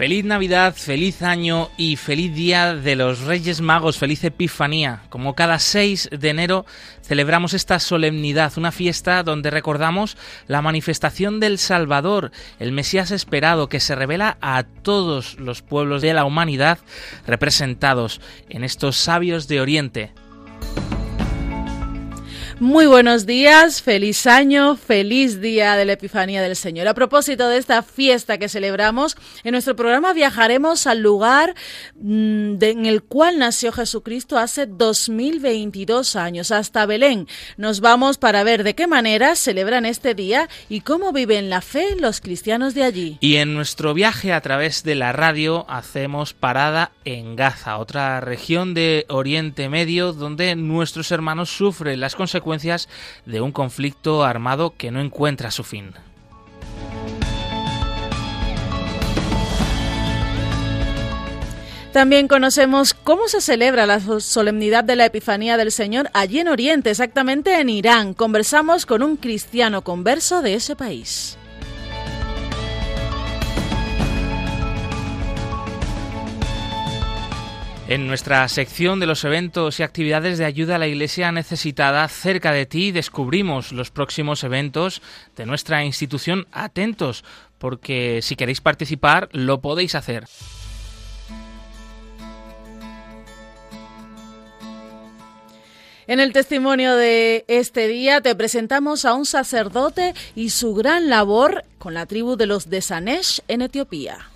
Feliz 0.00 0.24
Navidad, 0.24 0.74
feliz 0.74 1.20
año 1.20 1.68
y 1.76 1.96
feliz 1.96 2.34
día 2.34 2.74
de 2.74 2.96
los 2.96 3.20
Reyes 3.20 3.60
Magos, 3.60 3.98
feliz 3.98 4.24
Epifanía. 4.24 5.02
Como 5.10 5.34
cada 5.34 5.58
6 5.58 6.08
de 6.18 6.30
enero 6.30 6.64
celebramos 7.02 7.52
esta 7.52 7.78
solemnidad, 7.78 8.54
una 8.56 8.72
fiesta 8.72 9.22
donde 9.22 9.50
recordamos 9.50 10.16
la 10.46 10.62
manifestación 10.62 11.38
del 11.38 11.58
Salvador, 11.58 12.30
el 12.58 12.72
Mesías 12.72 13.10
esperado 13.10 13.68
que 13.68 13.78
se 13.78 13.94
revela 13.94 14.38
a 14.40 14.62
todos 14.62 15.38
los 15.38 15.60
pueblos 15.60 16.00
de 16.00 16.14
la 16.14 16.24
humanidad 16.24 16.78
representados 17.26 18.22
en 18.48 18.64
estos 18.64 18.96
sabios 18.96 19.48
de 19.48 19.60
Oriente. 19.60 20.14
Muy 22.60 22.84
buenos 22.84 23.24
días, 23.24 23.80
feliz 23.80 24.26
año, 24.26 24.76
feliz 24.76 25.40
día 25.40 25.76
de 25.76 25.86
la 25.86 25.94
Epifanía 25.94 26.42
del 26.42 26.56
Señor. 26.56 26.88
A 26.88 26.92
propósito 26.92 27.48
de 27.48 27.56
esta 27.56 27.82
fiesta 27.82 28.36
que 28.36 28.50
celebramos, 28.50 29.16
en 29.44 29.52
nuestro 29.52 29.74
programa 29.74 30.12
viajaremos 30.12 30.86
al 30.86 31.00
lugar 31.00 31.54
mm, 31.94 32.62
en 32.62 32.84
el 32.84 33.02
cual 33.02 33.38
nació 33.38 33.72
Jesucristo 33.72 34.36
hace 34.36 34.66
2022 34.66 36.16
años, 36.16 36.50
hasta 36.50 36.84
Belén. 36.84 37.28
Nos 37.56 37.80
vamos 37.80 38.18
para 38.18 38.44
ver 38.44 38.62
de 38.62 38.74
qué 38.74 38.86
manera 38.86 39.36
celebran 39.36 39.86
este 39.86 40.14
día 40.14 40.46
y 40.68 40.82
cómo 40.82 41.14
viven 41.14 41.48
la 41.48 41.62
fe 41.62 41.96
los 41.98 42.20
cristianos 42.20 42.74
de 42.74 42.84
allí. 42.84 43.16
Y 43.20 43.36
en 43.36 43.54
nuestro 43.54 43.94
viaje 43.94 44.34
a 44.34 44.42
través 44.42 44.82
de 44.82 44.96
la 44.96 45.12
radio 45.12 45.64
hacemos 45.70 46.34
parada 46.34 46.92
en 47.06 47.36
Gaza, 47.36 47.78
otra 47.78 48.20
región 48.20 48.74
de 48.74 49.06
Oriente 49.08 49.70
Medio 49.70 50.12
donde 50.12 50.54
nuestros 50.56 51.10
hermanos 51.10 51.48
sufren 51.48 52.00
las 52.00 52.14
consecuencias 52.14 52.49
de 53.26 53.40
un 53.40 53.52
conflicto 53.52 54.24
armado 54.24 54.74
que 54.76 54.90
no 54.90 55.00
encuentra 55.00 55.50
su 55.50 55.64
fin. 55.64 55.94
También 61.92 62.28
conocemos 62.28 62.94
cómo 62.94 63.26
se 63.26 63.40
celebra 63.40 63.84
la 63.84 63.98
solemnidad 64.20 64.84
de 64.84 64.94
la 64.94 65.06
Epifanía 65.06 65.56
del 65.56 65.72
Señor 65.72 66.08
allí 66.12 66.38
en 66.38 66.46
Oriente, 66.46 66.90
exactamente 66.90 67.60
en 67.60 67.68
Irán. 67.68 68.14
Conversamos 68.14 68.86
con 68.86 69.02
un 69.02 69.16
cristiano 69.16 69.82
converso 69.82 70.40
de 70.40 70.54
ese 70.54 70.76
país. 70.76 71.36
En 77.90 78.06
nuestra 78.06 78.46
sección 78.46 79.00
de 79.00 79.06
los 79.06 79.24
eventos 79.24 79.80
y 79.80 79.82
actividades 79.82 80.38
de 80.38 80.44
ayuda 80.44 80.76
a 80.76 80.78
la 80.78 80.86
Iglesia 80.86 81.32
necesitada 81.32 82.06
cerca 82.06 82.52
de 82.52 82.64
ti 82.64 82.92
descubrimos 82.92 83.72
los 83.72 83.90
próximos 83.90 84.44
eventos 84.44 85.02
de 85.34 85.44
nuestra 85.44 85.84
institución. 85.84 86.46
Atentos, 86.52 87.24
porque 87.58 88.20
si 88.22 88.36
queréis 88.36 88.60
participar 88.60 89.28
lo 89.32 89.60
podéis 89.60 89.96
hacer. 89.96 90.28
En 96.06 96.20
el 96.20 96.32
testimonio 96.32 96.94
de 96.94 97.44
este 97.48 97.88
día 97.88 98.20
te 98.20 98.36
presentamos 98.36 99.04
a 99.04 99.14
un 99.14 99.26
sacerdote 99.26 100.14
y 100.36 100.50
su 100.50 100.74
gran 100.74 101.10
labor 101.10 101.64
con 101.80 101.94
la 101.94 102.06
tribu 102.06 102.36
de 102.36 102.46
los 102.46 102.70
de 102.70 102.82
Sanesh 102.82 103.42
en 103.48 103.62
Etiopía. 103.62 104.30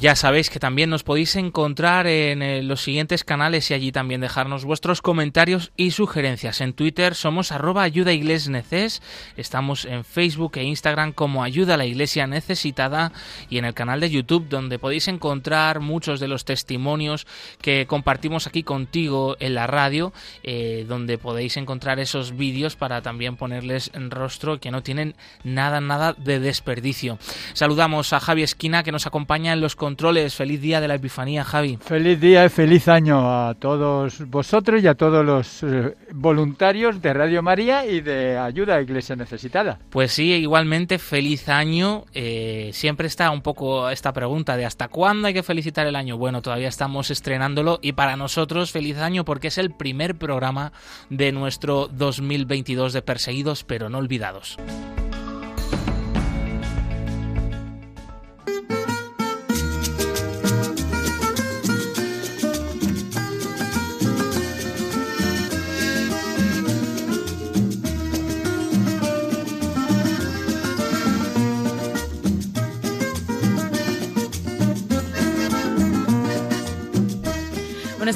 Ya 0.00 0.16
sabéis 0.16 0.48
que 0.48 0.58
también 0.58 0.88
nos 0.88 1.02
podéis 1.02 1.36
encontrar 1.36 2.06
en 2.06 2.40
eh, 2.40 2.62
los 2.62 2.80
siguientes 2.80 3.22
canales 3.22 3.70
y 3.70 3.74
allí 3.74 3.92
también 3.92 4.22
dejarnos 4.22 4.64
vuestros 4.64 5.02
comentarios 5.02 5.72
y 5.76 5.90
sugerencias. 5.90 6.62
En 6.62 6.72
Twitter 6.72 7.14
somos 7.14 7.52
arroba 7.52 7.82
ayuda 7.82 8.10
neces, 8.10 9.02
estamos 9.36 9.84
en 9.84 10.04
Facebook 10.04 10.52
e 10.56 10.64
Instagram 10.64 11.12
como 11.12 11.44
ayuda 11.44 11.74
a 11.74 11.76
la 11.76 11.84
iglesia 11.84 12.26
necesitada 12.26 13.12
y 13.50 13.58
en 13.58 13.66
el 13.66 13.74
canal 13.74 14.00
de 14.00 14.08
YouTube 14.08 14.48
donde 14.48 14.78
podéis 14.78 15.06
encontrar 15.06 15.80
muchos 15.80 16.18
de 16.18 16.28
los 16.28 16.46
testimonios 16.46 17.26
que 17.60 17.86
compartimos 17.86 18.46
aquí 18.46 18.62
contigo 18.62 19.36
en 19.38 19.54
la 19.54 19.66
radio, 19.66 20.14
eh, 20.42 20.86
donde 20.88 21.18
podéis 21.18 21.58
encontrar 21.58 22.00
esos 22.00 22.38
vídeos 22.38 22.74
para 22.74 23.02
también 23.02 23.36
ponerles 23.36 23.90
en 23.92 24.10
rostro 24.10 24.60
que 24.60 24.70
no 24.70 24.82
tienen 24.82 25.14
nada, 25.44 25.82
nada 25.82 26.14
de 26.14 26.40
desperdicio. 26.40 27.18
Saludamos 27.52 28.14
a 28.14 28.20
Javi 28.20 28.42
Esquina 28.44 28.82
que 28.82 28.92
nos 28.92 29.06
acompaña 29.06 29.52
en 29.52 29.60
los 29.60 29.76
controles. 29.90 30.36
Feliz 30.36 30.60
día 30.60 30.80
de 30.80 30.86
la 30.86 30.94
Epifanía, 30.94 31.42
Javi. 31.42 31.76
Feliz 31.80 32.20
día 32.20 32.44
y 32.44 32.48
feliz 32.48 32.86
año 32.86 33.18
a 33.28 33.54
todos 33.54 34.24
vosotros 34.28 34.80
y 34.80 34.86
a 34.86 34.94
todos 34.94 35.26
los 35.26 35.64
eh, 35.64 35.96
voluntarios 36.12 37.02
de 37.02 37.12
Radio 37.12 37.42
María 37.42 37.84
y 37.84 38.00
de 38.00 38.38
Ayuda 38.38 38.76
a 38.76 38.82
Iglesia 38.82 39.16
Necesitada. 39.16 39.80
Pues 39.90 40.12
sí, 40.12 40.32
igualmente 40.32 41.00
feliz 41.00 41.48
año. 41.48 42.04
Eh, 42.14 42.70
siempre 42.72 43.08
está 43.08 43.32
un 43.32 43.42
poco 43.42 43.90
esta 43.90 44.12
pregunta 44.12 44.56
de 44.56 44.64
hasta 44.64 44.86
cuándo 44.86 45.26
hay 45.26 45.34
que 45.34 45.42
felicitar 45.42 45.88
el 45.88 45.96
año. 45.96 46.16
Bueno, 46.16 46.40
todavía 46.40 46.68
estamos 46.68 47.10
estrenándolo 47.10 47.80
y 47.82 47.90
para 47.92 48.14
nosotros 48.14 48.70
feliz 48.70 48.98
año 48.98 49.24
porque 49.24 49.48
es 49.48 49.58
el 49.58 49.72
primer 49.72 50.14
programa 50.14 50.70
de 51.08 51.32
nuestro 51.32 51.88
2022 51.88 52.92
de 52.92 53.02
Perseguidos 53.02 53.64
pero 53.64 53.88
no 53.88 53.98
olvidados. 53.98 54.56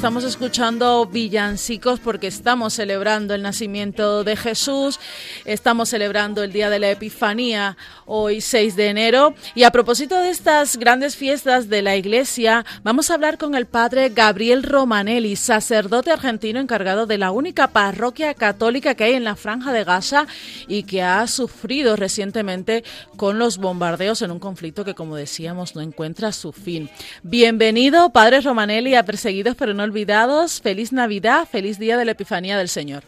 Estamos 0.04 0.24
escuchando 0.24 1.06
villancicos 1.06 1.98
porque 1.98 2.26
estamos 2.26 2.74
celebrando 2.74 3.32
el 3.32 3.40
nacimiento 3.40 4.22
de 4.22 4.36
Jesús, 4.36 5.00
estamos 5.46 5.88
celebrando 5.88 6.42
el 6.42 6.52
día 6.52 6.68
de 6.68 6.78
la 6.78 6.90
Epifanía, 6.90 7.78
hoy 8.04 8.42
6 8.42 8.76
de 8.76 8.88
enero. 8.88 9.34
Y 9.54 9.62
a 9.62 9.70
propósito 9.70 10.20
de 10.20 10.28
estas 10.28 10.76
grandes 10.76 11.16
fiestas 11.16 11.70
de 11.70 11.80
la 11.80 11.96
Iglesia, 11.96 12.66
vamos 12.82 13.10
a 13.10 13.14
hablar 13.14 13.38
con 13.38 13.54
el 13.54 13.64
padre 13.64 14.10
Gabriel 14.10 14.62
Romanelli, 14.62 15.36
sacerdote 15.36 16.10
argentino 16.10 16.60
encargado 16.60 17.06
de 17.06 17.16
la 17.16 17.30
única 17.30 17.68
parroquia 17.68 18.34
católica 18.34 18.94
que 18.94 19.04
hay 19.04 19.14
en 19.14 19.24
la 19.24 19.36
Franja 19.36 19.72
de 19.72 19.84
Gaza 19.84 20.26
y 20.68 20.82
que 20.82 21.02
ha 21.02 21.26
sufrido 21.26 21.96
recientemente 21.96 22.84
con 23.16 23.38
los 23.38 23.56
bombardeos 23.56 24.20
en 24.20 24.32
un 24.32 24.38
conflicto 24.38 24.84
que, 24.84 24.94
como 24.94 25.16
decíamos, 25.16 25.74
no 25.74 25.80
encuentra 25.80 26.30
su 26.32 26.52
fin. 26.52 26.90
Bienvenido, 27.22 28.10
padre 28.10 28.42
Romanelli, 28.42 28.96
a 28.96 29.06
Perseguidos 29.06 29.56
pero 29.56 29.72
no 29.72 29.82
olvidados. 29.94 30.60
Feliz 30.60 30.92
Navidad, 30.92 31.46
feliz 31.48 31.78
día 31.78 31.96
de 31.96 32.04
la 32.04 32.10
Epifanía 32.10 32.58
del 32.58 32.68
Señor. 32.68 33.04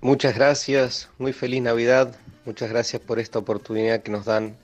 Muchas 0.00 0.36
gracias, 0.36 1.08
muy 1.18 1.32
feliz 1.32 1.60
Navidad. 1.62 2.14
Muchas 2.44 2.70
gracias 2.70 3.02
por 3.02 3.18
esta 3.18 3.40
oportunidad 3.40 4.04
que 4.04 4.12
nos 4.12 4.24
dan 4.24 4.56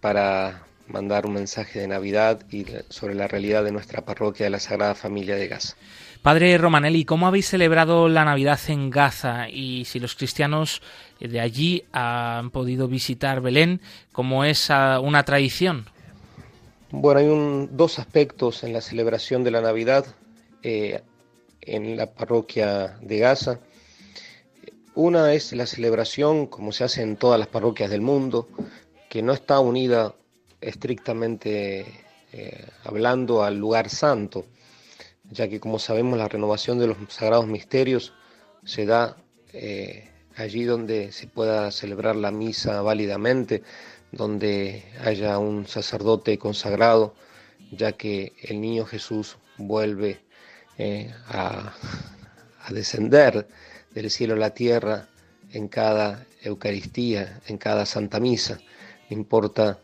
para 0.00 0.62
mandar 0.86 1.26
un 1.26 1.32
mensaje 1.32 1.80
de 1.80 1.88
Navidad 1.88 2.44
y 2.52 2.66
sobre 2.88 3.16
la 3.16 3.26
realidad 3.26 3.64
de 3.64 3.72
nuestra 3.72 4.04
parroquia 4.04 4.46
de 4.46 4.50
la 4.50 4.60
Sagrada 4.60 4.94
Familia 4.94 5.34
de 5.34 5.48
Gaza. 5.48 5.74
Padre 6.22 6.56
Romanelli, 6.56 7.04
¿cómo 7.04 7.26
habéis 7.26 7.48
celebrado 7.48 8.08
la 8.08 8.24
Navidad 8.24 8.60
en 8.68 8.90
Gaza? 8.90 9.48
Y 9.48 9.86
si 9.86 9.98
los 9.98 10.14
cristianos 10.14 10.82
de 11.18 11.40
allí 11.40 11.82
han 11.92 12.50
podido 12.50 12.86
visitar 12.86 13.40
Belén, 13.40 13.80
¿cómo 14.12 14.44
es 14.44 14.70
una 14.70 15.24
tradición? 15.24 15.86
Bueno, 16.96 17.18
hay 17.20 17.68
dos 17.72 17.98
aspectos 17.98 18.62
en 18.62 18.72
la 18.72 18.80
celebración 18.80 19.42
de 19.42 19.50
la 19.50 19.60
Navidad 19.60 20.06
eh, 20.62 21.02
en 21.60 21.96
la 21.96 22.14
parroquia 22.14 22.98
de 23.02 23.18
Gaza. 23.18 23.58
Una 24.94 25.34
es 25.34 25.52
la 25.52 25.66
celebración, 25.66 26.46
como 26.46 26.70
se 26.70 26.84
hace 26.84 27.02
en 27.02 27.16
todas 27.16 27.40
las 27.40 27.48
parroquias 27.48 27.90
del 27.90 28.00
mundo, 28.00 28.48
que 29.10 29.22
no 29.22 29.32
está 29.32 29.58
unida 29.58 30.14
estrictamente 30.60 31.84
eh, 32.32 32.64
hablando 32.84 33.42
al 33.42 33.58
lugar 33.58 33.90
santo, 33.90 34.46
ya 35.30 35.48
que 35.48 35.58
como 35.58 35.80
sabemos 35.80 36.16
la 36.16 36.28
renovación 36.28 36.78
de 36.78 36.86
los 36.86 36.96
sagrados 37.08 37.48
misterios 37.48 38.14
se 38.64 38.86
da 38.86 39.16
eh, 39.52 40.08
allí 40.36 40.62
donde 40.62 41.10
se 41.10 41.26
pueda 41.26 41.72
celebrar 41.72 42.14
la 42.14 42.30
misa 42.30 42.82
válidamente, 42.82 43.62
donde 44.16 44.84
haya 45.04 45.38
un 45.38 45.66
sacerdote 45.66 46.38
consagrado, 46.38 47.14
ya 47.70 47.92
que 47.92 48.32
el 48.42 48.60
niño 48.60 48.84
Jesús 48.84 49.36
vuelve 49.58 50.20
eh, 50.78 51.12
a, 51.28 51.74
descender 52.70 53.46
del 53.92 54.10
cielo 54.10 54.34
a 54.34 54.38
la 54.38 54.54
tierra 54.54 55.08
en 55.52 55.68
cada 55.68 56.26
Eucaristía, 56.42 57.40
en 57.46 57.58
cada 57.58 57.84
Santa 57.84 58.20
Misa. 58.20 58.58
Importa, 59.10 59.78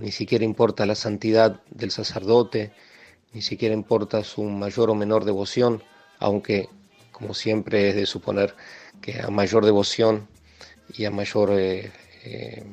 ni 0.00 0.12
siquiera 0.12 0.44
importa 0.44 0.86
la 0.86 0.94
santidad 0.94 1.60
del 1.70 1.90
sacerdote, 1.90 2.72
ni 3.32 3.42
siquiera 3.42 3.74
importa 3.74 4.22
su 4.22 4.44
mayor 4.44 4.90
o 4.90 4.94
menor 4.94 5.24
devoción, 5.24 5.82
aunque, 6.18 6.68
como 7.10 7.34
siempre, 7.34 7.88
es 7.90 7.96
de 7.96 8.06
suponer 8.06 8.54
que 9.02 9.20
a 9.20 9.28
mayor 9.28 9.64
devoción 9.64 10.28
y 10.94 11.04
a 11.04 11.10
mayor 11.10 11.50
eh, 11.58 11.90
eh, 12.24 12.64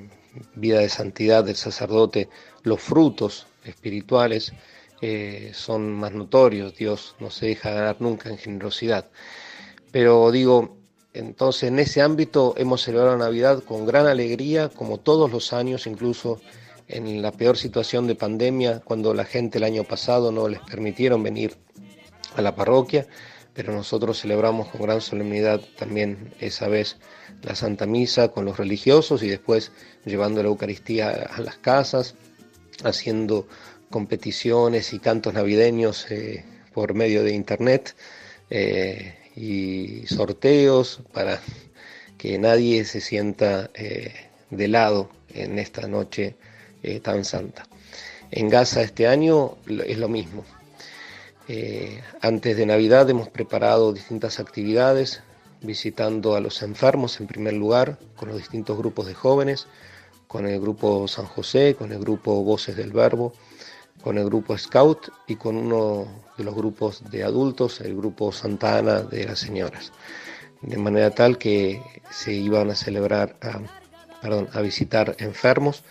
vida 0.56 0.80
de 0.80 0.90
santidad 0.90 1.44
del 1.44 1.56
sacerdote, 1.56 2.30
los 2.64 2.82
frutos 2.82 3.48
espirituales 3.64 4.54
eh, 5.02 5.52
son 5.54 5.94
más 5.94 6.14
notorios. 6.14 6.76
Dios 6.76 7.16
no 7.20 7.30
se 7.30 7.48
deja 7.48 7.72
ganar 7.72 7.98
nunca 8.00 8.30
en 8.30 8.38
generosidad. 8.38 9.10
Pero 9.92 10.32
digo, 10.32 10.78
entonces 11.14 11.70
en 11.70 11.80
ese 11.80 12.02
ámbito 12.02 12.54
hemos 12.58 12.82
celebrado 12.82 13.18
Navidad 13.18 13.64
con 13.64 13.86
gran 13.86 14.08
alegría, 14.08 14.70
como 14.70 15.00
todos 15.00 15.32
los 15.32 15.54
años, 15.54 15.88
incluso 15.88 16.42
en 16.88 17.22
la 17.22 17.32
peor 17.32 17.58
situación 17.58 18.08
de 18.08 18.16
pandemia, 18.16 18.82
cuando 18.82 19.14
la 19.14 19.26
gente 19.26 19.58
el 19.58 19.64
año 19.64 19.84
pasado 19.84 20.32
no 20.32 20.48
les 20.48 20.60
permitieron 20.60 21.24
venir 21.24 21.56
a 22.36 22.42
la 22.42 22.56
parroquia, 22.56 23.08
pero 23.56 23.74
nosotros 23.74 24.20
celebramos 24.20 24.68
con 24.68 24.82
gran 24.82 25.02
solemnidad 25.02 25.62
también 25.78 26.34
esa 26.40 26.68
vez 26.68 26.98
la 27.42 27.56
Santa 27.56 27.86
Misa 27.86 28.28
con 28.28 28.44
los 28.44 28.58
religiosos 28.58 29.24
y 29.24 29.30
después 29.30 29.72
llevando 30.04 30.44
la 30.44 30.50
Eucaristía 30.50 31.10
a 31.10 31.40
las 31.42 31.58
casas, 31.58 32.16
haciendo 32.84 33.48
competiciones 33.90 34.92
y 34.92 35.00
cantos 35.00 35.34
navideños 35.34 36.12
eh, 36.12 36.44
por 36.74 36.94
medio 36.94 37.24
de 37.24 37.34
Internet 37.34 37.96
eh, 38.50 39.16
y 39.38 40.06
sorteos 40.08 41.02
para 41.14 41.40
que 42.18 42.38
nadie 42.38 42.84
se 42.84 43.00
sienta 43.00 43.70
eh, 43.74 44.14
de 44.50 44.68
lado 44.68 45.10
en 45.34 45.60
esta 45.60 45.88
noche 45.88 46.36
tan 47.02 47.26
santa. 47.26 47.66
En 48.30 48.48
Gaza 48.48 48.84
este 48.84 49.08
año 49.08 49.58
es 49.88 49.98
lo 49.98 50.08
mismo. 50.08 50.46
Antes 52.22 52.58
de 52.58 52.66
Navidad 52.66 53.10
hemos 53.10 53.30
preparado 53.30 53.94
distintas 53.94 54.40
actividades, 54.40 55.22
visitando 55.62 56.36
a 56.36 56.40
los 56.40 56.62
enfermos 56.64 57.20
en 57.20 57.28
primer 57.28 57.54
lugar, 57.54 58.00
con 58.16 58.30
los 58.30 58.38
distintos 58.38 58.78
grupos 58.78 59.06
de 59.08 59.14
jóvenes, 59.14 59.68
con 60.28 60.48
el 60.48 60.60
grupo 60.60 61.08
San 61.08 61.26
José, 61.26 61.76
con 61.76 61.92
el 61.92 62.00
grupo 62.00 62.44
Voces 62.44 62.76
del 62.76 62.92
Verbo, 62.92 63.34
con 64.04 64.18
el 64.18 64.26
grupo 64.26 64.58
Scout 64.58 65.10
y 65.28 65.36
con 65.36 65.58
uno 65.58 66.08
de 66.38 66.44
los 66.44 66.56
grupos 66.56 67.04
de 67.10 67.24
adultos, 67.24 67.82
el 67.82 67.96
grupo 67.96 68.32
Santa 68.32 68.78
Ana 68.78 69.02
de 69.02 69.26
las 69.26 69.40
señoras. 69.40 69.92
De 70.62 70.78
manera 70.78 71.12
tal 71.12 71.38
que 71.38 71.82
se 72.10 72.34
iban 72.34 72.70
a 72.70 72.76
celebrar, 72.76 73.36
perdón, 74.22 74.50
a 74.54 74.62
visitar 74.62 75.16
enfermos, 75.20 75.84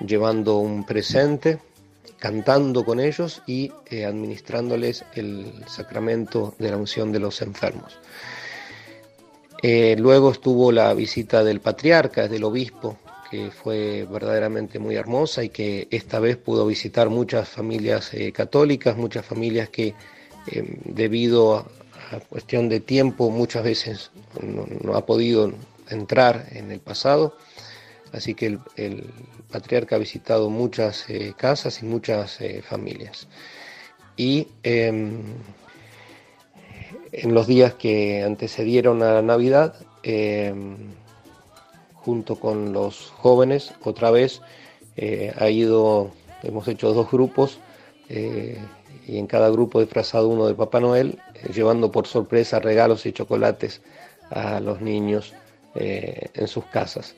llevando 0.00 0.58
un 0.58 0.84
presente, 0.84 1.60
cantando 2.22 2.84
con 2.84 3.00
ellos 3.00 3.42
y 3.48 3.72
eh, 3.90 4.04
administrándoles 4.04 5.04
el 5.16 5.52
sacramento 5.66 6.54
de 6.60 6.70
la 6.70 6.76
unción 6.76 7.10
de 7.10 7.18
los 7.18 7.42
enfermos. 7.42 7.98
Eh, 9.60 9.96
luego 9.98 10.30
estuvo 10.30 10.70
la 10.70 10.94
visita 10.94 11.42
del 11.42 11.60
patriarca, 11.60 12.28
del 12.28 12.44
obispo, 12.44 12.96
que 13.28 13.50
fue 13.50 14.06
verdaderamente 14.08 14.78
muy 14.78 14.94
hermosa 14.94 15.42
y 15.42 15.48
que 15.48 15.88
esta 15.90 16.20
vez 16.20 16.36
pudo 16.36 16.64
visitar 16.64 17.10
muchas 17.10 17.48
familias 17.48 18.14
eh, 18.14 18.30
católicas, 18.30 18.96
muchas 18.96 19.26
familias 19.26 19.68
que 19.68 19.94
eh, 20.46 20.78
debido 20.84 21.56
a, 21.56 21.66
cuestión 22.28 22.68
de 22.68 22.78
tiempo 22.78 23.30
muchas 23.30 23.64
veces 23.64 24.10
no, 24.40 24.94
ha 24.94 25.04
podido 25.06 25.52
entrar 25.88 26.46
en 26.52 26.70
el 26.70 26.78
pasado. 26.78 27.36
Así 28.12 28.34
que 28.34 28.58
el, 28.76 29.04
patriarca 29.50 29.96
ha 29.96 29.98
visitado 29.98 30.50
muchas 30.50 31.08
eh, 31.08 31.34
casas 31.36 31.82
y 31.82 31.86
muchas 31.86 32.38
familias. 32.68 33.28
Y 34.16 34.48
em, 34.62 35.22
en 37.12 37.34
los 37.34 37.46
días 37.46 37.74
que 37.74 38.22
antecedieron 38.22 39.02
a 39.02 39.14
la 39.14 39.22
Navidad, 39.22 39.74
em, 40.02 40.76
junto 41.94 42.36
con 42.36 42.72
los 42.72 43.10
jóvenes, 43.10 43.72
otra 43.84 44.10
vez 44.10 44.40
eh, 44.96 45.32
ha 45.38 45.48
ido, 45.48 46.10
hemos 46.42 46.66
hecho 46.68 46.92
dos 46.92 47.10
grupos 47.10 47.58
eh, 48.08 48.58
y 49.06 49.18
en 49.18 49.26
cada 49.26 49.50
grupo 49.50 49.80
disfrazado 49.80 50.28
uno 50.28 50.46
de 50.46 50.54
Papá 50.54 50.80
Noel, 50.80 51.18
eh, 51.34 51.52
llevando 51.52 51.90
por 51.90 52.06
sorpresa 52.06 52.58
regalos 52.60 53.06
y 53.06 53.12
chocolates 53.12 53.80
a 54.30 54.60
los 54.60 54.80
niños 54.80 55.34
en 55.74 56.48
sus 56.48 56.66
casas, 56.66 57.14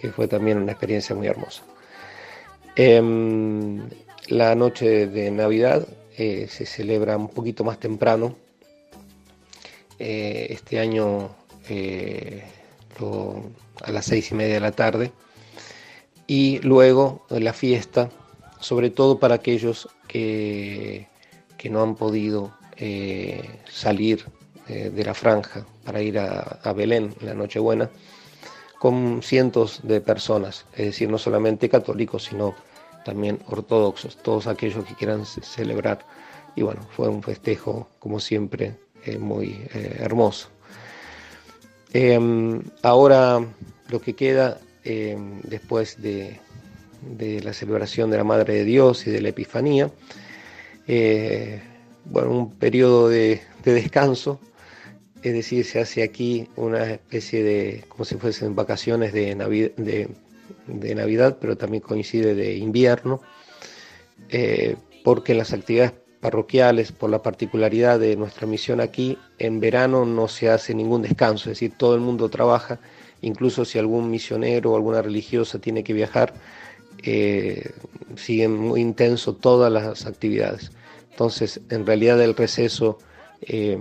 que 0.00 0.10
fue 0.10 0.28
también 0.28 0.58
una 0.58 0.72
experiencia 0.72 1.14
muy 1.14 1.26
hermosa. 1.26 1.62
Em, 2.76 3.88
la 4.28 4.54
noche 4.54 5.06
de 5.06 5.30
Navidad 5.30 5.86
se 6.16 6.66
celebra 6.66 7.16
un 7.16 7.28
poquito 7.28 7.62
más 7.64 7.78
temprano. 7.78 8.36
este 9.98 10.78
año 10.80 11.30
a 13.82 13.92
las 13.92 14.06
seis 14.06 14.30
y 14.30 14.34
media 14.34 14.54
de 14.54 14.60
la 14.60 14.72
tarde. 14.72 15.12
Y 16.26 16.58
luego 16.60 17.24
la 17.30 17.52
fiesta, 17.52 18.10
sobre 18.60 18.90
todo 18.90 19.18
para 19.18 19.36
aquellos 19.36 19.88
que, 20.06 21.06
que 21.56 21.70
no 21.70 21.82
han 21.82 21.96
podido 21.96 22.52
eh, 22.76 23.42
salir 23.68 24.24
eh, 24.68 24.90
de 24.94 25.04
la 25.04 25.14
franja 25.14 25.66
para 25.84 26.00
ir 26.00 26.18
a, 26.18 26.72
Belén 26.74 27.14
en 27.20 27.26
la 27.26 27.34
Nochebuena, 27.34 27.90
con 28.78 29.22
cientos 29.22 29.80
de 29.82 30.00
personas, 30.00 30.66
es 30.72 30.86
decir, 30.86 31.08
no 31.08 31.18
solamente 31.18 31.68
católicos, 31.68 32.24
sino 32.24 32.54
también 33.04 33.40
ortodoxos, 33.46 34.16
todos 34.18 34.46
aquellos 34.46 34.84
que 34.84 34.94
quieran 34.94 35.24
celebrar. 35.24 36.04
Y 36.54 36.62
bueno, 36.62 36.82
fue 36.90 37.08
un 37.08 37.22
festejo, 37.22 37.88
como 37.98 38.20
siempre, 38.20 38.76
eh, 39.04 39.18
muy 39.18 39.66
hermoso. 39.72 40.48
Em, 41.92 42.60
ahora 42.82 43.40
lo 43.88 44.00
que 44.00 44.14
queda 44.14 44.60
em, 44.84 45.40
después 45.42 46.00
de, 46.02 46.38
la 47.42 47.52
celebración 47.52 48.10
de 48.10 48.18
la 48.18 48.24
Madre 48.24 48.54
de 48.54 48.64
Dios 48.64 49.06
y 49.06 49.10
de 49.10 49.20
la 49.20 49.30
Epifanía, 49.30 49.90
eh, 50.86 51.62
bueno, 52.04 52.30
un 52.30 52.50
periodo 52.52 53.08
de, 53.08 53.42
descanso, 53.64 54.40
es 55.22 55.32
decir, 55.32 55.64
se 55.64 55.80
hace 55.80 56.02
aquí 56.02 56.48
una 56.56 56.92
especie 56.92 57.42
de, 57.42 57.84
como 57.88 58.04
si 58.04 58.16
fuesen 58.16 58.54
vacaciones 58.54 59.12
de, 59.12 59.34
de, 59.76 60.94
Navidad, 60.94 61.38
pero 61.40 61.56
también 61.56 61.82
coincide 61.82 62.34
de 62.34 62.56
invierno, 62.56 63.20
eh, 64.28 64.76
porque 65.02 65.34
las 65.34 65.52
actividades 65.52 65.92
parroquiales, 66.20 66.92
por 66.92 67.10
la 67.10 67.22
particularidad 67.22 67.98
de 67.98 68.16
nuestra 68.16 68.46
misión 68.46 68.80
aquí, 68.80 69.18
en 69.38 69.60
verano 69.60 70.04
no 70.04 70.28
se 70.28 70.50
hace 70.50 70.74
ningún 70.74 71.02
descanso, 71.02 71.50
es 71.50 71.56
decir, 71.56 71.72
todo 71.76 71.94
el 71.94 72.00
mundo 72.00 72.28
trabaja, 72.28 72.78
incluso 73.20 73.64
si 73.64 73.78
algún 73.78 74.10
misionero 74.10 74.72
o 74.72 74.76
alguna 74.76 75.02
religiosa 75.02 75.58
tiene 75.58 75.82
que 75.82 75.92
viajar, 75.92 76.34
eh, 77.02 77.70
siguen 78.16 78.56
muy 78.56 78.80
intenso 78.80 79.34
todas 79.34 79.72
las 79.72 80.06
actividades. 80.06 80.72
Entonces, 81.10 81.60
en 81.70 81.86
realidad 81.86 82.20
el 82.22 82.34
receso 82.34 82.98
eh, 83.42 83.78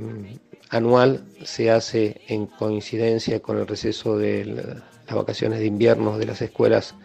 anual 0.69 1.23
se 1.43 1.71
hace 1.71 2.21
en 2.27 2.45
coincidencia 2.45 3.39
con 3.41 3.57
el 3.57 3.67
receso 3.67 4.17
de 4.17 4.45
las 4.45 5.15
vacaciones 5.15 5.59
de 5.59 5.65
invierno 5.65 6.17
de 6.17 6.25
las 6.25 6.41
escuelas 6.41 6.95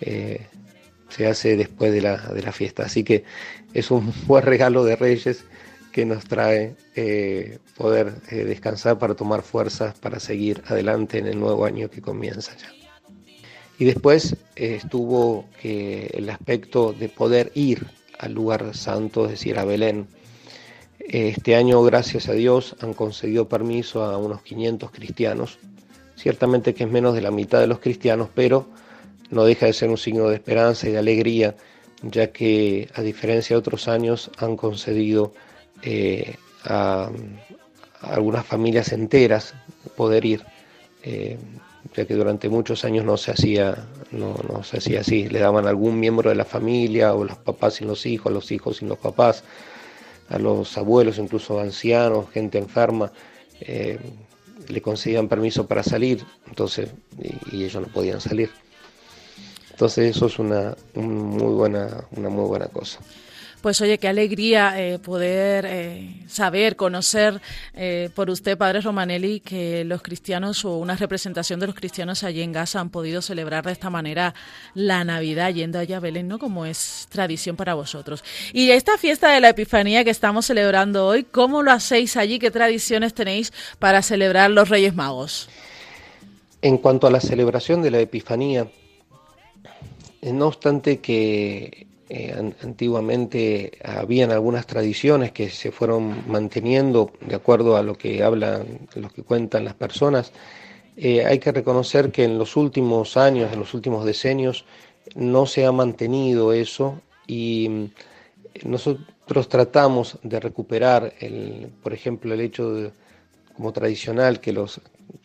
eh, 0.00 0.46
se 1.08 1.26
hace 1.26 1.56
después 1.56 1.92
de 1.92 2.02
la, 2.02 2.16
de 2.16 2.42
la 2.42 2.52
fiesta. 2.52 2.84
Así 2.84 3.04
que 3.04 3.24
es 3.72 3.90
un 3.90 4.12
buen 4.26 4.44
regalo 4.44 4.84
de 4.84 4.96
Reyes 4.96 5.44
que 5.92 6.04
nos 6.04 6.24
trae 6.24 6.74
eh, 6.96 7.58
poder 7.76 8.14
eh, 8.30 8.44
descansar 8.44 8.98
para 8.98 9.14
tomar 9.14 9.42
fuerzas 9.42 9.94
para 9.98 10.18
seguir 10.18 10.62
adelante 10.66 11.18
en 11.18 11.26
el 11.28 11.38
nuevo 11.38 11.64
año 11.64 11.88
que 11.88 12.00
comienza 12.00 12.56
ya. 12.56 12.72
Y 13.78 13.84
después 13.84 14.36
estuvo 14.54 15.48
el 15.64 16.30
aspecto 16.30 16.92
de 16.92 17.08
poder 17.08 17.50
ir 17.54 17.84
al 18.20 18.32
lugar 18.32 18.72
santo, 18.76 19.24
es 19.24 19.32
decir, 19.32 19.58
a 19.58 19.64
Belén. 19.64 20.06
Este 20.98 21.56
año, 21.56 21.82
gracias 21.82 22.28
a 22.28 22.32
Dios, 22.32 22.76
han 22.80 22.94
concedido 22.94 23.48
permiso 23.48 24.04
a 24.04 24.16
unos 24.16 24.42
500 24.42 24.90
cristianos. 24.90 25.58
Ciertamente 26.16 26.74
que 26.74 26.84
es 26.84 26.90
menos 26.90 27.14
de 27.14 27.20
la 27.20 27.30
mitad 27.30 27.60
de 27.60 27.66
los 27.66 27.80
cristianos, 27.80 28.28
pero 28.34 28.66
no 29.30 29.44
deja 29.44 29.66
de 29.66 29.72
ser 29.72 29.90
un 29.90 29.98
signo 29.98 30.28
de 30.28 30.36
esperanza 30.36 30.88
y 30.88 30.92
de 30.92 30.98
alegría, 30.98 31.56
ya 32.02 32.32
que 32.32 32.88
a 32.94 33.02
diferencia 33.02 33.54
de 33.54 33.58
otros 33.58 33.88
años 33.88 34.30
han 34.38 34.56
concedido 34.56 35.32
eh, 35.82 36.36
a, 36.64 37.10
algunas 38.00 38.46
familias 38.46 38.92
enteras 38.92 39.54
poder 39.96 40.24
ir, 40.24 40.42
eh, 41.02 41.38
ya 41.94 42.06
que 42.06 42.14
durante 42.14 42.48
muchos 42.48 42.84
años 42.84 43.04
no 43.04 43.16
se 43.16 43.30
hacía, 43.30 43.86
no, 44.10 44.62
se 44.62 44.78
hacía 44.78 45.00
así, 45.00 45.28
le 45.28 45.38
daban 45.38 45.66
a 45.66 45.70
algún 45.70 45.98
miembro 45.98 46.30
de 46.30 46.36
la 46.36 46.44
familia 46.44 47.14
o 47.14 47.24
los 47.24 47.36
papás 47.38 47.74
sin 47.74 47.88
los 47.88 48.06
hijos, 48.06 48.32
los 48.32 48.50
hijos 48.52 48.78
sin 48.78 48.88
los 48.88 48.98
papás, 48.98 49.44
a 50.28 50.38
los 50.38 50.76
abuelos, 50.78 51.18
incluso 51.18 51.60
ancianos, 51.60 52.30
gente 52.30 52.58
enferma, 52.58 53.12
eh, 53.60 53.98
le 54.68 54.82
concedían 54.82 55.28
permiso 55.28 55.66
para 55.66 55.82
salir, 55.82 56.24
entonces, 56.48 56.90
y, 57.52 57.64
ellos 57.64 57.82
no 57.82 57.88
podían 57.88 58.20
salir. 58.20 58.50
Entonces 59.70 60.16
eso 60.16 60.26
es 60.26 60.38
una, 60.38 60.76
muy 60.94 61.52
buena, 61.52 62.06
una 62.12 62.28
muy 62.28 62.46
buena 62.46 62.68
cosa. 62.68 63.00
Pues 63.64 63.80
oye, 63.80 63.96
qué 63.96 64.08
alegría 64.08 64.78
eh, 64.78 64.98
poder 64.98 65.64
eh, 65.66 66.22
saber, 66.28 66.76
conocer 66.76 67.40
eh, 67.72 68.10
por 68.14 68.28
usted, 68.28 68.58
Padre 68.58 68.82
Romanelli, 68.82 69.40
que 69.40 69.84
los 69.84 70.02
cristianos 70.02 70.66
o 70.66 70.76
una 70.76 70.96
representación 70.96 71.60
de 71.60 71.68
los 71.68 71.74
cristianos 71.74 72.24
allí 72.24 72.42
en 72.42 72.52
Gaza 72.52 72.80
han 72.80 72.90
podido 72.90 73.22
celebrar 73.22 73.64
de 73.64 73.72
esta 73.72 73.88
manera 73.88 74.34
la 74.74 75.02
Navidad 75.02 75.48
yendo 75.54 75.78
allá 75.78 75.96
a 75.96 76.00
Belén, 76.00 76.28
¿no? 76.28 76.38
Como 76.38 76.66
es 76.66 77.06
tradición 77.08 77.56
para 77.56 77.72
vosotros. 77.72 78.22
Y 78.52 78.70
esta 78.70 78.98
fiesta 78.98 79.30
de 79.30 79.40
la 79.40 79.48
Epifanía 79.48 80.04
que 80.04 80.10
estamos 80.10 80.44
celebrando 80.44 81.06
hoy, 81.06 81.24
¿cómo 81.24 81.62
lo 81.62 81.70
hacéis 81.70 82.18
allí? 82.18 82.38
¿Qué 82.38 82.50
tradiciones 82.50 83.14
tenéis 83.14 83.50
para 83.78 84.02
celebrar 84.02 84.50
los 84.50 84.68
Reyes 84.68 84.94
Magos? 84.94 85.48
En 86.60 86.76
cuanto 86.76 87.06
a 87.06 87.10
la 87.10 87.20
celebración 87.22 87.80
de 87.80 87.90
la 87.90 88.00
Epifanía, 88.00 88.68
no 90.20 90.48
obstante 90.48 91.00
que 91.00 91.93
eh, 92.08 92.52
antiguamente 92.62 93.72
habían 93.82 94.30
algunas 94.30 94.66
tradiciones 94.66 95.32
que 95.32 95.48
se 95.48 95.72
fueron 95.72 96.30
manteniendo 96.30 97.12
de 97.26 97.34
acuerdo 97.34 97.76
a 97.76 97.82
lo 97.82 97.96
que 97.96 98.22
hablan, 98.22 98.88
lo 98.94 99.08
que 99.08 99.22
cuentan 99.22 99.64
las 99.64 99.74
personas. 99.74 100.32
Eh, 100.96 101.24
hay 101.24 101.38
que 101.38 101.50
reconocer 101.50 102.12
que 102.12 102.24
en 102.24 102.38
los 102.38 102.56
últimos 102.56 103.16
años, 103.16 103.52
en 103.52 103.58
los 103.58 103.72
últimos 103.72 104.04
decenios, 104.04 104.64
no 105.14 105.46
se 105.46 105.64
ha 105.64 105.72
mantenido 105.72 106.52
eso 106.52 107.00
y 107.26 107.68
mm, 107.68 108.68
nosotros 108.68 109.48
tratamos 109.48 110.18
de 110.22 110.40
recuperar, 110.40 111.14
el, 111.20 111.70
por 111.82 111.94
ejemplo, 111.94 112.34
el 112.34 112.40
hecho 112.40 112.70
de, 112.74 112.92
como 113.56 113.72
tradicional 113.72 114.40
que 114.40 114.52
los, 114.52 114.80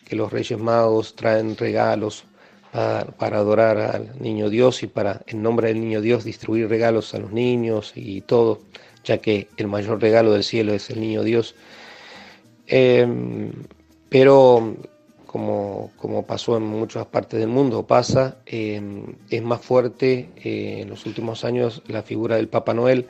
que 0.05 0.15
los 0.15 0.31
Reyes 0.31 0.59
Magos 0.59 1.15
traen 1.15 1.57
regalos 1.57 2.25
para, 2.71 3.37
adorar 3.37 3.77
al 3.77 4.21
niño 4.21 4.49
Dios 4.49 4.83
y 4.83 4.87
para, 4.87 5.21
en 5.27 5.41
nombre 5.41 5.69
del 5.69 5.81
niño 5.81 6.01
Dios, 6.01 6.23
distribuir 6.23 6.69
regalos 6.69 7.13
a 7.13 7.19
los 7.19 7.31
niños 7.31 7.93
y 7.95 8.21
todo, 8.21 8.61
ya 9.03 9.17
que 9.17 9.47
el 9.57 9.67
mayor 9.67 10.01
regalo 10.01 10.33
del 10.33 10.43
cielo 10.43 10.73
es 10.73 10.89
el 10.89 11.01
niño 11.01 11.23
Dios. 11.23 11.55
Em, 12.67 13.51
pero 14.09 14.75
como, 15.25 15.91
como, 15.97 16.25
pasó 16.25 16.57
en 16.57 16.63
muchas 16.63 17.05
partes 17.07 17.39
del 17.39 17.49
mundo, 17.49 17.85
pasa, 17.85 18.37
em, 18.45 19.15
es 19.29 19.41
más 19.43 19.61
fuerte 19.61 20.29
eh, 20.43 20.79
en 20.81 20.89
los 20.89 21.05
últimos 21.05 21.45
años 21.45 21.81
la 21.87 22.03
figura 22.03 22.35
del 22.35 22.47
Papa 22.47 22.73
Noel. 22.73 23.07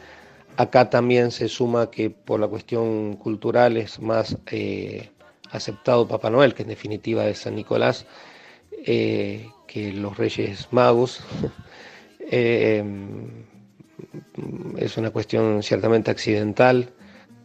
Acá 0.57 0.89
también 0.89 1.31
se 1.31 1.47
suma 1.47 1.89
que 1.89 2.09
por 2.09 2.39
la 2.39 2.47
cuestión 2.47 3.15
cultural 3.15 3.77
es 3.77 4.01
más 4.01 4.37
eh, 4.51 5.09
aceptado 5.51 6.07
Papá 6.07 6.29
Noel, 6.29 6.53
que 6.53 6.63
en 6.63 6.69
definitiva 6.69 7.27
es 7.27 7.39
San 7.39 7.55
Nicolás. 7.55 8.05
Que 8.85 9.93
los 9.93 10.17
Reyes 10.17 10.67
Magos. 10.71 11.21
Eh, 12.31 12.83
es 14.77 14.97
una 14.97 15.09
cuestión 15.09 15.63
ciertamente 15.63 16.11
accidental 16.11 16.91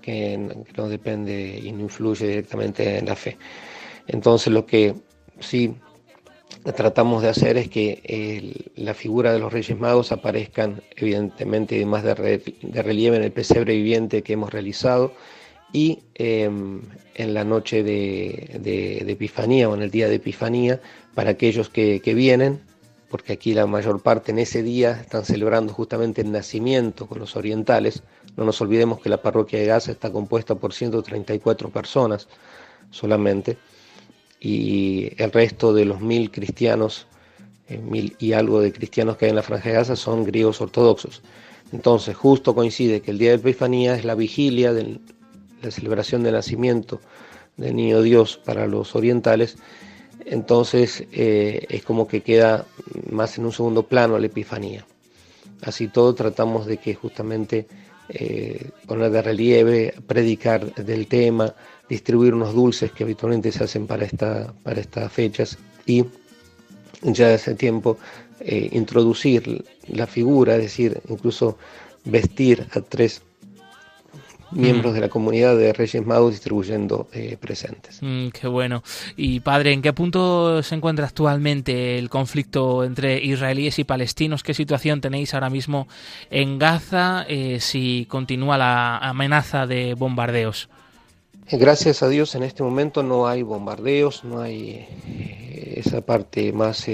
que 0.03 0.37
no 0.77 0.89
depende 0.91 1.59
y 1.63 1.73
no 1.73 1.81
influye 1.81 2.27
directamente 2.27 2.99
en 2.99 3.07
la 3.07 3.17
fe. 3.17 3.39
Entonces 4.07 4.53
lo 4.53 4.67
que 4.67 4.95
sí 5.41 5.75
tratamos 6.77 7.23
de 7.23 7.29
hacer 7.29 7.57
es 7.57 7.69
que 7.69 8.71
la 8.77 8.95
figura 8.95 9.33
de 9.33 9.39
los 9.39 9.53
Reyes 9.53 9.79
Magos 9.79 10.13
aparezcan 10.13 10.83
evidentemente 10.97 11.85
más 11.85 12.05
de, 12.05 12.15
relieve 12.83 13.17
en 13.17 13.23
el 13.23 13.33
pesebre 13.33 13.75
viviente 13.75 14.23
que 14.23 14.35
hemos 14.35 14.53
realizado 14.53 15.13
y 15.73 16.01
em, 16.15 16.83
en 17.15 17.35
la 17.35 17.45
noche 17.45 17.83
de, 17.83 19.03
Epifanía 19.09 19.69
o 19.69 19.75
en 19.75 19.83
el 19.83 19.91
día 19.91 20.09
de 20.09 20.17
Epifanía 20.17 20.81
para 21.15 21.31
aquellos 21.31 21.69
que, 21.69 22.01
vienen, 22.15 22.61
porque 23.09 23.33
aquí 23.33 23.55
la 23.55 23.67
mayor 23.67 24.03
parte 24.03 24.33
en 24.33 24.39
ese 24.39 24.63
día 24.63 25.01
están 25.01 25.25
celebrando 25.25 25.73
justamente 25.73 26.23
el 26.23 26.33
nacimiento 26.33 27.07
con 27.07 27.19
los 27.21 27.37
orientales. 27.37 28.03
No 28.37 28.45
nos 28.45 28.61
olvidemos 28.61 29.01
que 29.01 29.09
la 29.09 29.23
parroquia 29.23 29.61
de 29.61 29.67
Gaza 29.67 29.93
está 29.93 30.11
compuesta 30.11 30.57
por 30.57 30.73
134 30.73 31.71
personas 31.71 32.29
solamente, 32.91 33.57
y 34.41 35.11
el 35.17 35.33
resto 35.33 35.73
de 35.73 35.85
los 35.85 36.01
mil 36.01 36.31
cristianos, 36.31 37.07
eh, 37.69 37.79
mil 37.79 38.15
y 38.19 38.33
algo 38.33 38.61
de 38.61 38.73
cristianos 38.73 39.17
que 39.17 39.25
hay 39.25 39.31
en 39.31 39.37
la 39.37 39.43
Franja 39.43 39.71
de 39.71 39.77
Gaza 39.77 39.97
son 39.97 40.25
griegos 40.25 40.61
ortodoxos. 40.61 41.23
Entonces, 41.73 42.15
justo 42.15 42.55
coincide 42.55 43.01
que 43.01 43.11
el 43.11 43.19
día 43.19 43.31
de 43.31 43.37
Epifanía 43.37 43.95
es 43.95 44.05
la 44.05 44.15
vigilia 44.15 44.73
de 44.73 45.01
la 45.63 45.71
celebración 45.71 46.23
del 46.23 46.35
nacimiento 46.35 47.01
del 47.57 47.75
niño 47.75 48.03
Dios 48.03 48.37
para 48.37 48.67
los 48.67 48.95
orientales 48.95 49.57
entonces 50.27 51.05
eh, 51.13 51.67
es 51.69 51.83
como 51.83 52.07
que 52.09 52.23
queda 52.23 52.67
más 53.11 53.39
en 53.39 53.45
un 53.47 53.53
segundo 53.53 53.85
plano 53.85 54.19
la 54.19 54.27
Epifanía. 54.27 54.87
Así 55.63 55.89
todo 55.89 56.15
tratamos 56.15 56.67
de 56.67 56.79
que 56.79 56.95
justamente 56.95 57.67
eh, 58.09 58.71
poner 58.87 59.11
de 59.11 59.23
relieve, 59.23 59.95
predicar 60.07 60.75
del 60.75 61.07
tema, 61.07 61.55
distribuir 61.89 62.35
unos 62.35 62.55
dulces 62.55 62.93
que 62.93 63.05
habitualmente 63.05 63.53
se 63.53 63.65
hacen 63.65 63.87
para, 63.87 64.07
para 64.63 64.81
estas 64.81 65.11
fechas 65.13 65.59
y 65.87 66.05
ya 67.03 67.29
de 67.29 67.35
ese 67.35 67.55
tiempo 67.55 67.99
eh, 68.41 68.69
introducir 68.73 69.65
la 69.89 70.07
figura, 70.07 70.57
es 70.57 70.63
decir, 70.63 71.01
incluso 71.09 71.57
vestir 72.05 72.67
a 72.73 72.81
tres 72.81 73.23
miembros 74.55 74.93
mm. 74.93 74.95
de 74.95 75.01
la 75.01 75.09
comunidad 75.09 75.57
de 75.57 75.73
Reyes 75.73 76.05
Magos 76.07 76.33
distribuyendo 76.33 77.09
eh, 77.13 77.37
presentes. 77.39 77.99
Mm, 78.01 78.29
qué 78.29 78.47
bueno. 78.47 78.83
Y 79.17 79.41
padre, 79.41 79.73
¿en 79.73 79.83
qué 79.83 79.93
punto 79.93 80.63
se 80.63 80.75
encuentra 80.75 81.07
actualmente 81.07 81.99
el 81.99 82.09
conflicto 82.09 82.85
entre 82.85 83.23
israelíes 83.23 83.79
y 83.79 83.85
palestinos? 83.85 84.43
¿Qué 84.43 84.55
situación 84.55 85.01
tenéis 85.01 85.35
ahora 85.35 85.51
mismo 85.51 85.89
en 86.31 86.59
Gaza 86.59 87.25
eh, 87.29 87.59
si 87.61 88.07
continúa 88.09 88.59
la 88.59 88.99
amenaza 88.99 89.67
de 89.67 89.95
bombardeos? 89.95 90.69
Eh, 91.49 91.57
gracias 91.59 92.03
a 92.03 92.09
Dios 92.09 92.35
en 92.35 92.43
este 92.43 92.63
momento 92.63 93.03
no 93.03 93.27
hay 93.27 93.43
bombardeos, 93.43 94.25
no 94.25 94.41
hay 94.41 94.87
esa 95.77 96.01
parte 96.01 96.53
más 96.53 96.89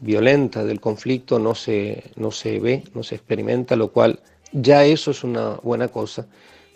violenta 0.00 0.64
del 0.64 0.80
conflicto, 0.80 1.38
no 1.38 1.54
se, 1.54 2.04
no 2.16 2.30
se 2.30 2.60
ve, 2.60 2.84
no 2.94 3.02
se 3.02 3.16
experimenta, 3.16 3.76
lo 3.76 3.92
cual 3.92 4.20
ya 4.52 4.84
eso 4.84 5.10
es 5.10 5.24
una 5.24 5.54
buena 5.62 5.88
cosa, 5.88 6.26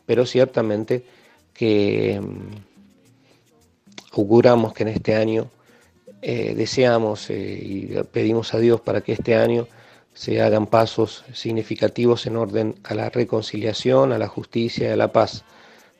pero 0.06 0.26
ciertamente 0.26 1.04
que 1.54 2.20
mm, 2.20 2.72
auguramos 4.12 4.72
que 4.72 4.82
en 4.82 4.88
este 4.88 5.14
año 5.14 5.50
eh, 6.20 6.54
deseamos 6.54 7.30
eh, 7.30 7.58
y 7.62 7.86
pedimos 8.12 8.54
a 8.54 8.58
Dios 8.58 8.80
para 8.80 9.00
que 9.00 9.12
este 9.12 9.34
año 9.34 9.66
se 10.14 10.40
hagan 10.42 10.66
pasos 10.66 11.24
significativos 11.32 12.26
en 12.26 12.36
orden 12.36 12.74
a 12.84 12.94
la 12.94 13.08
reconciliación, 13.08 14.12
a 14.12 14.18
la 14.18 14.28
justicia 14.28 14.88
y 14.88 14.92
a 14.92 14.96
la 14.96 15.12
paz, 15.12 15.44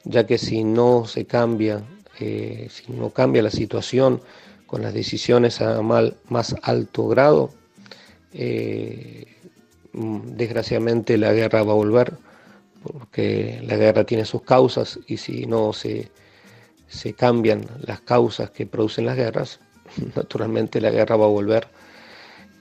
ya 0.05 0.27
que 0.27 0.39
si 0.39 0.65
no 0.65 1.07
se 1.07 1.25
cambia, 1.25 1.83
eh, 2.21 2.69
si 2.71 2.93
no 2.93 3.11
cambia 3.11 3.43
la 3.43 3.51
situación 3.51 4.21
con 4.67 4.83
las 4.83 4.95
decisiones 4.95 5.61
a 5.61 5.81
más 5.83 6.55
alto 6.63 7.09
grado, 7.09 7.51
desgraciadamente 9.93 11.19
la 11.19 11.33
guerra 11.33 11.63
va 11.63 11.73
a 11.73 11.77
volver, 11.77 12.15
porque 12.83 13.61
la 13.63 13.77
guerra 13.77 14.05
tiene 14.05 14.25
sus 14.25 14.43
causas 14.43 14.99
y 15.07 15.17
si 15.17 15.47
no 15.47 15.73
se, 15.73 16.11
se 16.89 17.13
cambian 17.15 17.67
las 17.81 18.01
causas 18.01 18.51
que 18.51 18.67
producen 18.67 19.07
las 19.07 19.17
guerras, 19.17 19.61
naturalmente 20.17 20.81
la 20.81 20.91
guerra 20.91 21.17
va 21.17 21.27
a 21.27 21.29
volver. 21.29 21.69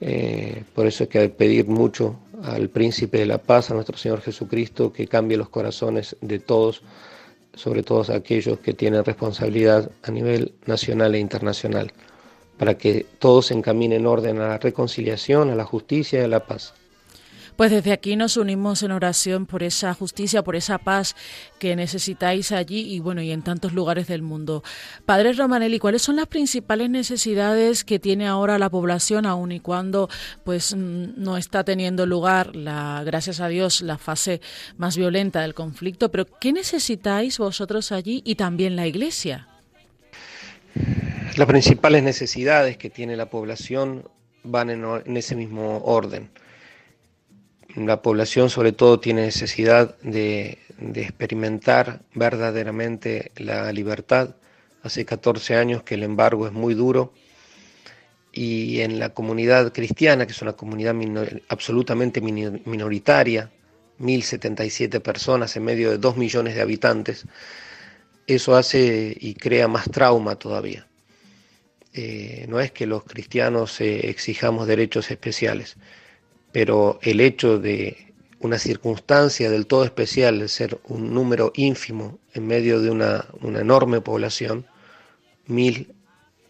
Eh, 0.04 0.64
por 0.74 0.88
eso 0.88 1.04
hay 1.04 1.10
que 1.10 1.30
pedir 1.30 1.68
mucho 1.68 2.18
al 2.44 2.70
príncipe 2.70 3.20
de 3.20 3.28
la 3.28 3.38
paz, 3.38 3.70
a 3.70 3.76
nuestro 3.76 3.98
Señor 3.98 4.22
Jesucristo, 4.22 4.92
que 4.92 5.08
cambie 5.08 5.38
los 5.38 5.50
corazones 5.50 6.16
de 6.22 6.40
todos, 6.40 6.82
sobre 7.54 7.84
todo 7.84 8.12
aquellos 8.14 8.60
que 8.60 8.74
tienen 8.74 9.06
responsabilidad 9.06 9.92
a 10.02 10.12
nivel 10.12 10.56
nacional 10.66 11.14
e 11.14 11.20
internacional, 11.20 11.94
para 12.58 12.78
que 12.78 13.06
todos 13.20 13.48
se 13.48 13.54
encaminen 13.54 14.02
en 14.02 14.08
orden 14.08 14.40
a 14.40 14.48
la 14.48 14.58
reconciliación, 14.58 15.52
a 15.52 15.56
la 15.56 15.66
justicia 15.66 16.22
y 16.22 16.24
a 16.24 16.28
la 16.28 16.46
paz. 16.46 16.74
Pues 17.62 17.70
desde 17.70 17.92
aquí 17.92 18.16
nos 18.16 18.38
unimos 18.38 18.82
en 18.82 18.90
oración 18.90 19.46
por 19.46 19.62
esa 19.62 19.94
justicia, 19.94 20.42
por 20.42 20.56
esa 20.56 20.80
paz 20.80 21.16
que 21.60 21.76
necesitáis 21.76 22.52
allí 22.52 22.92
y 22.92 23.00
bueno, 23.00 23.22
y 23.22 23.30
en 23.30 23.44
tantos 23.44 23.74
lugares 23.74 24.08
del 24.08 24.24
mundo. 24.24 24.64
Padre 25.06 25.34
Romanelli, 25.34 25.78
¿cuáles 25.78 26.02
son 26.02 26.16
las 26.16 26.26
principales 26.26 26.90
necesidades 26.90 27.84
que 27.84 28.00
tiene 28.00 28.28
ahora 28.28 28.58
la 28.58 28.72
población 28.72 29.28
aun 29.28 29.52
y 29.52 29.60
cuando 29.60 30.10
pues 30.44 30.76
no 30.76 31.38
está 31.38 31.64
teniendo 31.64 32.08
lugar 32.08 32.56
la 32.56 33.04
gracias 33.06 33.40
a 33.40 33.48
Dios 33.48 33.84
la 33.84 34.00
fase 34.00 34.42
más 34.78 34.98
violenta 34.98 35.42
del 35.42 35.54
conflicto, 35.54 36.10
pero 36.10 36.26
qué 36.26 36.54
necesitáis 36.54 37.38
vosotros 37.38 37.92
allí 37.92 38.24
y 38.26 38.34
también 38.34 38.76
la 38.76 38.88
Iglesia? 38.88 39.48
Las 41.38 41.48
principales 41.48 42.02
necesidades 42.02 42.78
que 42.78 42.90
tiene 42.90 43.16
la 43.16 43.30
población 43.30 44.10
van 44.44 44.72
en 44.72 45.16
ese 45.16 45.36
mismo 45.36 45.84
orden 45.86 46.32
la 47.76 48.02
población 48.02 48.50
sobre 48.50 48.72
todo 48.72 49.00
tiene 49.00 49.24
necesidad 49.24 49.98
de, 50.02 50.58
experimentar 50.96 52.02
verdaderamente 52.14 53.32
la 53.36 53.72
libertad. 53.72 54.36
Hace 54.84 55.06
14 55.06 55.56
años 55.56 55.84
que 55.84 55.96
el 55.96 56.04
embargo 56.04 56.48
es 56.48 56.54
muy 56.54 56.74
duro 56.74 57.14
y 58.32 58.80
en 58.80 58.98
la 59.00 59.14
comunidad 59.14 59.72
cristiana, 59.74 60.26
que 60.26 60.32
es 60.32 60.42
una 60.42 60.54
comunidad 60.54 60.96
absolutamente 61.50 62.22
minoritaria, 62.22 63.52
1.077 64.00 65.00
personas 65.02 65.56
en 65.56 65.64
medio 65.64 65.92
de 65.92 65.98
2 65.98 66.18
millones 66.18 66.56
de 66.56 66.62
habitantes, 66.62 67.26
eso 68.26 68.56
hace 68.56 69.16
y 69.20 69.36
crea 69.36 69.68
más 69.68 69.90
trauma 69.92 70.36
todavía. 70.36 70.88
Eh, 71.94 72.46
no 72.48 72.60
es 72.60 72.72
que 72.72 72.86
los 72.86 73.04
cristianos 73.04 73.82
eh, 73.82 74.10
exijamos 74.10 74.66
derechos 74.66 75.12
especiales, 75.12 75.76
pero 76.52 77.00
el 77.02 77.22
hecho 77.22 77.60
de 77.60 78.14
una 78.40 78.58
circunstancia 78.58 79.50
del 79.50 79.68
todo 79.68 79.84
especial, 79.84 80.40
de 80.40 80.48
ser 80.48 80.80
un 80.86 81.14
número 81.14 81.52
ínfimo 81.56 82.20
en 82.34 82.48
medio 82.48 82.82
de 82.82 82.90
una, 82.90 83.26
enorme 83.44 84.02
población, 84.02 84.66
mil 85.46 85.94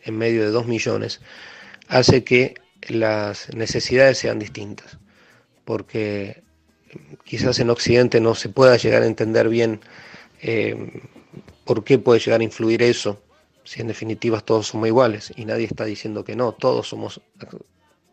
en 0.03 0.17
medio 0.17 0.43
de 0.43 0.51
dos 0.51 0.67
millones, 0.67 1.21
hace 1.87 2.23
que 2.23 2.55
las 2.87 3.53
necesidades 3.53 4.17
sean 4.17 4.39
distintas, 4.39 4.97
porque 5.65 6.41
quizás 7.23 7.59
en 7.59 7.69
Occidente 7.69 8.19
no 8.19 8.33
se 8.33 8.49
pueda 8.49 8.77
llegar 8.77 9.03
a 9.03 9.07
entender 9.07 9.49
bien 9.49 9.81
eh, 10.41 10.75
por 11.65 11.83
qué 11.83 11.99
puede 11.99 12.19
llegar 12.19 12.41
a 12.41 12.45
influir 12.45 12.81
eso, 12.81 13.21
si 13.63 13.81
en 13.81 13.87
definitiva 13.87 14.41
todos 14.41 14.67
somos 14.67 14.87
iguales, 14.87 15.31
y 15.35 15.45
nadie 15.45 15.65
está 15.65 15.85
diciendo 15.85 16.23
que 16.23 16.35
no, 16.35 16.53
todos 16.53 16.87
somos 16.87 17.21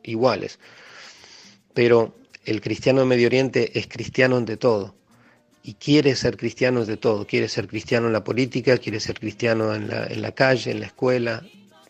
iguales 0.03 0.59
pero 1.75 2.15
el 2.45 2.61
cristiano 2.61 3.01
de 3.01 3.07
Medio 3.07 3.27
Oriente 3.27 3.79
es 3.79 3.87
cristiano 3.87 4.37
ante 4.37 4.57
todo 4.57 4.95
y 5.63 5.75
quiere 5.75 6.15
ser 6.15 6.37
cristiano 6.37 6.85
de 6.85 6.97
todo, 6.97 7.27
quiere 7.27 7.49
ser 7.49 7.69
cristiano 7.69 8.07
en 8.07 8.13
la 8.13 8.25
política, 8.25 8.79
quiere 8.79 9.01
ser 9.01 9.19
cristiano 9.19 9.75
en 9.75 9.89
la, 9.89 10.07
en 10.07 10.23
la 10.23 10.33
calle, 10.33 10.71
en 10.71 10.81
la 10.81 10.87
escuela, 10.87 11.45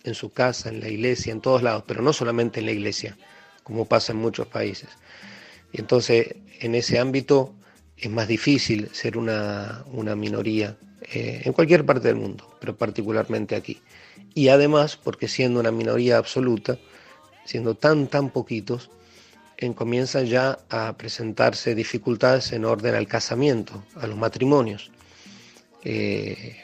en 0.04 0.14
su 0.14 0.32
casa, 0.32 0.68
en 0.68 0.80
la 0.80 0.88
iglesia, 0.88 1.32
en 1.32 1.40
todos 1.40 1.62
lados, 1.62 1.84
pero 1.86 2.02
no 2.02 2.12
solamente 2.12 2.60
en 2.60 2.66
la 2.66 2.72
iglesia, 2.72 3.16
como 3.62 3.84
pasa 3.84 4.12
en 4.12 4.18
muchos 4.18 4.46
países. 4.46 4.88
Y 5.72 5.80
entonces, 5.80 6.34
en 6.60 6.74
ese 6.74 6.98
ámbito 6.98 7.54
es 7.96 8.10
más 8.10 8.28
difícil 8.28 8.88
ser 8.92 9.18
una, 9.18 9.84
minoría 10.16 10.76
eh, 11.12 11.42
en 11.44 11.52
cualquier 11.52 11.84
parte 11.84 12.08
del 12.08 12.16
mundo, 12.16 12.56
pero 12.60 12.76
particularmente 12.76 13.56
aquí. 13.56 13.80
Y 14.34 14.48
además, 14.48 14.96
porque 14.96 15.28
siendo 15.28 15.60
una 15.60 15.72
minoría 15.72 16.16
absoluta, 16.16 16.78
siendo 17.44 17.74
tan, 17.74 18.06
tan 18.06 18.30
poquitos, 18.30 18.90
comienzan 19.74 20.26
ya 20.26 20.58
a 20.70 20.96
presentarse 20.96 21.74
dificultades 21.74 22.52
en 22.52 22.64
orden 22.64 22.94
al 22.94 23.08
casamiento, 23.08 23.84
a 23.96 24.06
los 24.06 24.16
matrimonios, 24.16 24.90
eh, 25.84 26.56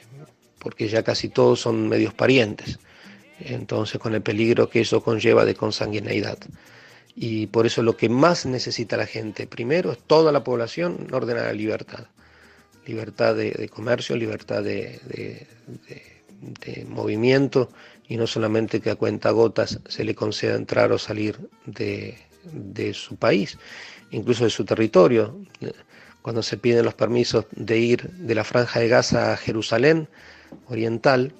porque 0.60 0.88
ya 0.88 1.02
casi 1.02 1.28
todos 1.28 1.60
son 1.60 1.88
medios 1.88 2.14
parientes, 2.14 2.78
entonces 3.40 4.00
con 4.00 4.14
el 4.14 4.22
peligro 4.22 4.70
que 4.70 4.80
eso 4.82 5.02
conlleva 5.02 5.44
de 5.44 5.56
consanguineidad. 5.56 6.38
Y 7.16 7.46
por 7.48 7.66
eso 7.66 7.82
lo 7.82 7.96
que 7.96 8.08
más 8.08 8.46
necesita 8.46 8.96
la 8.96 9.06
gente, 9.06 9.46
primero, 9.46 9.92
es 9.92 9.98
toda 9.98 10.30
la 10.32 10.44
población 10.44 11.06
en 11.06 11.14
orden 11.14 11.38
a 11.38 11.44
la 11.44 11.52
libertad. 11.52 12.06
Libertad 12.86 13.34
de, 13.34 13.68
comercio, 13.68 14.16
libertad 14.16 14.62
de, 14.62 15.00
de 16.40 16.84
movimiento 16.84 17.70
y 18.08 18.16
no 18.16 18.26
solamente 18.26 18.80
que 18.80 18.90
a 18.90 18.96
cuenta 18.96 19.30
gotas 19.30 19.80
se 19.88 20.04
le 20.04 20.14
conceda 20.14 20.54
entrar 20.54 20.92
o 20.92 20.98
salir 20.98 21.38
de, 21.66 22.18
de 22.52 22.94
su 22.94 23.16
país, 23.16 23.58
incluso 24.10 24.44
de 24.44 24.50
su 24.50 24.64
territorio. 24.64 25.36
Cuando 26.22 26.42
se 26.42 26.56
piden 26.56 26.84
los 26.84 26.94
permisos 26.94 27.46
de 27.52 27.78
ir 27.78 28.10
de 28.10 28.34
la 28.34 28.44
franja 28.44 28.80
de 28.80 28.88
Gaza 28.88 29.32
a 29.32 29.36
Jerusalén 29.36 30.08
oriental, 30.68 31.34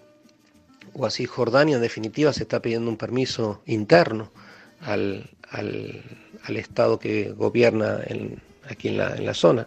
o 0.92 1.06
así 1.06 1.26
Jordania, 1.26 1.76
en 1.76 1.82
definitiva, 1.82 2.32
se 2.32 2.42
está 2.42 2.60
pidiendo 2.60 2.90
un 2.90 2.96
permiso 2.96 3.62
interno 3.66 4.30
al, 4.80 5.30
Estado 6.48 6.98
que 6.98 7.30
gobierna 7.32 8.00
aquí 8.68 8.88
en 8.88 8.98
la, 8.98 9.16
en 9.16 9.26
la 9.26 9.34
zona. 9.34 9.66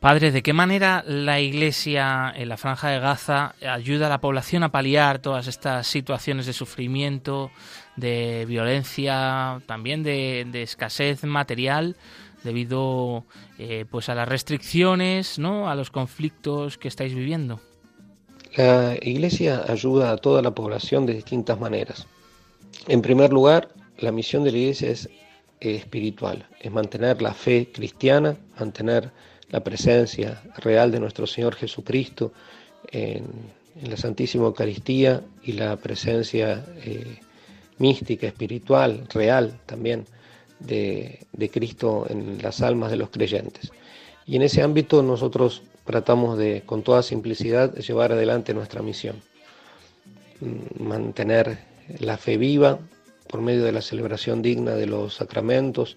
Padre, 0.00 0.30
¿de 0.30 0.42
qué 0.42 0.52
manera 0.52 1.02
la 1.06 1.40
Iglesia 1.40 2.32
en 2.36 2.48
la 2.48 2.56
Franja 2.56 2.88
de 2.88 3.00
Gaza 3.00 3.54
ayuda 3.68 4.06
a 4.06 4.10
la 4.10 4.20
población 4.20 4.62
a 4.62 4.70
paliar 4.70 5.18
todas 5.18 5.48
estas 5.48 5.88
situaciones 5.88 6.46
de 6.46 6.52
sufrimiento, 6.52 7.50
de 7.98 8.44
violencia, 8.46 9.60
también 9.66 10.02
de, 10.02 10.62
escasez 10.62 11.24
material 11.24 11.96
debido 12.44 13.24
eh, 13.58 13.84
pues 13.90 14.08
a 14.08 14.14
las 14.14 14.28
restricciones, 14.28 15.38
¿no? 15.38 15.68
a 15.68 15.74
los 15.74 15.90
conflictos 15.90 16.78
que 16.78 16.88
estáis 16.88 17.14
viviendo? 17.14 17.60
La 18.56 18.96
Iglesia 19.02 19.64
ayuda 19.68 20.12
a 20.12 20.16
toda 20.16 20.40
la 20.42 20.52
población 20.52 21.04
de 21.06 21.14
distintas 21.14 21.60
maneras. 21.60 22.06
En 22.86 23.02
primer 23.02 23.32
lugar, 23.32 23.68
la 23.98 24.12
misión 24.12 24.44
de 24.44 24.52
la 24.52 24.58
Iglesia 24.58 24.90
es 24.90 25.08
espiritual, 25.60 26.46
es 26.60 26.70
mantener 26.70 27.20
la 27.20 27.34
fe 27.34 27.70
cristiana, 27.72 28.36
mantener 28.58 29.10
la 29.50 29.64
presencia 29.64 30.42
real 30.58 30.90
de 30.92 31.00
nuestro 31.00 31.26
Señor 31.26 31.54
Jesucristo 31.54 32.32
en, 32.90 33.58
la 33.82 33.96
Santísima 33.96 34.46
Eucaristía 34.46 35.22
y 35.44 35.52
la 35.52 35.76
presencia 35.76 36.64
eh, 36.84 37.20
mística, 37.78 38.26
espiritual, 38.26 39.06
real 39.12 39.58
también 39.66 40.04
de, 40.60 41.26
Cristo 41.52 42.06
en 42.08 42.40
las 42.42 42.60
almas 42.60 42.90
de 42.90 42.96
los 42.96 43.10
creyentes. 43.10 43.72
Y 44.26 44.36
en 44.36 44.42
ese 44.42 44.62
ámbito 44.62 45.02
nosotros 45.02 45.62
tratamos 45.84 46.38
de, 46.38 46.62
con 46.66 46.82
toda 46.82 47.02
simplicidad, 47.02 47.74
llevar 47.76 48.12
adelante 48.12 48.54
nuestra 48.54 48.82
misión. 48.82 49.16
Mm, 50.40 50.82
mantener 50.82 51.58
la 51.98 52.18
fe 52.18 52.36
viva 52.36 52.78
por 53.28 53.40
medio 53.40 53.64
de 53.64 53.72
la 53.72 53.82
celebración 53.82 54.42
digna 54.42 54.72
de 54.72 54.86
los 54.86 55.14
sacramentos, 55.14 55.96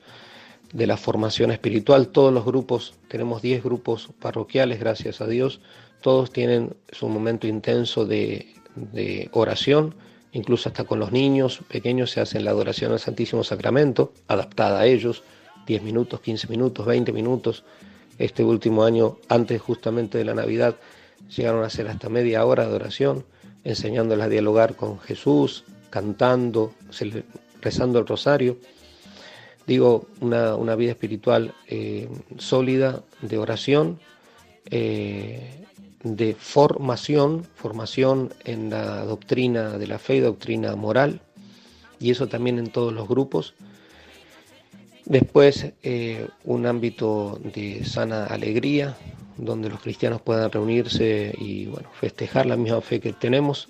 de 0.72 0.88
la 0.88 0.98
formación 0.98 1.52
espiritual. 1.52 2.08
Todos 2.08 2.34
los 2.34 2.46
grupos, 2.46 2.94
tenemos 3.08 3.42
10 3.42 3.64
grupos 3.64 4.10
parroquiales, 4.20 4.80
gracias 4.80 5.22
a 5.22 5.28
Dios, 5.28 5.60
todos 6.02 6.32
tienen 6.32 6.76
su 6.92 7.08
momento 7.10 7.48
intenso 7.48 8.06
de, 8.06 8.54
de 8.76 9.30
oración 9.34 9.96
incluso 10.34 10.70
hasta 10.70 10.84
con 10.84 11.00
los 11.00 11.12
niños 11.12 11.62
pequeños 11.68 12.12
se 12.12 12.22
hace 12.22 12.40
la 12.40 12.52
adoración 12.52 12.92
al 12.92 13.00
Santísimo 13.00 13.44
Sacramento, 13.44 14.14
adaptada 14.28 14.82
a 14.82 14.86
ellos, 14.86 15.24
10 15.68 15.84
minutos, 15.84 16.22
15 16.22 16.48
minutos, 16.48 16.86
20 16.86 17.12
minutos. 17.12 17.64
Este 18.18 18.44
último 18.44 18.84
año, 18.84 19.18
antes 19.30 19.62
justamente 19.62 20.18
de 20.18 20.26
la 20.26 20.34
Navidad, 20.34 20.76
llegaron 21.36 21.64
a 21.64 21.68
hacer 21.68 21.88
hasta 21.88 22.10
media 22.10 22.46
hora 22.46 22.68
de 22.68 22.76
oración, 22.76 23.26
enseñándoles 23.64 24.26
a 24.26 24.30
dialogar 24.30 24.76
con 24.76 25.00
Jesús, 25.00 25.64
cantando, 25.90 26.74
rezando 27.62 28.00
el 28.00 28.08
rosario. 28.08 28.58
Digo, 29.68 30.08
una, 30.20 30.76
vida 30.76 30.92
espiritual 30.92 31.54
eh, 31.68 32.10
sólida 32.38 33.04
de 33.22 33.38
oración, 33.38 34.00
eh, 34.70 35.66
de 36.04 36.34
formación, 36.34 37.46
formación 37.56 38.34
en 38.46 38.70
la 38.70 39.06
doctrina 39.06 39.78
de 39.78 39.88
la 39.88 40.00
fe 40.00 40.16
y 40.16 40.20
doctrina 40.20 40.76
moral, 40.76 41.22
y 42.00 42.12
eso 42.12 42.28
también 42.28 42.58
en 42.58 42.72
todos 42.72 42.94
los 42.94 43.08
grupos. 43.08 43.54
Después, 45.06 45.74
eh, 45.84 46.28
un 46.46 46.66
ámbito 46.66 47.40
de 47.44 47.84
sana 47.86 48.26
alegría, 48.26 48.96
donde 49.38 49.70
los 49.70 49.82
cristianos 49.82 50.22
puedan 50.22 50.52
reunirse 50.52 51.34
y 51.38 51.66
bueno, 51.66 51.90
festejar 52.00 52.46
la 52.46 52.58
misma 52.58 52.82
fe 52.82 53.00
que 53.00 53.14
tenemos, 53.14 53.68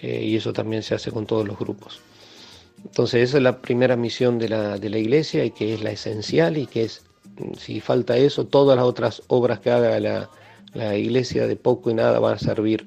eh, 0.00 0.22
y 0.22 0.36
eso 0.36 0.52
también 0.52 0.82
se 0.82 0.94
hace 0.94 1.10
con 1.10 1.26
todos 1.26 1.46
los 1.46 1.58
grupos. 1.58 2.00
Entonces, 2.84 3.30
esa 3.30 3.38
es 3.38 3.42
la 3.42 3.60
primera 3.60 3.96
misión 3.96 4.38
de 4.38 4.48
la, 4.48 4.78
de 4.78 4.90
la 4.90 4.98
iglesia 4.98 5.44
y 5.44 5.50
que 5.50 5.74
es 5.74 5.82
la 5.82 5.90
esencial 5.90 6.56
y 6.56 6.66
que 6.66 6.84
es, 6.84 7.04
si 7.58 7.80
falta 7.80 8.16
eso, 8.16 8.46
todas 8.46 8.76
las 8.76 8.84
otras 8.84 9.22
obras 9.28 9.60
que 9.60 9.70
haga 9.70 9.98
la, 9.98 10.30
la 10.76 10.96
iglesia 10.96 11.46
de 11.46 11.56
poco 11.56 11.90
y 11.90 11.94
nada 11.94 12.18
va 12.20 12.32
a 12.32 12.38
servir 12.38 12.86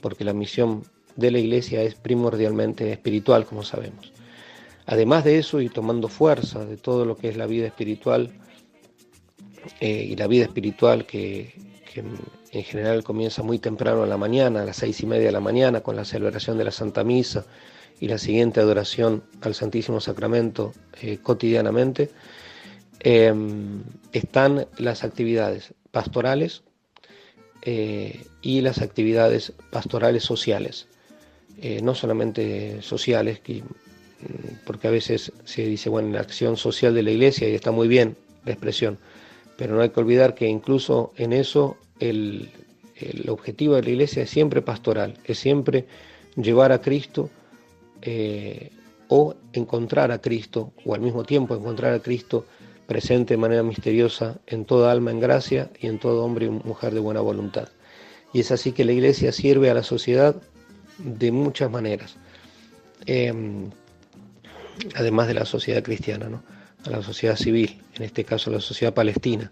porque 0.00 0.24
la 0.24 0.32
misión 0.32 0.84
de 1.16 1.30
la 1.30 1.38
iglesia 1.38 1.82
es 1.82 1.94
primordialmente 1.94 2.92
espiritual, 2.92 3.44
como 3.44 3.62
sabemos. 3.62 4.12
Además 4.86 5.24
de 5.24 5.38
eso, 5.38 5.60
y 5.60 5.68
tomando 5.68 6.08
fuerza 6.08 6.64
de 6.64 6.76
todo 6.76 7.04
lo 7.04 7.16
que 7.16 7.28
es 7.28 7.36
la 7.36 7.46
vida 7.46 7.66
espiritual, 7.66 8.32
eh, 9.80 10.06
y 10.10 10.16
la 10.16 10.26
vida 10.26 10.44
espiritual 10.44 11.04
que, 11.06 11.54
en 12.52 12.62
general 12.62 13.02
comienza 13.02 13.42
muy 13.42 13.58
temprano 13.58 14.04
en 14.04 14.10
la 14.10 14.16
mañana, 14.16 14.62
a 14.62 14.64
las 14.64 14.76
seis 14.76 15.00
y 15.00 15.06
media 15.06 15.26
de 15.26 15.32
la 15.32 15.40
mañana, 15.40 15.80
con 15.80 15.96
la 15.96 16.04
celebración 16.04 16.56
de 16.56 16.64
la 16.64 16.70
Santa 16.70 17.02
Misa 17.02 17.44
y 17.98 18.06
la 18.06 18.18
siguiente 18.18 18.60
adoración 18.60 19.24
al 19.40 19.54
Santísimo 19.54 20.00
Sacramento 20.00 20.72
eh, 21.02 21.18
cotidianamente, 21.18 22.10
em, 23.00 23.82
están 24.12 24.66
las 24.78 25.02
actividades 25.02 25.74
pastorales 25.90 26.62
eh, 27.70 28.24
y 28.40 28.60
las 28.60 28.80
actividades 28.80 29.52
pastorales 29.70 30.22
sociales. 30.24 30.86
no 31.82 31.94
solamente 31.94 32.82
sociales, 32.82 33.40
Mm, 34.20 34.64
porque 34.64 34.88
a 34.88 34.90
veces 34.90 35.32
se 35.44 35.64
dice, 35.64 35.88
bueno, 35.88 36.12
la 36.12 36.20
acción 36.20 36.56
social 36.56 36.94
de 36.94 37.02
la 37.02 37.10
iglesia, 37.10 37.48
y 37.48 37.54
está 37.54 37.70
muy 37.70 37.86
bien 37.86 38.16
la 38.44 38.52
expresión, 38.52 38.98
pero 39.56 39.74
no 39.74 39.82
hay 39.82 39.90
que 39.90 40.00
olvidar 40.00 40.34
que 40.34 40.48
incluso 40.48 41.12
en 41.16 41.32
eso 41.32 41.76
el, 42.00 42.50
objetivo 43.28 43.76
de 43.76 43.82
la 43.82 43.90
iglesia 43.90 44.24
es 44.24 44.30
siempre 44.30 44.60
pastoral, 44.60 45.14
es 45.24 45.38
siempre 45.38 45.86
llevar 46.34 46.72
a 46.72 46.80
Cristo 46.80 47.30
eh, 48.02 48.70
o 49.06 49.36
encontrar 49.52 50.10
a 50.10 50.20
Cristo, 50.20 50.72
o 50.84 50.94
al 50.94 51.00
mismo 51.00 51.22
tiempo 51.22 51.54
encontrar 51.54 51.94
a 51.94 52.00
Cristo 52.00 52.46
presente 52.88 53.34
de 53.34 53.38
manera 53.38 53.62
misteriosa 53.62 54.40
en 54.46 54.64
toda 54.64 54.90
alma 54.90 55.10
en 55.10 55.20
gracia 55.20 55.70
y 55.78 55.88
en 55.88 55.98
todo 55.98 56.24
hombre 56.24 56.46
y 56.46 56.48
mujer 56.48 56.94
de 56.94 57.00
buena 57.00 57.20
voluntad. 57.20 57.68
Y 58.32 58.40
es 58.40 58.50
así 58.50 58.72
que 58.72 58.86
la 58.86 58.92
iglesia 58.92 59.30
sirve 59.30 59.70
a 59.70 59.74
la 59.74 59.82
sociedad 59.82 60.34
de 60.96 61.30
muchas 61.30 61.70
maneras. 61.70 62.16
Em, 63.04 63.70
además 64.94 65.28
de 65.28 65.34
la 65.34 65.44
sociedad 65.44 65.82
cristiana, 65.82 66.30
¿no? 66.30 66.42
a 66.86 66.90
la 66.90 67.02
sociedad 67.02 67.36
civil, 67.36 67.82
en 67.94 68.04
este 68.04 68.24
caso 68.24 68.50
la 68.50 68.60
sociedad 68.60 68.94
palestina, 68.94 69.50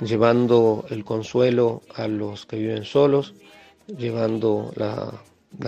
llevando 0.00 0.86
el 0.90 1.04
consuelo 1.04 1.82
a 1.96 2.06
los 2.06 2.46
que 2.46 2.56
viven 2.56 2.84
solos, 2.84 3.34
llevando 3.98 4.72
la, 4.76 5.12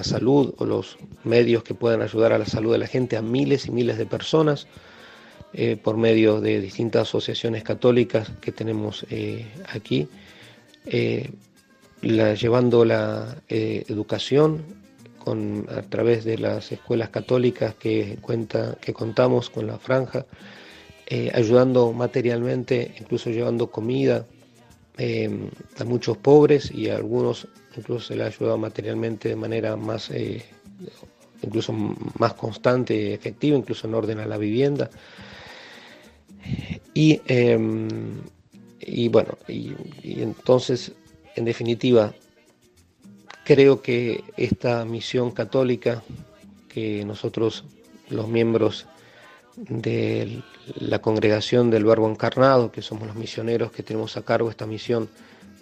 salud 0.05 0.55
o 0.59 0.65
los 0.65 0.99
medios 1.25 1.65
que 1.65 1.75
puedan 1.75 2.01
ayudar 2.01 2.33
a 2.33 2.39
la 2.39 2.47
salud 2.47 2.71
de 2.71 2.79
la 2.79 2.87
gente 2.87 3.17
a 3.17 3.23
miles 3.23 3.67
y 3.67 3.73
miles 3.73 3.99
de 3.99 4.07
personas 4.07 4.69
eh, 5.55 5.77
por 5.77 5.99
medio 5.99 6.41
de 6.41 6.63
distintas 6.63 7.09
asociaciones 7.09 7.63
católicas 7.63 8.31
que 8.41 8.53
tenemos 8.53 9.05
eh, 9.11 9.47
aquí, 9.69 10.09
eh, 10.87 11.31
llevando 12.01 12.87
la 12.87 13.37
educación 13.49 14.65
a 15.69 15.83
través 15.83 16.25
de 16.25 16.39
las 16.39 16.73
escuelas 16.73 17.11
católicas 17.11 17.75
que, 17.75 18.17
cuenta, 18.23 18.79
que 18.81 18.93
contamos 18.95 19.51
con 19.51 19.69
la 19.69 19.79
franja, 19.79 20.27
ayudando 21.33 21.93
materialmente, 21.93 22.95
incluso 22.99 23.31
llevando 23.31 23.71
comida 23.71 24.27
a 24.99 25.85
muchos 25.85 26.17
pobres 26.17 26.73
y 26.73 26.89
a 26.89 26.97
algunos 26.97 27.47
incluso 27.77 28.09
se 28.09 28.17
les 28.17 28.25
ha 28.25 28.29
ayudado 28.29 28.59
materialmente 28.59 29.29
de 29.29 29.37
manera 29.37 29.77
más, 29.77 30.11
incluso 31.41 31.73
más 31.73 32.35
constante 32.35 32.97
y 32.97 33.13
efectiva, 33.13 33.57
incluso 33.57 33.87
en 33.87 33.95
orden 33.95 34.19
a 34.19 34.27
la 34.27 34.39
vivienda. 34.39 34.91
Y, 36.95 37.21
y 38.81 39.09
bueno, 39.09 39.39
y 39.49 39.75
entonces, 40.21 40.93
en 41.37 41.45
definitiva, 41.45 42.13
Creo 43.45 43.83
que 43.83 44.23
esta 44.37 44.85
misión 44.85 45.33
católica 45.33 46.05
que 46.69 47.05
nosotros, 47.05 47.65
los 48.09 48.29
miembros 48.29 48.87
de 49.57 50.43
la 50.77 51.01
congregación 51.01 51.69
del 51.69 51.85
Verbo 51.85 52.09
Encarnado, 52.09 52.71
que 52.71 52.83
somos 52.83 53.09
los 53.09 53.17
misioneros 53.17 53.73
que 53.73 53.83
tenemos 53.83 54.17
a 54.17 54.23
cargo 54.23 54.49
esta 54.49 54.65
misión 54.65 55.09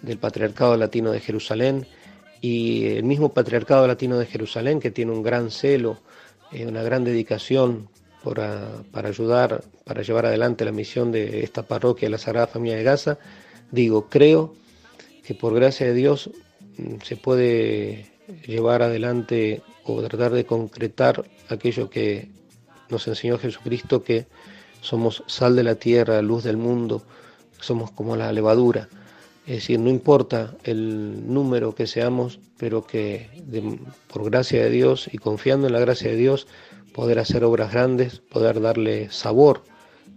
del 0.03 0.19
Patriarcado 0.19 0.77
Latino 0.77 1.11
de 1.11 1.19
Jerusalén, 1.19 1.87
y 2.39 2.85
el 2.85 3.03
mismo 3.03 3.33
Patriarcado 3.33 3.87
Latino 3.87 4.19
de 4.19 4.27
Jerusalén, 4.27 4.79
que 4.79 4.91
tiene 4.91 5.11
un 5.11 5.23
gran 5.23 5.49
celo, 5.49 5.97
eh, 6.51 6.67
una 6.67 6.83
gran 6.83 7.03
dedicación 7.03 7.89
para, 8.23 8.83
ayudar, 9.07 9.63
para 9.83 10.01
llevar 10.01 10.25
adelante 10.25 10.65
la 10.65 10.71
misión 10.71 11.11
de 11.11 11.43
esta 11.43 11.63
parroquia 11.63 12.09
la 12.09 12.17
Sagrada 12.17 12.47
Familia 12.47 12.77
de 12.77 12.83
Gaza, 12.83 13.17
digo, 13.71 14.09
creo 14.09 14.53
que 15.23 15.33
por 15.33 15.53
gracia 15.53 15.87
de 15.87 15.93
Dios 15.93 16.29
se 17.03 17.15
puede 17.15 18.11
llevar 18.45 18.81
adelante 18.81 19.61
o 19.83 20.01
tratar 20.01 20.31
de 20.31 20.45
concretar 20.45 21.25
aquello 21.49 21.89
que 21.89 22.29
nos 22.89 23.07
enseñó 23.07 23.37
Jesucristo, 23.37 24.03
que 24.03 24.27
somos 24.81 25.23
sal 25.27 25.55
de 25.55 25.63
la 25.63 25.75
tierra, 25.75 26.21
luz 26.21 26.43
del 26.43 26.57
mundo, 26.57 27.03
somos 27.59 27.91
como 27.91 28.15
la 28.15 28.31
levadura. 28.31 28.89
Es 29.45 29.55
decir, 29.55 29.79
no 29.79 29.89
importa 29.89 30.55
el 30.63 31.33
número 31.33 31.73
que 31.73 31.87
seamos, 31.87 32.39
pero 32.57 32.85
que 32.85 33.29
por 34.07 34.29
gracia 34.29 34.63
de 34.63 34.69
Dios 34.69 35.09
y 35.11 35.17
confiando 35.17 35.67
en 35.67 35.73
la 35.73 35.79
gracia 35.79 36.11
de 36.11 36.17
Dios, 36.17 36.47
poder 36.93 37.19
hacer 37.19 37.43
obras 37.43 37.71
grandes, 37.71 38.19
poder 38.19 38.61
darle 38.61 39.09
sabor 39.11 39.63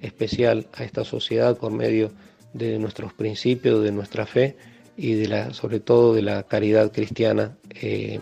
especial 0.00 0.66
a 0.74 0.84
esta 0.84 1.04
sociedad 1.04 1.56
por 1.56 1.72
medio 1.72 2.12
de 2.52 2.78
nuestros 2.78 3.12
principios, 3.12 3.82
de 3.82 3.92
nuestra 3.92 4.26
fe 4.26 4.56
y 4.96 5.14
de 5.14 5.28
la, 5.28 5.54
sobre 5.54 5.80
todo 5.80 6.14
de 6.14 6.22
la 6.22 6.44
caridad 6.44 6.92
cristiana 6.92 7.56
eh, 7.70 8.20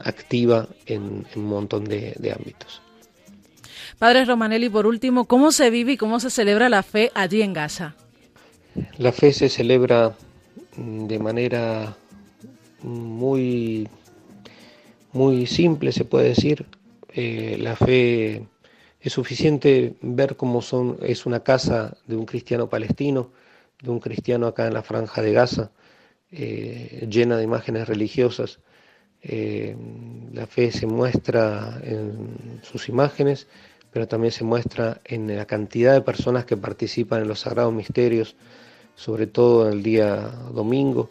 activa 0.00 0.68
en, 0.86 1.26
un 1.36 1.44
montón 1.44 1.84
de, 1.84 2.34
ámbitos. 2.34 2.80
Padre 3.98 4.24
Romanelli, 4.24 4.68
por 4.68 4.86
último, 4.86 5.26
¿cómo 5.26 5.52
se 5.52 5.70
vive 5.70 5.92
y 5.92 5.96
cómo 5.96 6.20
se 6.20 6.30
celebra 6.30 6.68
la 6.68 6.82
fe 6.82 7.12
allí 7.14 7.42
en 7.42 7.52
Gaza? 7.52 7.94
La 8.98 9.12
fe 9.12 9.32
se 9.32 9.48
celebra 9.48 10.16
de 10.76 11.18
manera 11.18 11.96
muy, 12.82 13.88
muy 15.14 15.46
simple, 15.46 15.92
se 15.92 16.04
puede 16.04 16.28
decir. 16.28 16.66
Eh, 17.08 17.56
la 17.60 17.76
fe 17.76 18.46
es 19.00 19.12
suficiente 19.12 19.94
ver 20.02 20.36
cómo 20.36 20.60
son, 20.60 20.98
es 21.02 21.24
una 21.24 21.40
casa 21.40 21.96
de 22.06 22.16
un 22.16 22.26
cristiano 22.26 22.68
palestino, 22.68 23.30
de 23.80 23.90
un 23.90 24.00
cristiano 24.00 24.46
acá 24.46 24.66
en 24.66 24.74
la 24.74 24.82
franja 24.82 25.22
de 25.22 25.32
Gaza, 25.32 25.70
eh, 26.32 27.06
llena 27.08 27.36
de 27.36 27.44
imágenes 27.44 27.88
religiosas. 27.88 28.58
Eh, 29.22 29.76
la 30.32 30.46
fe 30.46 30.72
se 30.72 30.86
muestra 30.86 31.80
en 31.84 32.60
sus 32.62 32.88
imágenes, 32.88 33.46
pero 33.92 34.08
también 34.08 34.32
se 34.32 34.42
muestra 34.42 35.00
en 35.04 35.34
la 35.36 35.46
cantidad 35.46 35.94
de 35.94 36.00
personas 36.00 36.44
que 36.44 36.56
participan 36.56 37.22
en 37.22 37.28
los 37.28 37.40
sagrados 37.40 37.72
misterios, 37.72 38.34
sobre 38.96 39.28
todo 39.28 39.68
en 39.68 39.74
el 39.74 39.82
día 39.82 40.32
domingo, 40.52 41.10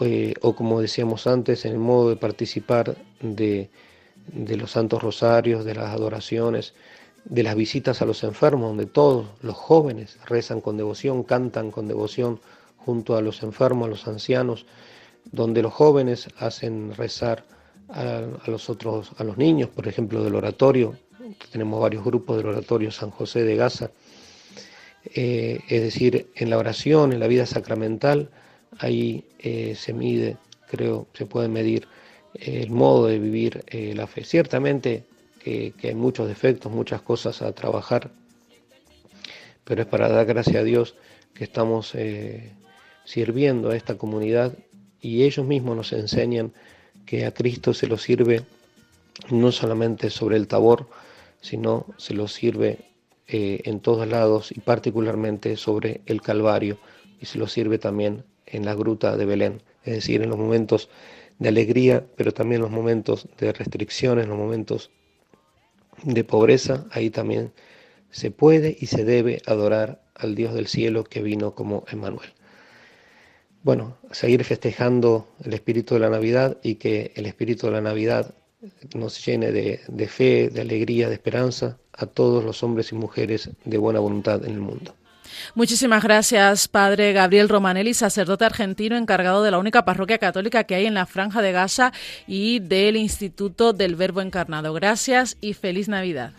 eh, 0.00 0.34
o 0.42 0.54
como 0.54 0.80
decíamos 0.80 1.26
antes, 1.26 1.64
en 1.64 1.72
el 1.72 1.78
modo 1.78 2.10
de 2.10 2.16
participar 2.16 2.96
de, 3.20 3.70
los 4.32 4.70
santos 4.70 5.02
rosarios, 5.02 5.64
de 5.64 5.74
las 5.74 5.90
adoraciones, 5.90 6.74
de 7.24 7.42
las 7.42 7.56
visitas 7.56 8.00
a 8.00 8.06
los 8.06 8.22
enfermos, 8.22 8.68
donde 8.68 8.86
todos 8.86 9.26
los 9.42 9.56
jóvenes 9.56 10.18
rezan 10.26 10.60
con 10.60 10.76
devoción, 10.76 11.24
cantan 11.24 11.70
con 11.70 11.88
devoción 11.88 12.40
junto 12.76 13.16
a 13.16 13.22
los 13.22 13.42
enfermos, 13.42 13.86
a 13.86 13.90
los 13.90 14.06
ancianos, 14.06 14.66
donde 15.24 15.62
los 15.62 15.72
jóvenes 15.72 16.28
hacen 16.38 16.94
rezar 16.94 17.44
a, 17.88 18.22
los 18.46 18.70
otros, 18.70 19.12
a 19.18 19.24
los 19.24 19.36
niños, 19.36 19.68
por 19.68 19.88
ejemplo, 19.88 20.22
del 20.22 20.34
oratorio. 20.36 20.96
Tenemos 21.50 21.80
varios 21.80 22.04
grupos 22.04 22.36
del 22.36 22.46
oratorio 22.46 22.90
San 22.90 23.10
José 23.10 23.42
de 23.42 23.56
Gaza. 23.56 23.90
Eh, 25.04 25.60
es 25.68 25.82
decir, 25.82 26.30
en 26.34 26.50
la 26.50 26.58
oración, 26.58 27.12
en 27.12 27.20
la 27.20 27.26
vida 27.26 27.46
sacramental, 27.46 28.30
ahí 28.78 29.24
eh, 29.38 29.74
se 29.74 29.92
mide, 29.92 30.36
creo, 30.68 31.06
se 31.14 31.26
puede 31.26 31.48
medir 31.48 31.88
el 32.34 32.70
modo 32.70 33.06
de 33.06 33.18
vivir 33.18 33.64
eh, 33.68 33.94
la 33.94 34.06
fe. 34.06 34.24
Ciertamente 34.24 35.04
que, 35.42 35.72
hay 35.82 35.94
muchos 35.94 36.28
defectos, 36.28 36.70
muchas 36.70 37.00
cosas 37.02 37.42
a 37.42 37.52
trabajar, 37.52 38.10
pero 39.64 39.82
es 39.82 39.88
para 39.88 40.08
dar 40.08 40.26
gracias 40.26 40.56
a 40.56 40.64
Dios 40.64 40.94
que 41.34 41.44
estamos 41.44 41.94
eh, 41.94 42.52
sirviendo 43.04 43.70
a 43.70 43.76
esta 43.76 43.96
comunidad 43.96 44.52
y 45.00 45.22
ellos 45.22 45.46
mismos 45.46 45.76
nos 45.76 45.92
enseñan 45.92 46.52
que 47.06 47.24
a 47.24 47.32
Cristo 47.32 47.72
se 47.72 47.86
lo 47.86 47.96
sirve 47.96 48.42
no 49.30 49.52
solamente 49.52 50.10
sobre 50.10 50.36
el 50.36 50.46
tabor, 50.46 50.88
sino 51.40 51.86
se 51.96 52.14
lo 52.14 52.28
sirve 52.28 52.78
eh, 53.26 53.60
en 53.64 53.80
todos 53.80 54.06
lados 54.06 54.52
y 54.52 54.60
particularmente 54.60 55.56
sobre 55.56 56.02
el 56.06 56.20
Calvario 56.20 56.78
y 57.20 57.26
se 57.26 57.38
lo 57.38 57.46
sirve 57.46 57.78
también 57.78 58.24
en 58.52 58.64
la 58.64 58.74
gruta 58.74 59.16
de 59.16 59.24
Belén, 59.24 59.62
es 59.84 59.94
decir, 59.94 60.22
en 60.22 60.30
los 60.30 60.38
momentos 60.38 60.88
de 61.38 61.48
alegría, 61.48 62.04
pero 62.16 62.32
también 62.32 62.60
en 62.60 62.62
los 62.62 62.70
momentos 62.70 63.28
de 63.38 63.52
restricciones, 63.52 64.26
los 64.26 64.38
momentos 64.38 64.90
de 66.02 66.24
pobreza, 66.24 66.86
ahí 66.90 67.10
también 67.10 67.52
se 68.10 68.30
puede 68.30 68.76
y 68.78 68.86
se 68.86 69.04
debe 69.04 69.42
adorar 69.46 70.02
al 70.14 70.34
Dios 70.34 70.54
del 70.54 70.66
cielo 70.66 71.04
que 71.04 71.22
vino 71.22 71.54
como 71.54 71.84
Emmanuel. 71.90 72.30
Bueno, 73.62 73.98
seguir 74.12 74.44
festejando 74.44 75.28
el 75.44 75.52
espíritu 75.52 75.94
de 75.94 76.00
la 76.00 76.10
Navidad 76.10 76.58
y 76.62 76.76
que 76.76 77.12
el 77.16 77.26
espíritu 77.26 77.66
de 77.66 77.72
la 77.72 77.80
Navidad 77.80 78.34
nos 78.94 79.24
llene 79.24 79.52
de, 79.52 80.08
fe, 80.08 80.48
de 80.48 80.60
alegría, 80.60 81.08
de 81.08 81.14
esperanza 81.14 81.78
a 81.92 82.06
todos 82.06 82.44
los 82.44 82.62
hombres 82.62 82.92
y 82.92 82.94
mujeres 82.94 83.50
de 83.64 83.78
buena 83.78 84.00
voluntad 84.00 84.44
en 84.44 84.52
el 84.52 84.60
mundo. 84.60 84.94
Muchísimas 85.54 86.02
gracias, 86.02 86.68
Padre 86.68 87.12
Gabriel 87.12 87.48
Romanelli, 87.48 87.94
sacerdote 87.94 88.44
argentino 88.44 88.96
encargado 88.96 89.42
de 89.42 89.50
la 89.50 89.58
única 89.58 89.84
parroquia 89.84 90.18
católica 90.18 90.64
que 90.64 90.74
hay 90.74 90.86
en 90.86 90.94
la 90.94 91.06
Franja 91.06 91.42
de 91.42 91.52
Gaza 91.52 91.92
y 92.26 92.60
del 92.60 92.96
Instituto 92.96 93.72
del 93.72 93.96
Verbo 93.96 94.20
Encarnado. 94.20 94.72
Gracias 94.72 95.36
y 95.40 95.54
feliz 95.54 95.88
Navidad. 95.88 96.32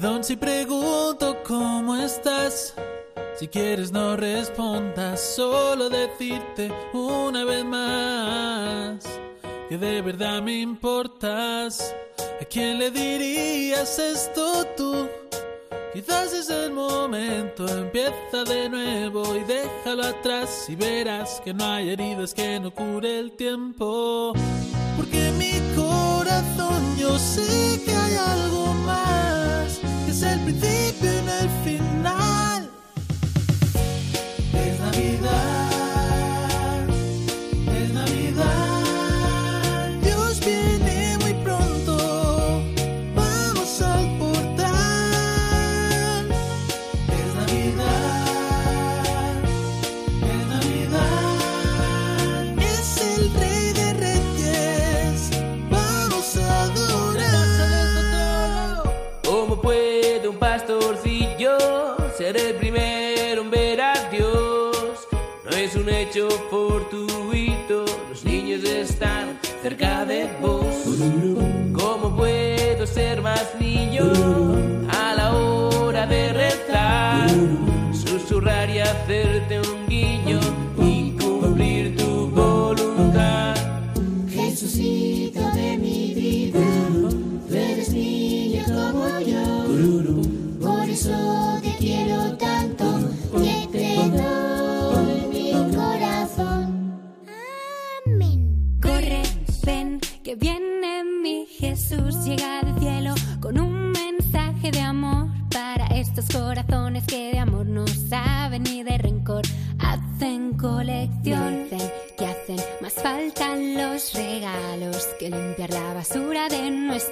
Perdón 0.00 0.22
si 0.22 0.36
pregunto 0.36 1.38
cómo 1.44 1.96
estás. 1.96 2.72
Si 3.36 3.48
quieres 3.48 3.90
no 3.90 4.16
respondas, 4.16 5.20
solo 5.20 5.88
decirte 5.88 6.70
una 6.92 7.44
vez 7.44 7.64
más 7.64 9.04
que 9.68 9.76
de 9.76 10.00
verdad 10.00 10.40
me 10.40 10.60
importas. 10.60 11.92
¿A 12.40 12.44
quién 12.44 12.78
le 12.78 12.92
dirías 12.92 13.98
esto 13.98 14.64
tú? 14.76 15.08
Quizás 15.92 16.32
es 16.32 16.48
el 16.48 16.70
momento, 16.70 17.66
empieza 17.66 18.44
de 18.46 18.68
nuevo 18.68 19.34
y 19.34 19.42
déjalo 19.42 20.04
atrás 20.04 20.66
y 20.68 20.76
verás 20.76 21.40
que 21.44 21.52
no 21.52 21.64
hay 21.64 21.90
heridas 21.90 22.34
que 22.34 22.60
no 22.60 22.70
cure 22.70 23.18
el 23.18 23.32
tiempo. 23.32 24.32
Porque 24.96 25.32
mi 25.32 25.54
corazón 25.74 26.96
yo 26.96 27.18
sé 27.18 27.82
que 27.84 27.92
hay 27.92 28.14
algo 28.14 28.74
más, 28.74 29.27
que 30.20 30.26
es 30.26 30.32
el 30.32 31.48
¿Cómo 70.40 72.16
puedo 72.16 72.86
ser 72.86 73.20
más 73.22 73.54
niño 73.58 74.04
a 74.88 75.14
la 75.14 75.32
hora 75.34 76.06
de 76.06 76.32
rezar? 76.32 77.28
Susurrar 77.92 78.70
y 78.70 78.80
hacerte 78.80 79.60
un 79.60 79.86
guiño 79.88 80.37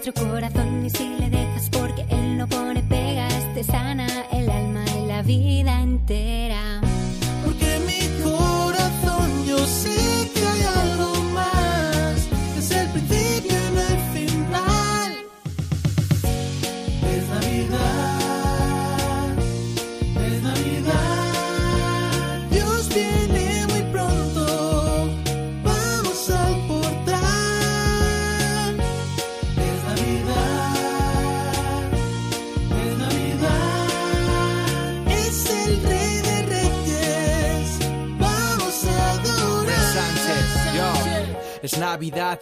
nuestro 0.06 0.30
corazón. 0.30 0.65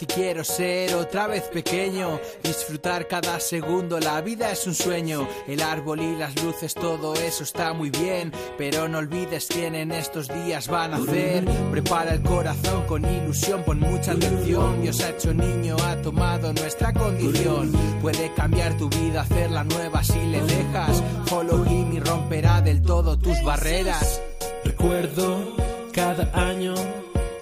Y 0.01 0.07
quiero 0.07 0.45
ser 0.45 0.95
otra 0.95 1.27
vez 1.27 1.45
pequeño, 1.45 2.21
disfrutar 2.43 3.07
cada 3.07 3.39
segundo, 3.41 4.01
la 4.01 4.21
vida 4.21 4.51
es 4.51 4.67
un 4.67 4.75
sueño, 4.75 5.27
el 5.47 5.63
árbol 5.63 6.01
y 6.01 6.17
las 6.17 6.43
luces, 6.43 6.75
todo 6.75 7.15
eso 7.15 7.45
está 7.45 7.73
muy 7.73 7.91
bien, 7.91 8.33
pero 8.59 8.89
no 8.89 8.99
olvides 8.99 9.47
quién 9.47 9.75
en 9.75 9.93
estos 9.93 10.29
días 10.29 10.69
van 10.69 10.95
a 10.95 10.97
hacer, 10.97 11.45
prepara 11.71 12.15
el 12.15 12.23
corazón 12.23 12.87
con 12.87 13.05
ilusión, 13.05 13.63
pon 13.65 13.81
mucha 13.81 14.13
atención, 14.13 14.83
Dios 14.83 15.01
ha 15.01 15.11
hecho 15.11 15.33
niño, 15.33 15.77
ha 15.85 15.97
tomado 16.03 16.53
nuestra 16.53 16.93
condición, 16.93 17.73
puede 18.03 18.33
cambiar 18.35 18.77
tu 18.77 18.89
vida, 18.89 19.23
hacerla 19.23 19.65
nueva 19.65 20.03
si 20.03 20.19
le 20.27 20.43
dejas, 20.43 21.03
follow 21.27 21.65
him 21.65 21.85
romperá 22.05 22.61
del 22.61 22.83
todo 22.83 23.19
tus 23.19 23.43
barreras. 23.43 24.21
Recuerdo 24.65 25.55
cada 25.93 26.31
año 26.35 26.75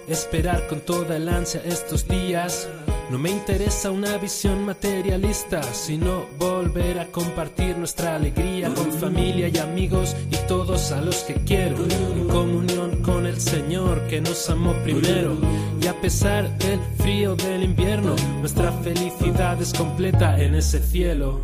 esperar 0.07 0.67
con 0.67 0.81
toda 0.81 1.17
el 1.17 1.29
ansia 1.29 1.61
estos 1.65 2.07
días. 2.07 2.67
No 3.09 3.19
me 3.19 3.29
interesa 3.29 3.91
una 3.91 4.17
visión 4.17 4.63
materialista, 4.65 5.61
sino 5.61 6.25
volver 6.39 6.99
a 6.99 7.07
compartir 7.07 7.77
nuestra 7.77 8.15
alegría 8.15 8.73
con 8.73 8.91
familia 8.91 9.49
y 9.49 9.57
amigos 9.57 10.15
y 10.31 10.35
todos 10.47 10.91
a 10.91 11.01
los 11.01 11.17
que 11.23 11.35
quiero, 11.35 11.77
en 11.83 12.27
comunión 12.27 13.01
con 13.03 13.25
el 13.25 13.39
Señor 13.39 14.07
que 14.07 14.21
nos 14.21 14.49
amó 14.49 14.73
primero. 14.83 15.37
Y 15.81 15.87
a 15.87 15.99
pesar 16.01 16.57
del 16.57 16.79
frío 16.97 17.35
del 17.35 17.63
invierno, 17.63 18.15
nuestra 18.39 18.71
felicidad 18.71 19.61
es 19.61 19.73
completa 19.73 20.39
en 20.39 20.55
ese 20.55 20.79
cielo. 20.81 21.41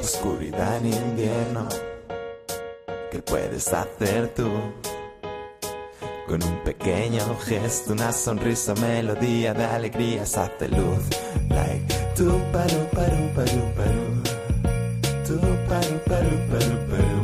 Oscuridad 0.00 0.78
en 0.78 0.94
invierno, 0.94 1.68
¿qué 3.10 3.20
puedes 3.20 3.72
hacer 3.72 4.32
tú? 4.34 4.48
Con 6.30 6.44
un 6.44 6.62
pequeño 6.62 7.36
gesto, 7.40 7.92
una 7.92 8.12
sonrisa, 8.12 8.72
melodía 8.74 9.52
de 9.52 9.64
alegría 9.64 10.24
se 10.24 10.38
hace 10.38 10.68
luz. 10.68 11.02
Like 11.48 11.92
tu 12.14 12.26
paru 12.52 12.86
paru 12.94 13.34
paru 13.34 13.62
paru, 13.74 14.22
tu 15.26 15.40
paru 15.68 15.98
paru 16.06 16.34
paru 16.48 16.76
paru. 16.88 17.22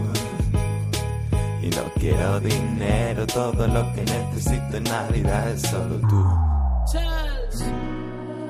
Y 1.62 1.68
no 1.68 1.84
quiero 2.00 2.40
dinero, 2.40 3.24
todo 3.28 3.68
lo 3.68 3.94
que 3.94 4.02
necesito 4.02 4.76
en 4.76 4.82
Navidad 4.82 5.50
es 5.50 5.62
solo 5.62 6.00
tú. 6.08 6.26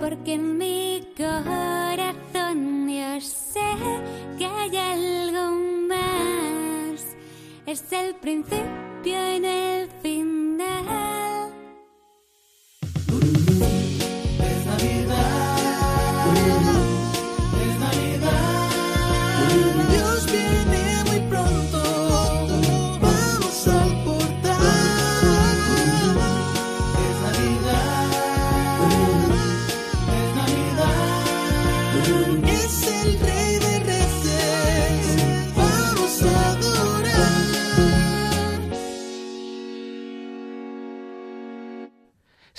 Porque 0.00 0.34
en 0.36 0.56
mi 0.56 1.06
corazón 1.18 2.88
yo 2.88 3.20
sé 3.20 3.60
que 4.38 4.46
hay 4.46 4.74
algo 4.74 5.50
más. 5.86 7.04
Es 7.66 7.92
el 7.92 8.14
principio 8.14 8.95
y 9.06 9.38
no 9.40 9.48
el 9.48 9.88
final. 10.02 11.35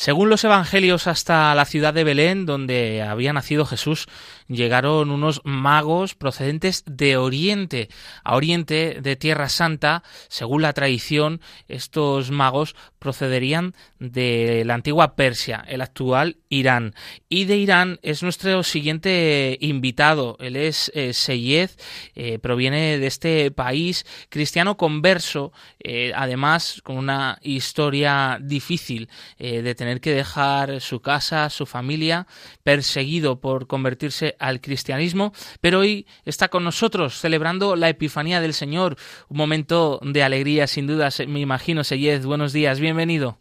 Según 0.08 0.30
los 0.30 0.46
evangelios, 0.46 1.06
hasta 1.06 1.54
la 1.54 1.66
ciudad 1.66 1.94
de 1.94 2.06
Belén, 2.06 2.46
donde 2.46 3.02
había 3.02 3.34
nacido 3.34 3.66
Jesús, 3.66 4.08
llegaron 4.48 5.12
unos 5.12 5.42
magos 5.44 6.16
procedentes 6.16 6.86
de 6.86 7.18
Oriente, 7.18 7.90
a 8.24 8.38
Oriente 8.38 9.00
de 9.02 9.18
Tierra 9.18 9.50
Santa. 9.50 10.04
Según 10.30 10.62
la 10.62 10.72
tradición, 10.72 11.42
estos 11.68 12.32
magos 12.32 12.74
procederían 13.00 13.76
de 14.00 14.64
la 14.66 14.76
antigua 14.76 15.18
Persia, 15.18 15.66
el 15.68 15.82
actual 15.82 16.38
Irán. 16.48 16.94
Y 17.28 17.44
de 17.44 17.58
Irán 17.58 18.00
es 18.02 18.24
nuestro 18.24 18.64
siguiente 18.64 19.58
invitado. 19.60 20.38
Él 20.40 20.56
es 20.56 20.90
eh, 20.96 21.12
Seyed, 21.12 21.72
eh, 22.16 22.40
proviene 22.40 22.98
de 22.98 23.08
este 23.08 23.52
país 23.52 24.06
cristiano 24.30 24.78
converso, 24.78 25.52
eh, 25.88 26.12
además 26.16 26.82
con 26.84 26.98
una 26.98 27.40
historia 27.42 28.40
difícil 28.42 29.10
de 29.38 29.76
tener 29.76 30.02
que 30.02 30.14
dejar 30.14 30.82
su 30.82 31.00
casa, 31.00 31.50
su 31.50 31.66
familia, 31.66 32.28
perseguido 32.64 33.40
por 33.40 33.68
convertirse 33.68 34.36
al 34.40 34.62
cristianismo, 34.62 35.34
pero 35.62 35.80
hoy 35.80 36.06
está 36.26 36.50
con 36.50 36.64
nosotros 36.64 37.20
celebrando 37.20 37.76
la 37.76 37.90
Epifanía 37.90 38.42
del 38.42 38.54
Señor, 38.54 38.98
un 39.30 39.38
momento 39.38 40.00
de 40.04 40.24
alegría 40.24 40.68
sin 40.68 40.88
duda, 40.88 41.10
me 41.28 41.40
imagino, 41.40 41.84
Seyed, 41.84 42.24
buenos 42.26 42.54
días, 42.54 42.80
bienvenido. 42.80 43.38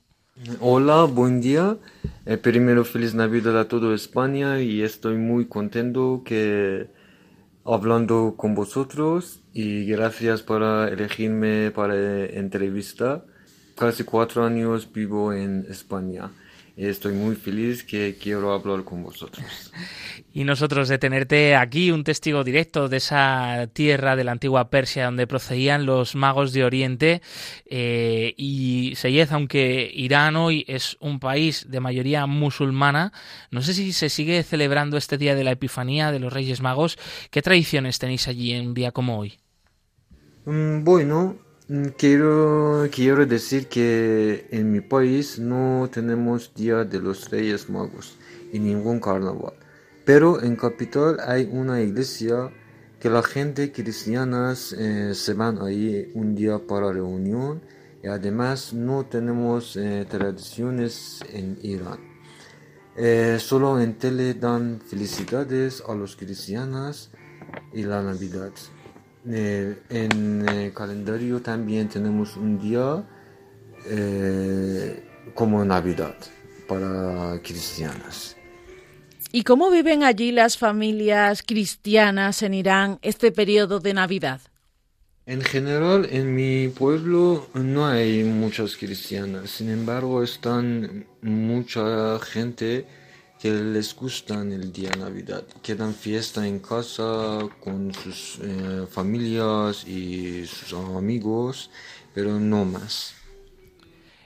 Hola, 0.61 1.05
buen 1.05 1.41
día. 1.41 1.79
Eh, 2.27 2.37
primero, 2.37 2.85
feliz 2.85 3.15
Navidad 3.15 3.59
a 3.59 3.69
toda 3.69 3.95
España 3.95 4.61
y 4.61 4.83
estoy 4.83 5.17
muy 5.17 5.47
contento 5.47 6.23
que 6.25 6.89
hablando 7.67 8.35
con 8.37 8.55
vosotros 8.55 9.41
y 9.53 9.87
gracias 9.87 10.43
por 10.43 10.63
elegirme 10.63 11.71
para 11.71 12.25
entrevista. 12.27 13.25
Casi 13.77 14.05
cuatro 14.05 14.45
años 14.45 14.91
vivo 14.93 15.33
en 15.33 15.67
España 15.69 16.31
estoy 16.77 17.15
muy 17.15 17.37
feliz 17.37 17.83
que 17.83 18.17
quiero 18.21 18.53
hablar 18.53 18.85
con 18.85 19.03
vosotros. 19.03 19.73
Y 20.33 20.45
nosotros 20.45 20.89
de 20.89 20.99
tenerte 20.99 21.57
aquí, 21.57 21.91
un 21.91 22.05
testigo 22.05 22.45
directo 22.45 22.91
de 22.91 22.99
esa 22.99 23.71
tierra 23.73 24.17
de 24.17 24.25
la 24.25 24.33
antigua 24.33 24.69
Persia 24.69 25.07
donde 25.07 25.27
procedían 25.27 25.87
los 25.87 26.15
magos 26.15 26.53
de 26.53 26.63
Oriente. 26.63 27.23
Eh, 27.65 28.35
y 28.37 28.93
Seyed, 28.97 29.33
aunque 29.33 29.91
Irán 29.95 30.37
hoy 30.37 30.67
es 30.69 30.99
un 31.01 31.21
país 31.21 31.71
de 31.71 31.81
mayoría 31.81 32.27
musulmana, 32.27 33.15
no 33.51 33.63
sé 33.63 33.73
si 33.73 33.95
se 33.95 34.11
sigue 34.11 34.43
celebrando 34.43 34.99
este 34.99 35.17
día 35.17 35.35
de 35.35 35.45
la 35.45 35.53
Epifanía 35.53 36.13
de 36.13 36.19
los 36.19 36.35
Reyes 36.35 36.61
Magos. 36.61 36.99
¿Qué 37.31 37.41
tradiciones 37.41 37.99
tenéis 37.99 38.29
allí 38.29 38.53
en 38.53 38.69
un 38.69 38.75
día 38.75 38.93
como 38.93 39.19
hoy? 39.19 39.39
Mm, 40.45 40.85
bueno, 40.85 41.39
quiero, 41.97 42.87
quiero 42.93 43.27
decir 43.27 43.67
que 43.67 44.47
en 44.51 44.71
mi 44.71 44.81
país 44.81 45.39
no 45.39 45.89
tenemos 45.93 46.55
Día 46.55 46.85
de 46.85 47.01
los 47.01 47.29
Reyes 47.31 47.69
Magos 47.69 48.17
y 48.53 48.59
ningún 48.59 49.01
carnaval. 49.01 49.55
Pero 50.05 50.41
en 50.43 50.55
Capital 50.55 51.19
hay 51.27 51.49
una 51.51 51.81
iglesia 51.83 52.53
que 53.01 53.11
la 53.11 53.23
gente 53.23 53.73
cristiana 53.73 54.55
eh, 54.79 55.13
se 55.15 55.35
van 55.35 55.61
ahí 55.61 56.11
un 56.15 56.35
día 56.35 56.59
para 56.59 56.93
reunión 56.93 57.61
y 58.03 58.07
además 58.07 58.73
no 58.73 59.05
tenemos 59.07 59.77
eh, 59.77 60.07
tradiciones 60.09 61.21
en 61.33 61.59
Irán. 61.63 61.99
Eh, 62.97 63.39
solo 63.41 63.81
en 63.81 63.99
tele 63.99 64.35
dan 64.35 64.81
felicidades 64.81 65.83
a 65.87 65.95
los 65.95 66.17
cristianos 66.17 67.11
y 67.75 67.83
la 67.83 68.03
Navidad. 68.03 68.53
Eh, 69.29 69.77
en 69.91 70.49
el 70.49 70.73
calendario 70.73 71.41
también 71.41 71.89
tenemos 71.89 72.37
un 72.37 72.61
día 72.61 73.05
eh, 73.87 75.03
como 75.35 75.65
Navidad 75.65 76.15
para 76.69 77.41
cristianas. 77.43 78.37
¿Y 79.33 79.43
cómo 79.43 79.71
viven 79.71 80.05
allí 80.05 80.31
las 80.33 80.57
familias 80.57 81.43
cristianas 81.43 82.43
en 82.43 82.55
Irán 82.55 82.99
este 83.03 83.33
periodo 83.33 83.81
de 83.81 83.95
Navidad? 83.95 84.41
En 85.27 85.43
general, 85.43 86.07
en 86.13 86.35
mi 86.35 86.69
pueblo 86.69 87.49
no 87.55 87.87
hay 87.87 88.23
muchas 88.23 88.77
cristianas, 88.77 89.51
sin 89.51 89.71
embargo, 89.71 90.23
están 90.23 91.05
mucha 91.21 92.21
gente 92.21 92.87
que 93.41 93.53
les 93.53 93.95
gustan 93.95 94.53
el 94.53 94.73
día 94.73 94.91
de 94.91 94.97
Navidad. 94.97 95.45
Quedan 95.63 95.95
fiesta 95.95 96.47
en 96.47 96.59
casa 96.59 97.39
con 97.61 97.93
sus 97.93 98.39
eh, 98.43 98.87
familias 98.91 99.87
y 99.87 100.47
sus 100.47 100.73
amigos, 100.73 101.71
pero 102.15 102.41
no 102.41 102.65
más. 102.65 103.15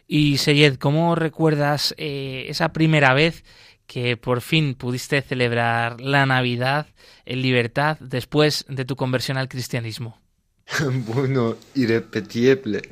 Y 0.06 0.38
Seyed, 0.38 0.76
¿cómo 0.76 1.14
recuerdas 1.14 1.94
eh, 1.96 2.46
esa 2.48 2.72
primera 2.72 3.14
vez 3.14 3.44
que 3.86 4.16
por 4.16 4.40
fin 4.40 4.74
pudiste 4.74 5.22
celebrar 5.22 6.00
la 6.00 6.26
Navidad 6.26 6.86
en 7.26 7.42
libertad 7.42 7.96
después 8.00 8.64
de 8.68 8.84
tu 8.84 8.96
conversión 8.96 9.36
al 9.36 9.48
cristianismo? 9.48 10.18
bueno, 11.14 11.56
irrepetible. 11.74 12.82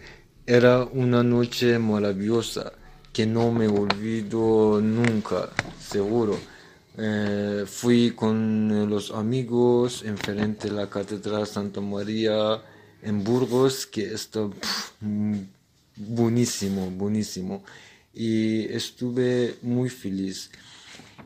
Era 0.46 0.84
una 0.84 1.22
noche 1.22 1.78
maravillosa 1.78 2.72
que 3.18 3.26
no 3.26 3.50
me 3.50 3.66
olvido 3.66 4.80
nunca, 4.80 5.50
seguro. 5.80 6.38
Eh, 6.96 7.64
fui 7.66 8.12
con 8.12 8.88
los 8.88 9.10
amigos 9.10 10.04
enfrente 10.04 10.68
de 10.68 10.74
la 10.76 10.88
Catedral 10.88 11.44
Santa 11.44 11.80
María 11.80 12.62
en 13.02 13.24
Burgos, 13.24 13.88
que 13.88 14.14
está 14.14 14.48
buenísimo, 15.96 16.92
buenísimo. 16.92 17.64
Y 18.14 18.66
estuve 18.66 19.56
muy 19.62 19.88
feliz 19.88 20.52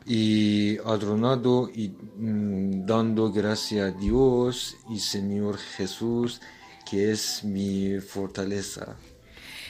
y 0.07 0.79
adronado 0.79 1.69
y 1.69 1.89
mm, 1.89 2.87
dando 2.87 3.31
gracias 3.31 3.93
a 3.93 3.95
Dios 3.95 4.77
y 4.89 4.97
Señor 4.97 5.59
Jesús, 5.59 6.41
que 6.89 7.11
es 7.11 7.43
mi 7.43 7.99
fortaleza. 7.99 8.97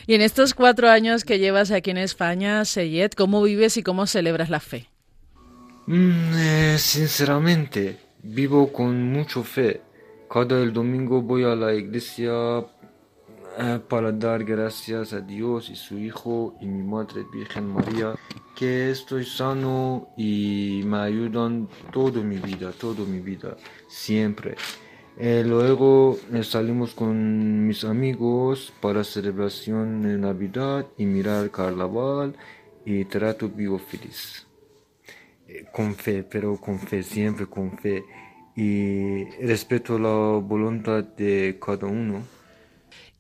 Y 0.06 0.16
en 0.16 0.22
estos 0.22 0.54
cuatro 0.54 0.90
años 0.90 1.24
que 1.24 1.40
llevas 1.40 1.72
aquí 1.72 1.92
en 1.92 1.98
España, 1.98 2.66
Seyed, 2.66 3.12
¿cómo 3.12 3.42
vives 3.42 3.78
y 3.78 3.84
cómo 3.84 4.06
celebras 4.06 4.50
la 4.50 4.60
fe? 4.60 4.90
Mm, 5.88 6.34
eh, 6.36 6.76
sinceramente, 6.78 7.98
vivo 8.22 8.72
con 8.72 9.12
mucha 9.12 9.42
fe. 9.44 9.82
Cada 10.30 10.62
el 10.62 10.74
domingo 10.74 11.22
voy 11.22 11.44
a 11.44 11.56
la 11.56 11.74
iglesia 11.74 12.32
eh, 13.60 13.80
para 13.88 14.12
dar 14.12 14.44
gracias 14.44 15.14
a 15.14 15.22
Dios 15.22 15.70
y 15.70 15.76
su 15.76 15.98
Hijo 16.00 16.56
y 16.60 16.66
mi 16.66 16.84
Madre 16.84 17.24
Virgen 17.32 17.68
María, 17.68 18.16
que 18.56 18.92
estoy 18.92 19.26
sano 19.26 20.10
y 20.18 20.82
me 20.86 20.98
ayudan 20.98 21.70
toda 21.92 22.22
mi 22.22 22.38
vida, 22.38 22.72
toda 22.72 23.06
mi 23.06 23.20
vida, 23.20 23.56
siempre. 23.88 24.56
Eh, 25.18 25.44
luego 25.46 26.18
eh, 26.34 26.44
salimos 26.44 26.96
con 26.96 27.68
mis 27.68 27.84
amigos 27.84 28.74
para 28.82 29.04
celebración 29.04 30.02
de 30.02 30.18
Navidad 30.18 30.88
y 30.98 31.06
mirar 31.06 31.52
carnaval 31.52 32.36
y 32.84 33.06
trato 33.06 33.48
vivo 33.48 33.78
feliz. 33.78 34.48
Eh, 35.48 35.66
con 35.72 35.94
fe, 35.96 36.24
pero 36.24 36.58
con 36.60 36.80
fe, 36.80 37.04
siempre 37.04 37.46
con 37.46 37.78
fe. 37.78 38.04
Y 38.56 39.26
respeto 39.46 40.00
la 40.00 40.40
voluntad 40.40 41.04
de 41.04 41.60
cada 41.64 41.88
uno. 41.88 42.24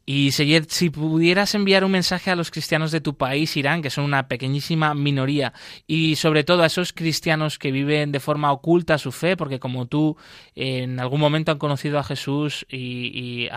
Y 0.05 0.31
Seyed, 0.31 0.65
si 0.67 0.89
pudieras 0.89 1.55
enviar 1.55 1.85
un 1.85 1.91
mensaje 1.91 2.29
a 2.29 2.35
los 2.35 2.51
cristianos 2.51 2.91
de 2.91 2.99
tu 2.99 3.15
país, 3.15 3.55
Irán, 3.55 3.81
que 3.81 3.89
son 3.89 4.03
una 4.03 4.27
pequeñísima 4.27 4.93
minoría, 4.93 5.53
y 5.87 6.17
sobre 6.17 6.43
todo 6.43 6.63
a 6.63 6.65
esos 6.65 6.91
cristianos 6.91 7.57
que 7.57 7.71
viven 7.71 8.11
de 8.11 8.19
forma 8.19 8.51
oculta 8.51 8.97
su 8.97 9.13
fe, 9.13 9.37
porque 9.37 9.59
como 9.59 9.85
tú 9.85 10.17
en 10.55 10.99
algún 10.99 11.21
momento 11.21 11.53
han 11.53 11.57
conocido 11.57 11.99
a 11.99 12.03
Jesús 12.03 12.65
y, 12.69 13.47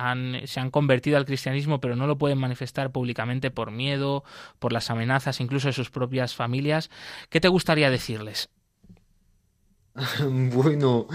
se 0.44 0.61
han 0.61 0.70
convertido 0.70 1.16
al 1.16 1.24
cristianismo, 1.24 1.80
pero 1.80 1.97
no 1.97 2.07
lo 2.07 2.16
pueden 2.16 2.38
manifestar 2.38 2.92
públicamente 2.92 3.51
por 3.51 3.72
miedo, 3.72 4.22
por 4.61 4.72
las 4.72 4.88
amenazas 4.90 5.40
incluso 5.40 5.66
de 5.66 5.72
sus 5.72 5.90
propias 5.90 6.34
familias, 6.34 6.90
¿qué 7.28 7.40
te 7.40 7.49
gustaría 7.49 7.90
decirles? 7.90 8.51
Bueno, 10.55 11.07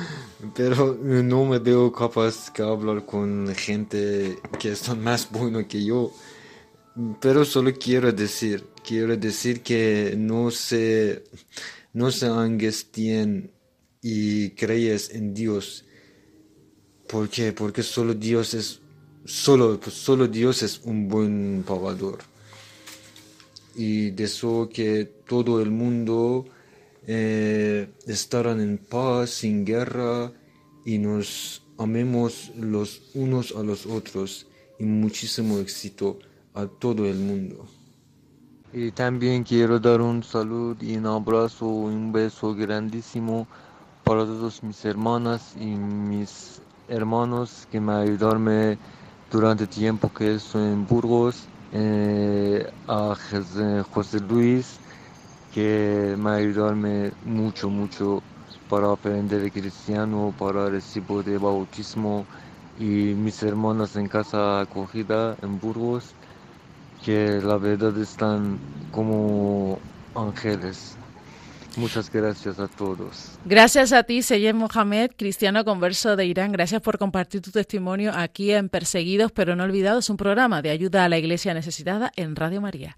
pero 0.55 0.95
no 0.95 1.45
me 1.45 1.59
veo 1.59 1.91
capaz 1.91 2.51
de 2.53 2.63
hablar 2.63 3.05
con 3.05 3.53
gente 3.55 4.37
que 4.59 4.75
son 4.75 5.03
más 5.03 5.29
buenos 5.29 5.65
que 5.65 5.83
yo. 5.83 6.11
Pero 7.21 7.45
solo 7.45 7.71
quiero 7.73 8.11
decir, 8.11 8.65
quiero 8.85 9.15
decir 9.15 9.61
que 9.61 10.15
no 10.17 10.51
se, 10.51 11.23
no 11.93 12.11
se 12.11 12.25
angustien 12.25 13.51
y 14.01 14.49
crees 14.51 15.11
en 15.11 15.33
Dios. 15.33 15.85
¿Por 17.07 17.29
qué? 17.29 17.53
Porque 17.53 17.83
solo 17.83 18.13
Dios 18.13 18.53
es, 18.53 18.81
solo, 19.25 19.79
solo 19.89 20.27
Dios 20.27 20.63
es 20.63 20.81
un 20.83 21.07
buen 21.07 21.63
pagador. 21.65 22.19
Y 23.75 24.09
de 24.11 24.23
eso 24.25 24.69
que 24.73 25.05
todo 25.27 25.61
el 25.61 25.71
mundo 25.71 26.45
eh, 27.07 27.89
estarán 28.05 28.61
en 28.61 28.77
paz, 28.77 29.29
sin 29.31 29.65
guerra 29.65 30.31
y 30.85 30.97
nos 30.97 31.63
amemos 31.77 32.51
los 32.55 33.01
unos 33.13 33.55
a 33.55 33.63
los 33.63 33.85
otros 33.85 34.47
y 34.79 34.85
muchísimo 34.85 35.59
éxito 35.59 36.19
a 36.53 36.67
todo 36.67 37.05
el 37.05 37.17
mundo. 37.17 37.65
Y 38.73 38.91
también 38.91 39.43
quiero 39.43 39.79
dar 39.79 40.01
un 40.01 40.23
saludo 40.23 40.77
y 40.79 40.95
un 40.95 41.05
abrazo, 41.05 41.65
un 41.65 42.11
beso 42.11 42.55
grandísimo 42.55 43.47
para 44.03 44.25
todos 44.25 44.63
mis 44.63 44.83
hermanas 44.85 45.55
y 45.59 45.65
mis 45.65 46.61
hermanos 46.87 47.67
que 47.71 47.81
me 47.81 47.93
ayudaron 47.93 48.77
durante 49.31 49.63
el 49.63 49.69
tiempo 49.69 50.11
que 50.13 50.35
estoy 50.35 50.63
en 50.63 50.85
Burgos, 50.85 51.45
eh, 51.73 52.69
a 52.87 53.15
José 53.93 54.19
Luis, 54.19 54.80
que 55.53 56.15
me 56.17 56.31
ayudaron 56.31 57.11
mucho, 57.25 57.69
mucho 57.69 58.23
para 58.69 58.91
aprender 58.91 59.51
cristiano, 59.51 60.33
para 60.39 60.69
recibo 60.69 61.21
de 61.23 61.37
bautismo 61.37 62.25
y 62.79 63.13
mis 63.13 63.43
hermanas 63.43 63.95
en 63.95 64.07
casa 64.07 64.61
acogida 64.61 65.35
en 65.41 65.59
Burgos, 65.59 66.13
que 67.03 67.41
la 67.43 67.57
verdad 67.57 67.97
están 67.97 68.59
como 68.91 69.77
ángeles. 70.15 70.95
Muchas 71.77 72.11
gracias 72.11 72.59
a 72.59 72.67
todos. 72.67 73.31
Gracias 73.45 73.93
a 73.93 74.03
ti, 74.03 74.21
Seyed 74.21 74.53
Mohamed, 74.53 75.11
cristiano 75.17 75.63
converso 75.63 76.15
de 76.15 76.25
Irán. 76.25 76.51
Gracias 76.51 76.81
por 76.81 76.97
compartir 76.97 77.41
tu 77.41 77.51
testimonio 77.51 78.11
aquí 78.13 78.51
en 78.51 78.69
Perseguidos 78.69 79.31
pero 79.31 79.55
no 79.55 79.63
olvidados, 79.63 80.09
un 80.09 80.17
programa 80.17 80.61
de 80.61 80.69
ayuda 80.69 81.05
a 81.05 81.09
la 81.09 81.17
iglesia 81.17 81.53
necesitada 81.53 82.11
en 82.15 82.35
Radio 82.35 82.61
María. 82.61 82.97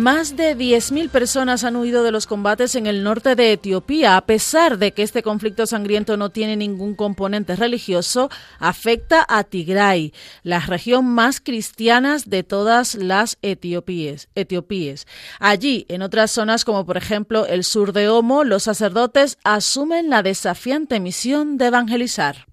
Más 0.00 0.34
de 0.34 0.56
10.000 0.56 1.10
personas 1.10 1.62
han 1.62 1.76
huido 1.76 2.02
de 2.02 2.10
los 2.10 2.26
combates 2.26 2.74
en 2.74 2.86
el 2.86 3.04
norte 3.04 3.34
de 3.34 3.52
Etiopía, 3.52 4.16
a 4.16 4.24
pesar 4.24 4.78
de 4.78 4.92
que 4.92 5.02
este 5.02 5.22
conflicto 5.22 5.66
sangriento 5.66 6.16
no 6.16 6.30
tiene 6.30 6.56
ningún 6.56 6.94
componente 6.94 7.54
religioso, 7.54 8.30
afecta 8.58 9.26
a 9.28 9.44
Tigray, 9.44 10.14
la 10.42 10.60
región 10.60 11.04
más 11.04 11.38
cristiana 11.42 12.16
de 12.24 12.42
todas 12.42 12.94
las 12.94 13.36
Etiopíes. 13.42 14.30
Etiopíes. 14.34 15.06
Allí, 15.38 15.84
en 15.90 16.00
otras 16.00 16.30
zonas 16.30 16.64
como 16.64 16.86
por 16.86 16.96
ejemplo 16.96 17.44
el 17.44 17.62
sur 17.62 17.92
de 17.92 18.08
Omo, 18.08 18.42
los 18.42 18.62
sacerdotes 18.62 19.36
asumen 19.44 20.08
la 20.08 20.22
desafiante 20.22 20.98
misión 20.98 21.58
de 21.58 21.66
evangelizar. 21.66 22.46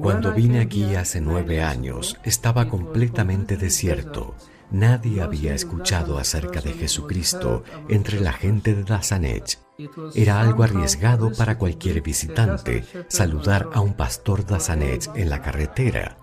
Cuando 0.00 0.32
vine 0.32 0.60
aquí 0.60 0.94
hace 0.94 1.20
nueve 1.20 1.62
años, 1.62 2.16
estaba 2.24 2.68
completamente 2.68 3.58
desierto. 3.58 4.34
Nadie 4.70 5.20
había 5.20 5.54
escuchado 5.54 6.16
acerca 6.16 6.62
de 6.62 6.72
Jesucristo 6.72 7.62
entre 7.90 8.20
la 8.20 8.32
gente 8.32 8.74
de 8.74 8.84
Dasanech. 8.84 9.58
Era 10.14 10.40
algo 10.40 10.62
arriesgado 10.62 11.30
para 11.32 11.58
cualquier 11.58 12.00
visitante 12.00 12.84
saludar 13.08 13.68
a 13.74 13.80
un 13.80 13.92
pastor 13.92 14.46
Dasanech 14.46 15.10
en 15.14 15.28
la 15.28 15.42
carretera. 15.42 16.16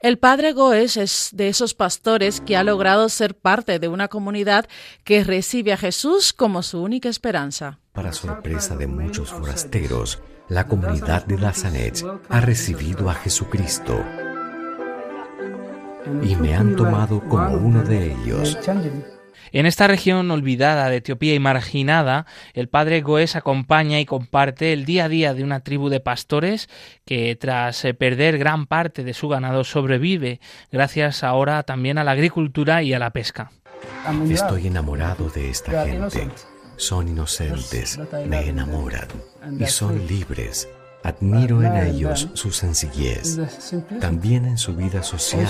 El 0.00 0.18
padre 0.18 0.52
Goes 0.52 0.98
es 0.98 1.30
de 1.32 1.48
esos 1.48 1.72
pastores 1.72 2.42
que 2.42 2.54
ha 2.56 2.64
logrado 2.64 3.08
ser 3.08 3.34
parte 3.34 3.78
de 3.78 3.88
una 3.88 4.08
comunidad 4.08 4.68
que 5.04 5.24
recibe 5.24 5.72
a 5.72 5.78
Jesús 5.78 6.34
como 6.34 6.62
su 6.62 6.82
única 6.82 7.08
esperanza. 7.08 7.80
Para 7.92 8.12
sorpresa 8.12 8.76
de 8.76 8.86
muchos 8.86 9.30
forasteros, 9.30 10.20
la 10.48 10.66
comunidad 10.66 11.26
de 11.26 11.36
Dasanech 11.36 12.04
ha 12.28 12.40
recibido 12.40 13.10
a 13.10 13.14
Jesucristo 13.14 14.04
y 16.22 16.36
me 16.36 16.54
han 16.54 16.76
tomado 16.76 17.20
como 17.28 17.56
uno 17.56 17.82
de 17.82 18.12
ellos. 18.12 18.56
En 19.52 19.66
esta 19.66 19.86
región 19.86 20.30
olvidada 20.30 20.88
de 20.88 20.96
Etiopía 20.96 21.34
y 21.34 21.38
marginada, 21.38 22.26
el 22.54 22.68
padre 22.68 23.00
Goes 23.00 23.36
acompaña 23.36 24.00
y 24.00 24.04
comparte 24.04 24.72
el 24.72 24.84
día 24.84 25.06
a 25.06 25.08
día 25.08 25.34
de 25.34 25.44
una 25.44 25.60
tribu 25.60 25.88
de 25.88 26.00
pastores 26.00 26.68
que 27.04 27.36
tras 27.36 27.84
eh, 27.84 27.94
perder 27.94 28.38
gran 28.38 28.66
parte 28.66 29.04
de 29.04 29.14
su 29.14 29.28
ganado 29.28 29.64
sobrevive 29.64 30.40
gracias 30.70 31.22
ahora 31.24 31.62
también 31.62 31.98
a 31.98 32.04
la 32.04 32.12
agricultura 32.12 32.82
y 32.82 32.92
a 32.92 32.98
la 32.98 33.10
pesca. 33.10 33.50
Estoy 34.28 34.66
enamorado 34.66 35.28
de 35.30 35.50
esta 35.50 35.86
gente. 35.86 36.28
Son 36.76 37.08
inocentes, 37.08 37.98
me 38.26 38.48
enamoran 38.48 39.08
y 39.58 39.66
son 39.66 40.06
libres. 40.06 40.68
Admiro 41.02 41.62
en 41.62 41.76
ellos 41.76 42.28
su 42.34 42.50
sencillez, 42.50 43.38
también 44.00 44.44
en 44.44 44.58
su 44.58 44.74
vida 44.74 45.04
social. 45.04 45.46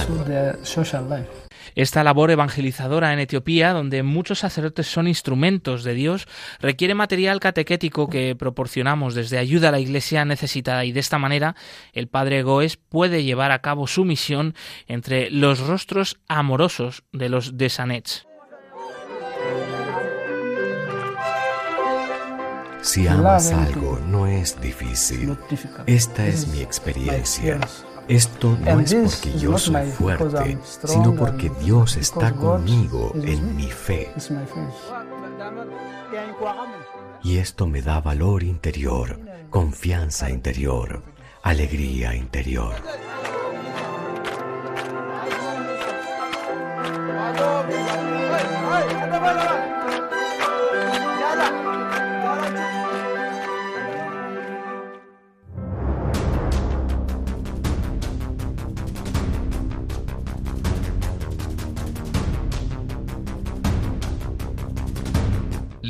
Esta 1.74 2.04
labor 2.04 2.30
evangelizadora 2.30 3.12
en 3.14 3.20
Etiopía, 3.20 3.72
donde 3.72 4.02
muchos 4.02 4.40
sacerdotes 4.40 4.86
son 4.86 5.08
instrumentos 5.08 5.82
de 5.82 5.94
Dios, 5.94 6.28
requiere 6.60 6.94
material 6.94 7.40
catequético 7.40 8.08
que 8.08 8.36
proporcionamos 8.36 9.14
desde 9.14 9.38
ayuda 9.38 9.70
a 9.70 9.72
la 9.72 9.80
iglesia 9.80 10.26
necesitada 10.26 10.84
y 10.84 10.92
de 10.92 11.00
esta 11.00 11.18
manera 11.18 11.56
el 11.94 12.08
padre 12.08 12.42
Goes 12.42 12.76
puede 12.76 13.24
llevar 13.24 13.50
a 13.50 13.60
cabo 13.60 13.86
su 13.86 14.04
misión 14.04 14.54
entre 14.88 15.30
los 15.30 15.60
rostros 15.60 16.18
amorosos 16.28 17.02
de 17.12 17.30
los 17.30 17.56
desanets. 17.56 18.26
Si 22.86 23.08
amas 23.08 23.50
algo, 23.50 23.98
no 24.06 24.28
es 24.28 24.60
difícil. 24.60 25.36
Esta 25.86 26.24
es 26.24 26.46
mi 26.46 26.60
experiencia. 26.60 27.58
Esto 28.06 28.56
no 28.60 28.78
es 28.78 28.94
porque 28.94 29.38
yo 29.40 29.58
soy 29.58 29.90
fuerte, 29.90 30.56
sino 30.84 31.12
porque 31.16 31.50
Dios 31.60 31.96
está 31.96 32.30
conmigo 32.30 33.10
en 33.16 33.56
mi 33.56 33.72
fe. 33.72 34.12
Y 37.24 37.38
esto 37.38 37.66
me 37.66 37.82
da 37.82 38.00
valor 38.00 38.44
interior, 38.44 39.18
confianza 39.50 40.30
interior, 40.30 41.02
alegría 41.42 42.14
interior. 42.14 42.76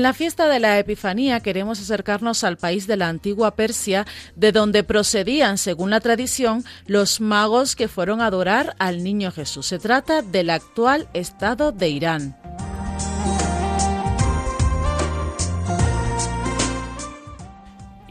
En 0.00 0.04
la 0.04 0.14
fiesta 0.14 0.48
de 0.48 0.60
la 0.60 0.78
Epifanía 0.78 1.40
queremos 1.40 1.78
acercarnos 1.78 2.42
al 2.42 2.56
país 2.56 2.86
de 2.86 2.96
la 2.96 3.08
antigua 3.08 3.54
Persia, 3.54 4.06
de 4.34 4.50
donde 4.50 4.82
procedían, 4.82 5.58
según 5.58 5.90
la 5.90 6.00
tradición, 6.00 6.64
los 6.86 7.20
magos 7.20 7.76
que 7.76 7.86
fueron 7.86 8.22
a 8.22 8.26
adorar 8.28 8.74
al 8.78 9.04
niño 9.04 9.30
Jesús. 9.30 9.66
Se 9.66 9.78
trata 9.78 10.22
del 10.22 10.48
actual 10.48 11.06
estado 11.12 11.70
de 11.70 11.90
Irán. 11.90 12.59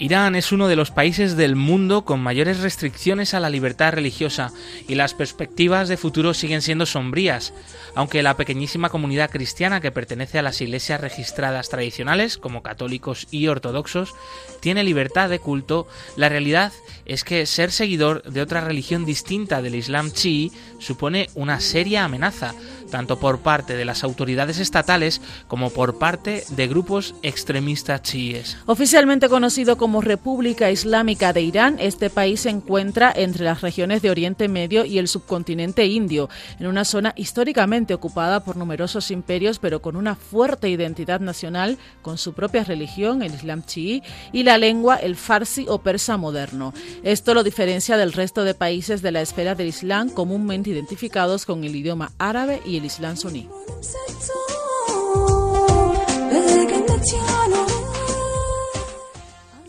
Irán 0.02 0.36
es 0.36 0.54
uno 0.54 0.70
de 0.70 0.78
los 0.78 0.91
países 0.91 1.36
del 1.36 1.58
mundo 1.58 2.06
con 2.06 2.22
mayores 2.22 2.62
restricciones 2.62 3.34
a 3.34 3.41
la 3.41 3.50
libertad 3.50 3.91
religiosa 3.91 4.54
y 4.88 4.95
las 4.95 5.14
perspectivas 5.14 5.89
de 5.89 5.97
futuro 5.97 6.34
siguen 6.34 6.62
siendo 6.62 6.86
sombrías. 6.86 7.54
Aunque 7.95 8.24
la 8.24 8.38
pequeñísima 8.38 8.88
comunidad 8.88 9.30
cristiana 9.30 9.82
que 9.82 9.91
pertenece 9.91 10.39
a 10.39 10.41
las 10.41 10.62
iglesias 10.62 11.02
registradas 11.02 11.68
tradicionales, 11.68 12.38
como 12.38 12.64
católicos 12.64 13.28
y 13.30 13.47
ortodoxos, 13.47 14.16
tiene 14.62 14.86
libertad 14.86 15.30
de 15.30 15.39
culto, 15.39 15.86
la 16.16 16.30
realidad 16.30 16.72
es 17.06 17.26
que 17.26 17.45
ser 17.45 17.70
seguidor 17.70 18.24
de 18.24 18.41
otra 18.41 18.62
religión 18.62 19.04
distinta 19.06 19.62
del 19.62 19.76
Islam 19.76 20.12
chií 20.12 20.54
supone 20.80 21.30
una 21.36 21.60
seria 21.60 22.06
amenaza, 22.06 22.54
tanto 22.89 23.20
por 23.20 23.39
parte 23.39 23.76
de 23.76 23.86
las 23.86 24.06
autoridades 24.06 24.60
estatales 24.60 25.22
como 25.47 25.72
por 25.72 26.00
parte 26.00 26.45
de 26.50 26.68
grupos 26.68 27.16
extremistas 27.22 28.02
chiíes. 28.02 28.58
Oficialmente 28.66 29.28
conocido 29.28 29.78
como 29.78 29.89
República 29.98 30.70
Islámica 30.70 31.34
de 31.34 31.42
Irán, 31.42 31.78
este 31.80 32.12
país 32.12 32.42
se 32.42 32.50
encuentra 32.50 33.12
entre 33.14 33.44
las 33.44 33.62
regiones 33.62 34.04
de 34.04 34.12
Oriente 34.12 34.48
Medio 34.48 34.86
y 34.86 35.00
el 35.00 35.08
subcontinente 35.08 35.86
indio, 35.88 36.30
en 36.60 36.68
una 36.68 36.86
zona 36.86 37.14
históricamente 37.18 37.96
ocupada 37.96 38.42
por 38.42 38.56
numerosos 38.56 39.10
imperios, 39.10 39.58
pero 39.58 39.82
con 39.82 39.96
una 39.96 40.16
fuerte 40.16 40.70
identidad 40.70 41.20
nacional, 41.20 41.80
con 42.04 42.20
su 42.20 42.34
propia 42.34 42.64
religión, 42.64 43.24
el 43.24 43.34
Islam 43.34 43.64
chií, 43.64 44.04
y 44.32 44.44
la 44.44 44.60
lengua, 44.60 44.98
el 44.98 45.16
farsi 45.16 45.66
o 45.68 45.80
persa 45.80 46.18
moderno. 46.18 46.74
Esto 47.04 47.34
lo 47.34 47.44
diferencia 47.44 47.98
del 47.98 48.14
resto 48.14 48.44
de 48.44 48.54
países 48.54 49.02
de 49.02 49.12
la 49.12 49.22
esfera 49.22 49.56
del 49.56 49.70
Islam 49.70 50.10
comúnmente 50.10 50.70
identificados 50.70 51.46
con 51.46 51.64
el 51.64 51.76
idioma 51.76 52.12
árabe 52.20 52.62
y 52.66 52.78
el 52.78 52.86
Islam 52.86 53.18
suní. 53.18 53.50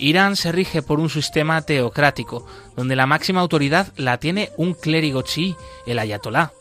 Irán 0.01 0.37
se 0.37 0.51
rige 0.51 0.83
por 0.83 0.99
un 0.99 1.11
sistema 1.11 1.63
teocrático, 1.63 2.47
donde 2.75 2.97
la 2.97 3.07
máxima 3.07 3.41
autoridad 3.41 3.93
la 3.97 4.19
tiene 4.19 4.51
un 4.57 4.75
clérigo 4.75 5.23
chií, 5.23 5.55
el 5.87 5.99
ayatolá. 5.99 6.53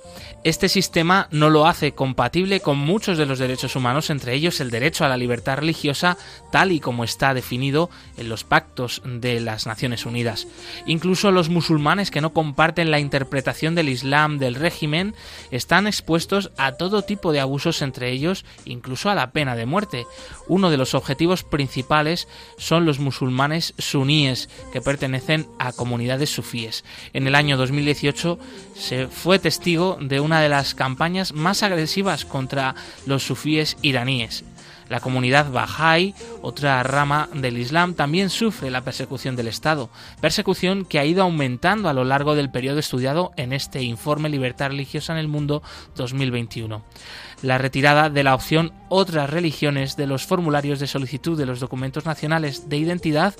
Este 0.45 0.69
sistema 0.69 1.27
no 1.31 1.49
lo 1.49 1.67
hace 1.67 1.91
compatible 1.91 2.61
con 2.61 2.77
muchos 2.77 3.17
de 3.17 3.25
los 3.25 3.39
derechos 3.39 3.75
humanos, 3.75 4.09
entre 4.09 4.33
ellos 4.33 4.61
el 4.61 4.71
derecho 4.71 5.03
a 5.03 5.09
la 5.09 5.17
libertad 5.17 5.57
religiosa, 5.57 6.17
tal 6.49 6.71
y 6.71 6.79
como 6.79 7.03
está 7.03 7.33
definido 7.33 7.89
en 8.15 8.29
los 8.29 8.45
pactos 8.45 9.01
de 9.03 9.41
las 9.41 9.67
Naciones 9.67 10.05
Unidas. 10.05 10.47
Incluso 10.85 11.31
los 11.31 11.49
musulmanes 11.49 12.09
que 12.09 12.21
no 12.21 12.31
comparten 12.31 12.89
la 12.89 13.01
interpretación 13.01 13.75
del 13.75 13.89
Islam 13.89 14.37
del 14.37 14.55
régimen 14.55 15.13
están 15.51 15.87
expuestos 15.87 16.51
a 16.57 16.71
todo 16.71 17.01
tipo 17.01 17.33
de 17.33 17.41
abusos, 17.41 17.81
entre 17.81 18.09
ellos 18.09 18.45
incluso 18.63 19.09
a 19.09 19.15
la 19.15 19.31
pena 19.31 19.57
de 19.57 19.65
muerte. 19.65 20.05
Uno 20.47 20.69
de 20.69 20.77
los 20.77 20.93
objetivos 20.93 21.43
principales 21.43 22.29
son 22.57 22.85
los 22.85 22.99
musulmanes 22.99 23.73
suníes, 23.77 24.47
que 24.71 24.79
pertenecen 24.79 25.47
a 25.59 25.73
comunidades 25.73 26.29
sufíes. 26.29 26.85
En 27.11 27.27
el 27.27 27.35
año 27.35 27.57
2018 27.57 28.39
se 28.73 29.07
fue 29.07 29.37
testigo 29.37 29.97
de 29.99 30.28
una 30.29 30.41
de 30.41 30.49
las 30.49 30.75
campañas 30.75 31.33
más 31.33 31.63
agresivas 31.63 32.23
contra 32.23 32.75
los 33.07 33.23
sufíes 33.23 33.77
iraníes. 33.81 34.43
La 34.87 34.99
comunidad 34.99 35.51
Bahá'í, 35.51 36.13
otra 36.43 36.83
rama 36.83 37.29
del 37.33 37.57
Islam, 37.57 37.95
también 37.95 38.29
sufre 38.29 38.69
la 38.69 38.81
persecución 38.81 39.35
del 39.35 39.47
Estado, 39.47 39.89
persecución 40.21 40.85
que 40.85 40.99
ha 40.99 41.05
ido 41.05 41.23
aumentando 41.23 41.89
a 41.89 41.93
lo 41.93 42.03
largo 42.03 42.35
del 42.35 42.51
periodo 42.51 42.77
estudiado 42.77 43.31
en 43.37 43.53
este 43.53 43.81
informe 43.81 44.29
Libertad 44.29 44.67
Religiosa 44.67 45.13
en 45.13 45.19
el 45.19 45.27
Mundo 45.27 45.63
2021 45.95 46.83
la 47.41 47.57
retirada 47.57 48.09
de 48.09 48.23
la 48.23 48.35
opción 48.35 48.73
otras 48.89 49.29
religiones 49.29 49.95
de 49.95 50.07
los 50.07 50.25
formularios 50.25 50.79
de 50.79 50.87
solicitud 50.87 51.37
de 51.37 51.45
los 51.45 51.59
documentos 51.59 52.05
nacionales 52.05 52.69
de 52.69 52.77
identidad 52.77 53.33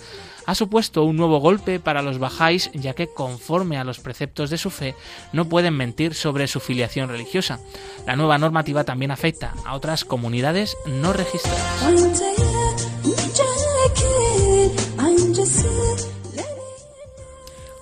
ha 0.45 0.55
supuesto 0.55 1.03
un 1.03 1.17
nuevo 1.17 1.39
golpe 1.39 1.79
para 1.79 2.01
los 2.01 2.19
bajáis 2.19 2.71
ya 2.73 2.93
que 2.93 3.07
conforme 3.07 3.77
a 3.77 3.83
los 3.83 3.99
preceptos 3.99 4.49
de 4.49 4.57
su 4.57 4.69
fe 4.69 4.95
no 5.33 5.45
pueden 5.45 5.75
mentir 5.75 6.13
sobre 6.13 6.47
su 6.47 6.59
filiación 6.59 7.09
religiosa. 7.09 7.59
La 8.05 8.15
nueva 8.15 8.37
normativa 8.37 8.83
también 8.83 9.11
afecta 9.11 9.53
a 9.65 9.75
otras 9.75 10.05
comunidades 10.05 10.75
no 10.85 11.13
registradas. 11.13 11.59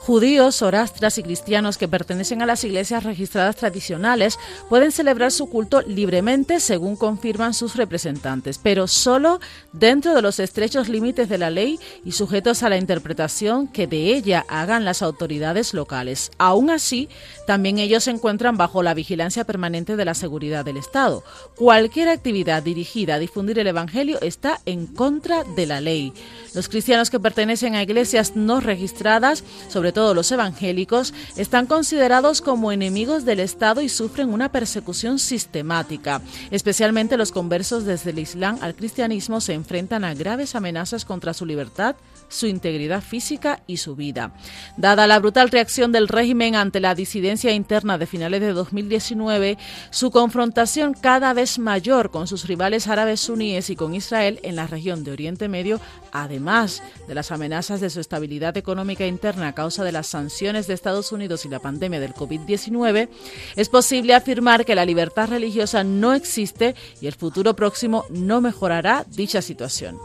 Judíos, 0.08 0.62
orastras 0.62 1.18
y 1.18 1.24
cristianos 1.24 1.78
que 1.78 1.90
pertenecen 1.90 2.42
a 2.42 2.46
las 2.46 2.64
iglesias 2.64 3.04
registradas 3.04 3.58
tradicionales 3.58 4.40
pueden 4.70 4.94
celebrar 4.94 5.34
su 5.34 5.50
culto 5.50 5.82
libremente 5.82 6.62
según 6.62 6.96
confirman 6.96 7.54
sus 7.54 7.76
representantes, 7.76 8.58
pero 8.58 8.88
solo 8.88 9.42
dentro 9.74 10.16
de 10.16 10.22
los 10.22 10.40
estrechos 10.40 10.88
límites 10.88 11.28
de 11.28 11.38
la 11.38 11.50
ley 11.50 11.78
y 12.06 12.14
sujetos 12.14 12.64
a 12.64 12.70
la 12.70 12.78
interpretación 12.78 13.68
que 13.68 13.86
de 13.86 14.16
ella 14.16 14.46
hagan 14.48 14.86
las 14.86 15.02
autoridades 15.02 15.74
locales. 15.74 16.32
Aún 16.38 16.70
así, 16.70 17.10
también 17.46 17.78
ellos 17.78 18.06
se 18.06 18.12
encuentran 18.12 18.56
bajo 18.56 18.84
la 18.84 18.94
vigilancia 18.94 19.44
permanente 19.44 19.98
de 19.98 20.06
la 20.06 20.14
seguridad 20.14 20.64
del 20.64 20.78
Estado. 20.78 21.22
Cualquier 21.58 22.08
actividad 22.08 22.64
dirigida 22.64 23.16
a 23.16 23.20
difundir 23.20 23.60
el 23.60 23.68
Evangelio 23.68 24.22
está 24.22 24.62
en 24.66 24.88
contra 24.88 25.44
de 25.44 25.66
la 25.66 25.82
ley. 25.82 26.14
Los 26.56 26.70
cristianos 26.70 27.10
que 27.10 27.20
pertenecen 27.20 27.76
a 27.76 27.84
iglesias 27.84 28.38
no 28.38 28.62
registradas, 28.62 29.44
sobre 29.68 29.97
todo 29.98 30.14
los 30.14 30.32
evangélicos, 30.32 31.12
están 31.38 31.66
considerados 31.66 32.44
como 32.44 32.72
enemigos 32.72 33.26
del 33.26 33.40
Estado 33.40 33.82
y 33.82 33.90
sufren 33.90 34.32
una 34.32 34.52
persecución 34.52 35.18
sistemática. 35.18 36.22
Especialmente 36.52 37.18
los 37.18 37.32
conversos 37.32 37.84
desde 37.84 38.12
el 38.12 38.20
Islam 38.20 38.60
al 38.62 38.76
cristianismo 38.76 39.42
se 39.42 39.56
enfrentan 39.56 40.04
a 40.04 40.14
graves 40.14 40.54
amenazas 40.54 41.04
contra 41.04 41.34
su 41.34 41.48
libertad, 41.48 41.96
su 42.30 42.48
integridad 42.48 43.02
física 43.02 43.62
y 43.68 43.78
su 43.78 43.96
vida. 43.96 44.34
Dada 44.76 45.08
la 45.08 45.20
brutal 45.20 45.50
reacción 45.50 45.92
del 45.92 46.08
régimen 46.08 46.56
ante 46.56 46.80
la 46.80 46.96
disidencia 46.96 47.52
interna 47.52 47.98
de 47.98 48.06
finales 48.06 48.42
de 48.42 48.54
2019, 48.54 49.58
su 49.90 50.12
confrontación 50.12 50.94
cada 50.94 51.34
vez 51.34 51.60
mayor 51.60 52.12
con 52.12 52.28
sus 52.28 52.48
rivales 52.48 52.88
árabes 52.88 53.22
suníes 53.22 53.70
y 53.70 53.76
con 53.76 53.94
Israel 53.94 54.40
en 54.44 54.56
la 54.56 54.68
región 54.68 55.04
de 55.04 55.12
Oriente 55.12 55.48
Medio, 55.48 55.80
además 56.12 56.84
de 57.08 57.16
las 57.16 57.32
amenazas 57.32 57.82
de 57.82 57.90
su 57.90 58.00
estabilidad 58.00 58.58
económica 58.58 59.06
interna 59.06 59.50
a 59.50 59.56
causa 59.56 59.84
de 59.84 59.92
las 59.92 60.08
sanciones 60.08 60.68
de 60.68 60.74
Estados 60.74 61.12
Unidos 61.12 61.46
y 61.46 61.50
la 61.50 61.60
pandemia 61.60 62.00
del 62.00 62.14
COVID-19, 62.14 63.10
es 63.56 63.70
posible 63.70 64.14
afirmar 64.14 64.66
que 64.66 64.76
la 64.76 64.86
libertad 64.86 65.30
religiosa 65.30 65.84
no 65.84 66.14
existe 66.14 66.76
y 67.02 67.08
el 67.08 67.14
futuro 67.14 67.56
próximo 67.56 68.06
no 68.10 68.42
mejorará 68.42 69.06
dicha 69.10 69.42
situación. 69.42 69.98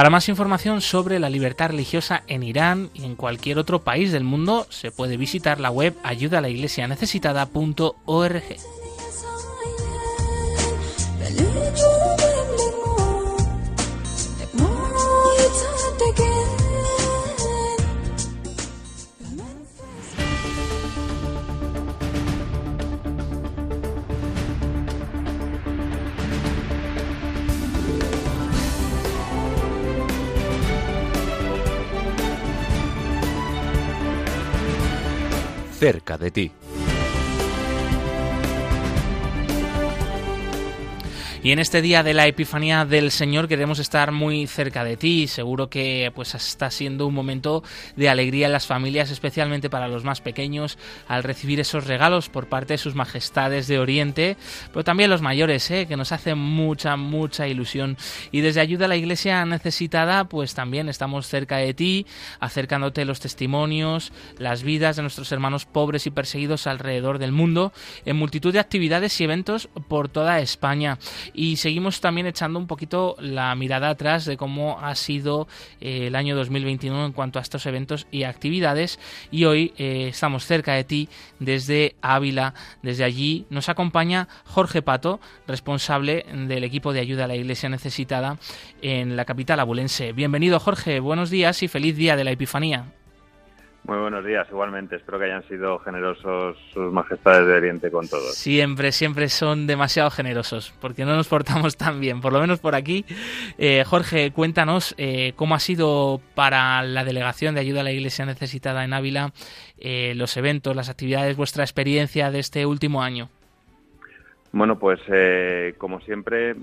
Para 0.00 0.08
más 0.08 0.30
información 0.30 0.80
sobre 0.80 1.18
la 1.18 1.28
libertad 1.28 1.68
religiosa 1.68 2.22
en 2.26 2.42
Irán 2.42 2.88
y 2.94 3.04
en 3.04 3.16
cualquier 3.16 3.58
otro 3.58 3.82
país 3.82 4.12
del 4.12 4.24
mundo, 4.24 4.66
se 4.70 4.90
puede 4.90 5.18
visitar 5.18 5.60
la 5.60 5.70
web 5.70 5.94
ayudalaiglesianecesitada.org. 6.04 8.79
cerca 35.80 36.18
de 36.18 36.30
ti. 36.30 36.69
Y 41.42 41.52
en 41.52 41.58
este 41.58 41.80
día 41.80 42.02
de 42.02 42.12
la 42.12 42.26
Epifanía 42.26 42.84
del 42.84 43.10
Señor 43.10 43.48
queremos 43.48 43.78
estar 43.78 44.12
muy 44.12 44.46
cerca 44.46 44.84
de 44.84 44.98
ti. 44.98 45.26
Seguro 45.26 45.70
que 45.70 46.12
pues 46.14 46.34
está 46.34 46.70
siendo 46.70 47.06
un 47.06 47.14
momento 47.14 47.64
de 47.96 48.10
alegría 48.10 48.44
en 48.44 48.52
las 48.52 48.66
familias, 48.66 49.10
especialmente 49.10 49.70
para 49.70 49.88
los 49.88 50.04
más 50.04 50.20
pequeños, 50.20 50.76
al 51.08 51.22
recibir 51.22 51.58
esos 51.58 51.86
regalos 51.86 52.28
por 52.28 52.48
parte 52.50 52.74
de 52.74 52.78
sus 52.78 52.94
majestades 52.94 53.68
de 53.68 53.78
Oriente, 53.78 54.36
pero 54.70 54.84
también 54.84 55.08
los 55.08 55.22
mayores, 55.22 55.70
¿eh? 55.70 55.86
que 55.86 55.96
nos 55.96 56.12
hacen 56.12 56.36
mucha, 56.36 56.96
mucha 56.96 57.48
ilusión. 57.48 57.96
Y 58.32 58.42
desde 58.42 58.60
Ayuda 58.60 58.84
a 58.84 58.88
la 58.88 58.96
Iglesia 58.96 59.42
Necesitada, 59.46 60.24
pues 60.24 60.52
también 60.52 60.90
estamos 60.90 61.26
cerca 61.26 61.56
de 61.56 61.72
ti, 61.72 62.06
acercándote 62.38 63.06
los 63.06 63.18
testimonios, 63.20 64.12
las 64.36 64.62
vidas 64.62 64.96
de 64.96 65.02
nuestros 65.02 65.32
hermanos 65.32 65.64
pobres 65.64 66.06
y 66.06 66.10
perseguidos 66.10 66.66
alrededor 66.66 67.18
del 67.18 67.32
mundo, 67.32 67.72
en 68.04 68.18
multitud 68.18 68.52
de 68.52 68.58
actividades 68.58 69.18
y 69.22 69.24
eventos 69.24 69.70
por 69.88 70.10
toda 70.10 70.40
España 70.40 70.98
y 71.34 71.56
seguimos 71.56 72.00
también 72.00 72.26
echando 72.26 72.58
un 72.58 72.66
poquito 72.66 73.16
la 73.18 73.54
mirada 73.54 73.90
atrás 73.90 74.24
de 74.24 74.36
cómo 74.36 74.78
ha 74.80 74.94
sido 74.94 75.48
eh, 75.80 76.06
el 76.08 76.16
año 76.16 76.36
2021 76.36 77.06
en 77.06 77.12
cuanto 77.12 77.38
a 77.38 77.42
estos 77.42 77.66
eventos 77.66 78.06
y 78.10 78.24
actividades 78.24 78.98
y 79.30 79.44
hoy 79.44 79.72
eh, 79.76 80.08
estamos 80.08 80.44
cerca 80.44 80.74
de 80.74 80.84
ti 80.84 81.08
desde 81.38 81.96
Ávila, 82.02 82.54
desde 82.82 83.04
allí 83.04 83.46
nos 83.50 83.68
acompaña 83.68 84.28
Jorge 84.44 84.82
Pato, 84.82 85.20
responsable 85.46 86.26
del 86.32 86.64
equipo 86.64 86.92
de 86.92 87.00
ayuda 87.00 87.24
a 87.24 87.28
la 87.28 87.36
Iglesia 87.36 87.68
necesitada 87.68 88.38
en 88.82 89.16
la 89.16 89.24
capital 89.24 89.60
abulense. 89.60 90.12
Bienvenido 90.12 90.60
Jorge, 90.60 91.00
buenos 91.00 91.30
días 91.30 91.62
y 91.62 91.68
feliz 91.68 91.96
día 91.96 92.16
de 92.16 92.24
la 92.24 92.32
Epifanía. 92.32 92.99
Muy 93.84 93.98
buenos 93.98 94.24
días, 94.24 94.46
igualmente. 94.50 94.96
Espero 94.96 95.18
que 95.18 95.24
hayan 95.24 95.46
sido 95.48 95.78
generosos 95.78 96.56
sus 96.72 96.92
majestades 96.92 97.46
de 97.46 97.54
Oriente 97.54 97.90
con 97.90 98.06
todos. 98.06 98.34
Siempre, 98.34 98.92
siempre 98.92 99.28
son 99.28 99.66
demasiado 99.66 100.10
generosos, 100.10 100.72
porque 100.80 101.04
no 101.04 101.16
nos 101.16 101.28
portamos 101.28 101.76
tan 101.76 101.98
bien, 101.98 102.20
por 102.20 102.32
lo 102.32 102.40
menos 102.40 102.60
por 102.60 102.74
aquí. 102.74 103.04
Eh, 103.58 103.84
Jorge, 103.86 104.32
cuéntanos 104.32 104.94
eh, 104.98 105.32
cómo 105.34 105.54
ha 105.54 105.60
sido 105.60 106.20
para 106.34 106.82
la 106.82 107.04
Delegación 107.04 107.54
de 107.54 107.62
Ayuda 107.62 107.80
a 107.80 107.84
la 107.84 107.92
Iglesia 107.92 108.26
Necesitada 108.26 108.84
en 108.84 108.92
Ávila 108.92 109.32
eh, 109.78 110.12
los 110.14 110.36
eventos, 110.36 110.76
las 110.76 110.90
actividades, 110.90 111.36
vuestra 111.36 111.64
experiencia 111.64 112.30
de 112.30 112.38
este 112.38 112.66
último 112.66 113.02
año. 113.02 113.30
Bueno, 114.52 114.78
pues 114.78 115.00
como 115.78 116.00
siempre, 116.00 116.56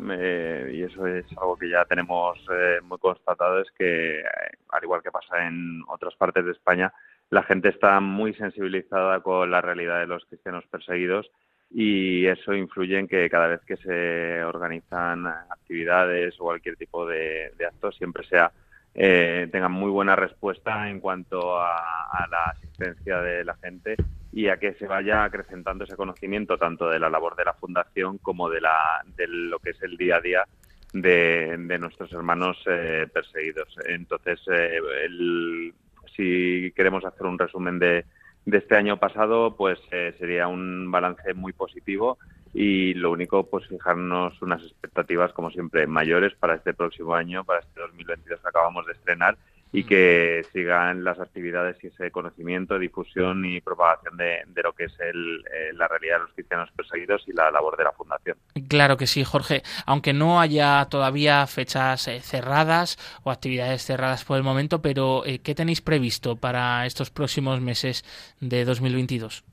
y 0.73 0.83
eso 0.83 1.07
es 1.07 1.25
algo 1.37 1.55
que 1.55 1.69
ya 1.69 1.85
tenemos 1.85 2.37
muy 2.83 2.97
constatado, 2.97 3.61
es 3.61 3.71
que, 3.71 4.21
al 4.69 4.83
igual 4.83 5.01
que 5.01 5.11
pasa 5.11 5.47
en 5.47 5.81
otras 5.87 6.13
partes 6.15 6.45
de 6.45 6.51
España, 6.51 6.93
la 7.29 7.43
gente 7.43 7.69
está 7.69 7.99
muy 7.99 8.33
sensibilizada 8.33 9.21
con 9.21 9.51
la 9.51 9.61
realidad 9.61 9.99
de 9.99 10.07
los 10.07 10.25
cristianos 10.25 10.65
perseguidos 10.67 11.29
y 11.69 12.25
eso 12.25 12.53
influye 12.53 12.97
en 12.97 13.07
que 13.07 13.29
cada 13.29 13.47
vez 13.47 13.61
que 13.65 13.75
se 13.77 14.43
organizan 14.43 15.27
actividades 15.27 16.35
o 16.39 16.45
cualquier 16.45 16.77
tipo 16.77 17.05
de, 17.05 17.51
actos 17.65 17.95
siempre 17.97 18.25
sea 18.27 18.51
eh, 18.99 19.47
tengan 19.51 19.71
muy 19.71 19.91
buena 19.91 20.15
respuesta 20.15 20.89
en 20.89 20.99
cuanto 20.99 21.61
a, 21.61 22.27
la 22.31 22.45
asistencia 22.45 23.21
de 23.21 23.45
la 23.45 23.55
gente 23.55 23.95
y 24.33 24.47
a 24.47 24.57
que 24.57 24.73
se 24.73 24.87
vaya 24.87 25.23
acrecentando 25.23 25.83
ese 25.83 25.95
conocimiento 25.95 26.57
tanto 26.57 26.89
de 26.89 26.99
la 26.99 27.09
labor 27.09 27.35
de 27.35 27.45
la 27.45 27.53
fundación 27.53 28.17
como 28.17 28.49
de, 28.49 28.59
la, 28.59 29.03
de 29.15 29.27
lo 29.27 29.59
que 29.59 29.69
es 29.69 29.81
el 29.83 29.97
día 29.97 30.15
a 30.15 30.21
día 30.21 30.47
de, 30.93 31.77
nuestros 31.79 32.11
hermanos 32.11 32.57
eh, 32.65 33.07
perseguidos. 33.13 33.75
Entonces, 33.85 34.39
eh, 34.51 34.79
el, 35.05 35.73
si 36.15 36.71
queremos 36.75 37.05
hacer 37.05 37.27
un 37.27 37.37
resumen 37.37 37.77
de, 37.79 38.05
este 38.45 38.75
año 38.75 38.97
pasado, 38.97 39.55
pues 39.55 39.77
eh, 39.91 40.15
sería 40.17 40.47
un 40.47 40.89
balance 40.89 41.33
muy 41.33 41.53
positivo 41.53 42.17
y 42.59 42.95
lo 42.95 43.11
único, 43.11 43.45
pues 43.45 43.67
fijarnos 43.67 44.41
unas 44.41 44.63
expectativas, 44.63 45.31
como 45.31 45.51
siempre, 45.51 45.85
mayores 45.85 46.33
para 46.33 46.55
este 46.55 46.73
próximo 46.73 47.13
año, 47.13 47.43
para 47.43 47.59
este 47.59 47.79
2022 47.79 48.41
que 48.41 48.47
acabamos 48.47 48.83
de 48.87 48.93
estrenar 48.93 49.37
y 49.71 49.83
que 49.83 50.43
sigan 50.51 51.03
las 51.03 51.19
actividades 51.19 51.77
y 51.83 51.87
ese 51.87 52.09
conocimiento, 52.09 52.79
difusión 52.79 53.45
y 53.45 53.61
propagación 53.61 54.17
de, 54.17 54.63
lo 54.63 54.73
que 54.73 54.85
es 54.85 54.99
el, 54.99 55.45
eh, 55.53 55.71
la 55.73 55.87
realidad 55.87 56.15
de 56.15 56.21
los 56.23 56.33
cristianos 56.33 56.71
perseguidos 56.75 57.27
y 57.27 57.33
la 57.33 57.51
labor 57.51 57.77
de 57.77 57.83
la 57.83 57.91
Fundación. 57.91 58.37
Claro 58.67 58.97
que 58.97 59.05
sí, 59.05 59.23
Jorge. 59.23 59.61
Aunque 59.85 60.13
no 60.13 60.41
haya 60.41 60.83
todavía 60.89 61.45
fechas 61.45 62.07
eh, 62.07 62.21
cerradas 62.21 62.97
o 63.21 63.29
actividades 63.29 63.83
cerradas 63.83 64.25
por 64.25 64.35
el 64.35 64.43
momento, 64.43 64.81
pero 64.81 65.23
eh, 65.27 65.37
¿qué 65.39 65.53
tenéis 65.53 65.81
previsto 65.81 66.37
para 66.37 66.87
estos 66.87 67.11
próximos 67.11 67.61
meses 67.61 68.03
de 68.39 68.65
2022? 68.65 69.43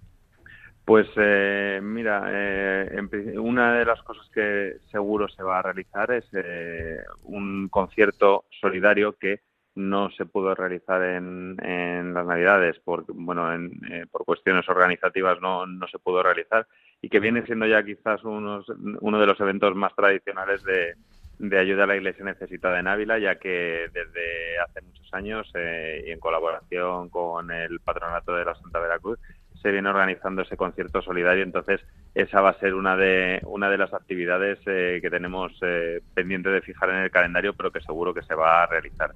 Pues 0.85 1.09
mira, 1.83 2.21
una 3.39 3.73
de 3.75 3.85
las 3.87 4.03
cosas 4.03 4.29
que 4.35 4.77
seguro 4.91 5.29
se 5.29 5.43
va 5.43 5.59
a 5.59 5.63
realizar 5.63 6.11
es 6.13 6.27
un 7.23 7.69
concierto 7.71 8.45
solidario 8.61 9.17
que 9.19 9.41
no 9.75 10.11
se 10.11 10.27
pudo 10.27 10.55
realizar 10.55 11.03
en, 11.03 11.57
en 11.63 12.15
las 12.15 12.27
Navidades 12.27 12.79
por, 12.79 13.05
bueno, 13.09 13.53
eh, 13.55 14.07
por 14.11 14.25
cuestiones 14.25 14.69
organizativas 14.69 15.41
no, 15.41 15.67
no 15.67 15.89
se 15.89 15.99
pudo 15.99 16.23
realizar 16.23 16.67
y 17.03 17.09
que 17.09 17.21
viene 17.21 17.45
siendo 17.45 17.67
ya 17.67 17.85
quizás 17.85 18.23
unos, 18.25 18.67
uno 19.01 19.19
de 19.19 19.27
los 19.27 19.39
eventos 19.41 19.75
más 19.75 19.95
tradicionales 19.97 20.63
de, 20.63 20.95
de 21.39 21.59
ayuda 21.59 21.85
a 21.85 21.87
la 21.89 21.97
Iglesia 21.97 22.25
necesitada 22.25 22.79
en 22.79 22.87
Ávila, 22.87 23.19
ya 23.19 23.37
que 23.37 23.89
desde 23.93 24.59
hace 24.61 24.81
muchos 24.83 25.13
años 25.13 25.51
eh, 25.55 26.05
y 26.07 26.11
en 26.13 26.21
colaboración 26.21 27.09
con 27.09 27.51
el 27.51 27.81
Patronato 27.81 28.35
de 28.35 28.45
la 28.45 28.55
Santa 28.55 28.79
Veracruz 28.79 29.19
se 29.65 29.73
viene 29.73 29.89
organizando 29.89 30.43
ese 30.43 30.57
concierto 30.57 31.03
solidario. 31.03 31.43
Entonces, 31.43 31.81
esa 32.15 32.41
va 32.41 32.51
a 32.51 32.61
ser 32.61 32.75
una 32.75 32.97
de, 32.97 33.41
una 33.47 33.69
de 33.69 33.79
las 33.79 33.93
actividades 33.93 34.61
eh, 34.67 35.01
que 35.01 35.11
tenemos 35.11 35.59
pendiente 36.13 36.51
de 36.51 36.61
fijar 36.61 36.91
en 36.91 36.97
el 36.97 37.11
calendario, 37.11 37.55
pero 37.55 37.73
que 37.73 37.81
seguro 37.81 38.13
que 38.15 38.23
se 38.23 38.35
va 38.35 38.63
a 38.63 38.67
realizar. 38.67 39.13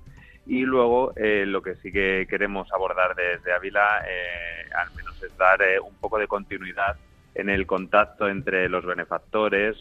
Y 0.49 0.63
luego 0.63 1.13
eh, 1.15 1.45
lo 1.47 1.61
que 1.61 1.75
sí 1.77 1.93
que 1.93 2.27
queremos 2.29 2.73
abordar 2.73 3.15
desde 3.15 3.53
Ávila, 3.53 4.03
eh, 4.09 4.67
al 4.75 4.91
menos 4.97 5.23
es 5.23 5.37
dar 5.37 5.61
eh, 5.61 5.79
un 5.79 5.95
poco 5.97 6.19
de 6.19 6.27
continuidad 6.27 6.97
en 7.35 7.51
el 7.51 7.67
contacto 7.67 8.27
entre 8.29 8.69
los 8.71 8.85
benefactores, 8.85 9.77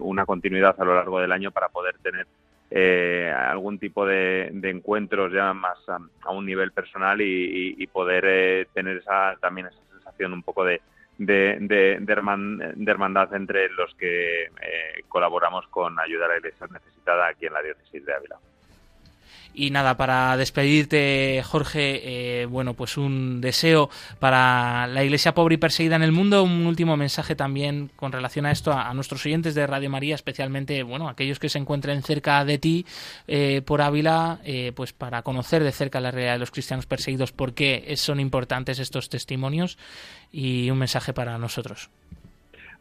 una 0.00 0.26
continuidad 0.26 0.74
a 0.76 0.84
lo 0.84 0.96
largo 0.96 1.20
del 1.20 1.30
año 1.30 1.52
para 1.52 1.68
poder 1.68 1.98
tener 1.98 2.26
algún 2.70 3.78
tipo 3.78 4.06
de, 4.06 4.50
encuentros 4.62 5.32
ya 5.32 5.52
más 5.54 5.78
a, 5.88 6.30
un 6.30 6.46
nivel 6.46 6.72
personal 6.72 7.20
y, 7.20 7.86
poder 7.92 8.68
tener 8.74 8.98
esa 8.98 9.36
también 9.40 9.68
esa 9.68 9.80
sensación 9.92 10.32
un 10.32 10.42
poco 10.42 10.64
de, 10.64 10.80
de, 11.18 11.98
hermandad 12.06 13.34
entre 13.34 13.68
los 13.70 13.94
que 13.94 14.50
colaboramos 15.08 15.66
con 15.68 15.98
ayuda 15.98 16.26
a 16.26 16.28
la 16.28 16.36
iglesia 16.38 16.66
necesitada 16.70 17.28
aquí 17.28 17.46
en 17.46 17.52
la 17.54 17.62
diócesis 17.62 18.04
de 18.04 18.14
Ávila. 18.14 18.36
Y 19.58 19.70
nada, 19.70 19.96
para 19.96 20.36
despedirte, 20.36 21.42
Jorge, 21.42 22.42
eh, 22.42 22.44
bueno, 22.44 22.74
pues 22.74 22.98
un 22.98 23.40
deseo 23.40 23.88
para 24.20 24.86
la 24.86 25.02
iglesia 25.02 25.32
pobre 25.32 25.54
y 25.54 25.56
perseguida 25.56 25.96
en 25.96 26.02
el 26.02 26.12
mundo, 26.12 26.42
un 26.42 26.66
último 26.66 26.94
mensaje 26.98 27.34
también 27.34 27.90
con 27.96 28.12
relación 28.12 28.44
a 28.44 28.50
esto 28.50 28.70
a, 28.74 28.92
nuestros 28.92 29.24
oyentes 29.24 29.54
de 29.54 29.66
Radio 29.66 29.88
María, 29.88 30.14
especialmente, 30.14 30.82
bueno, 30.82 31.08
aquellos 31.08 31.38
que 31.38 31.48
se 31.48 31.58
encuentren 31.58 32.02
cerca 32.02 32.44
de 32.44 32.58
ti 32.58 32.84
eh, 33.28 33.62
por 33.64 33.80
Ávila, 33.80 34.40
eh, 34.44 34.72
pues 34.76 34.92
para 34.92 35.22
conocer 35.22 35.64
de 35.64 35.72
cerca 35.72 36.00
la 36.00 36.10
realidad 36.10 36.34
de 36.34 36.40
los 36.40 36.50
cristianos 36.50 36.84
perseguidos, 36.84 37.32
por 37.32 37.54
qué 37.54 37.94
son 37.96 38.20
importantes 38.20 38.78
estos 38.78 39.08
testimonios 39.08 39.78
y 40.32 40.70
un 40.70 40.78
mensaje 40.78 41.14
para 41.14 41.38
nosotros. 41.38 41.88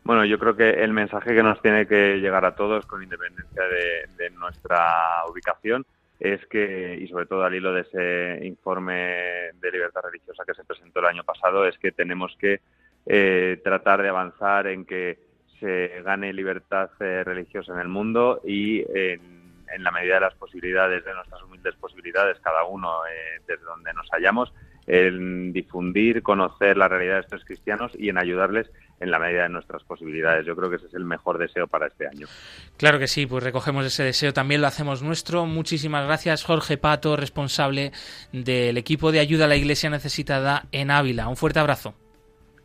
Bueno, 0.03 0.25
yo 0.25 0.37
creo 0.37 0.57
que 0.57 0.71
el 0.71 0.91
mensaje 0.91 1.33
que 1.33 1.41
nos 1.41 1.61
tiene 1.61 1.87
que 1.87 2.17
llegar 2.17 2.43
a 2.43 2.53
todos, 2.53 2.85
con 2.85 3.01
independencia 3.01 3.63
de 3.63 4.29
nuestra 4.31 5.23
ubicación, 5.29 5.85
es 6.19 6.45
que, 6.47 6.97
y 7.01 7.07
sobre 7.07 7.25
todo 7.25 7.43
al 7.43 7.55
hilo 7.55 7.73
de 7.73 7.81
ese 7.81 8.45
informe 8.45 9.51
de 9.59 9.71
libertad 9.71 10.01
religiosa 10.03 10.43
que 10.45 10.53
se 10.53 10.63
presentó 10.63 10.99
el 10.99 11.07
año 11.07 11.23
pasado, 11.23 11.67
es 11.67 11.77
que 11.77 11.91
tenemos 11.91 12.35
que 12.39 12.61
eh, 13.05 13.59
tratar 13.63 14.01
de 14.01 14.09
avanzar 14.09 14.67
en 14.67 14.85
que 14.85 15.19
se 15.59 16.01
gane 16.03 16.33
libertad 16.33 16.89
eh, 16.99 17.23
religiosa 17.23 17.73
en 17.73 17.79
el 17.79 17.87
mundo 17.87 18.41
y 18.43 18.83
en, 18.93 19.35
la 19.79 19.91
medida 19.91 20.15
de 20.15 20.21
las 20.21 20.35
posibilidades, 20.35 21.03
de 21.03 21.13
nuestras 21.13 21.43
humildes 21.43 21.75
posibilidades, 21.75 22.39
cada 22.39 22.63
uno 22.63 23.05
eh, 23.05 23.41
desde 23.45 23.63
donde 23.65 23.93
nos 23.93 24.09
hallamos, 24.09 24.53
en 24.87 25.51
difundir, 25.51 26.21
conocer 26.21 26.77
la 26.77 26.87
realidad 26.87 27.15
de 27.15 27.21
estos 27.21 27.45
cristianos 27.45 27.91
y 27.97 28.09
en 28.09 28.17
ayudarles 28.17 28.69
en 28.99 29.11
la 29.11 29.19
medida 29.19 29.43
de 29.43 29.49
nuestras 29.49 29.83
posibilidades. 29.83 30.45
Yo 30.45 30.55
creo 30.55 30.69
que 30.69 30.77
ese 30.77 30.87
es 30.87 30.93
el 30.93 31.03
mejor 31.03 31.37
deseo 31.37 31.67
para 31.67 31.87
este 31.87 32.07
año. 32.07 32.27
Claro 32.77 32.99
que 32.99 33.07
sí, 33.07 33.25
pues 33.25 33.43
recogemos 33.43 33.85
ese 33.85 34.03
deseo, 34.03 34.33
también 34.33 34.61
lo 34.61 34.67
hacemos 34.67 35.03
nuestro. 35.03 35.45
Muchísimas 35.45 36.05
gracias, 36.05 36.43
Jorge 36.43 36.77
Pato, 36.77 37.15
responsable 37.17 37.91
del 38.31 38.77
equipo 38.77 39.11
de 39.11 39.19
ayuda 39.19 39.45
a 39.45 39.47
la 39.47 39.55
Iglesia 39.55 39.89
necesitada 39.89 40.65
en 40.71 40.91
Ávila. 40.91 41.27
Un 41.27 41.35
fuerte 41.35 41.59
abrazo. 41.59 41.93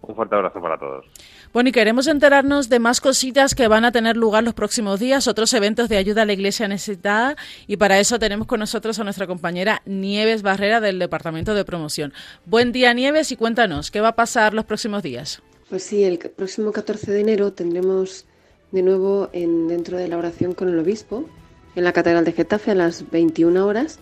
Un 0.03 0.15
fuerte 0.15 0.35
abrazo 0.35 0.61
para 0.61 0.79
todos. 0.79 1.07
Bueno, 1.53 1.71
y 1.71 1.73
queremos 1.73 2.07
enterarnos 2.07 2.69
de 2.69 2.79
más 2.79 3.01
cositas 3.01 3.57
que 3.57 3.67
van 3.67 3.85
a 3.85 3.91
tener 3.91 4.17
lugar 4.17 4.45
los 4.45 4.55
próximos 4.55 5.01
días, 5.01 5.27
otros 5.27 5.53
eventos 5.53 5.89
de 5.89 5.97
ayuda 5.97 6.23
a 6.23 6.25
la 6.25 6.33
Iglesia 6.33 6.69
necesitada, 6.69 7.35
y 7.67 7.77
para 7.77 7.99
eso 7.99 8.21
tenemos 8.21 8.47
con 8.47 8.61
nosotros 8.61 9.01
a 9.01 9.05
nuestra 9.05 9.27
compañera 9.27 9.83
Nieves 9.85 10.43
Barrera 10.43 10.81
del 10.81 11.01
Departamento 11.01 11.53
de 11.53 11.65
Promoción. 11.65 12.13
Buen 12.47 12.71
día, 12.71 12.95
Nieves, 12.95 13.33
y 13.33 13.37
cuéntanos, 13.37 13.91
¿qué 13.91 14.01
va 14.01 14.11
a 14.11 14.15
pasar 14.15 14.55
los 14.55 14.65
próximos 14.65 15.03
días? 15.03 15.43
Pues 15.69 15.83
sí, 15.83 16.05
el 16.05 16.19
próximo 16.19 16.71
14 16.71 17.11
de 17.11 17.21
enero 17.21 17.53
tendremos 17.53 18.27
de 18.71 18.83
nuevo 18.83 19.29
en, 19.33 19.67
dentro 19.67 19.99
de 19.99 20.07
la 20.07 20.19
oración 20.19 20.55
con 20.55 20.69
el 20.69 20.79
obispo, 20.79 21.29
en 21.75 21.83
la 21.83 21.93
Catedral 21.93 22.25
de 22.25 22.31
Getafe 22.31 22.71
a 22.71 22.75
las 22.77 23.11
21 23.11 23.67
horas, 23.67 23.99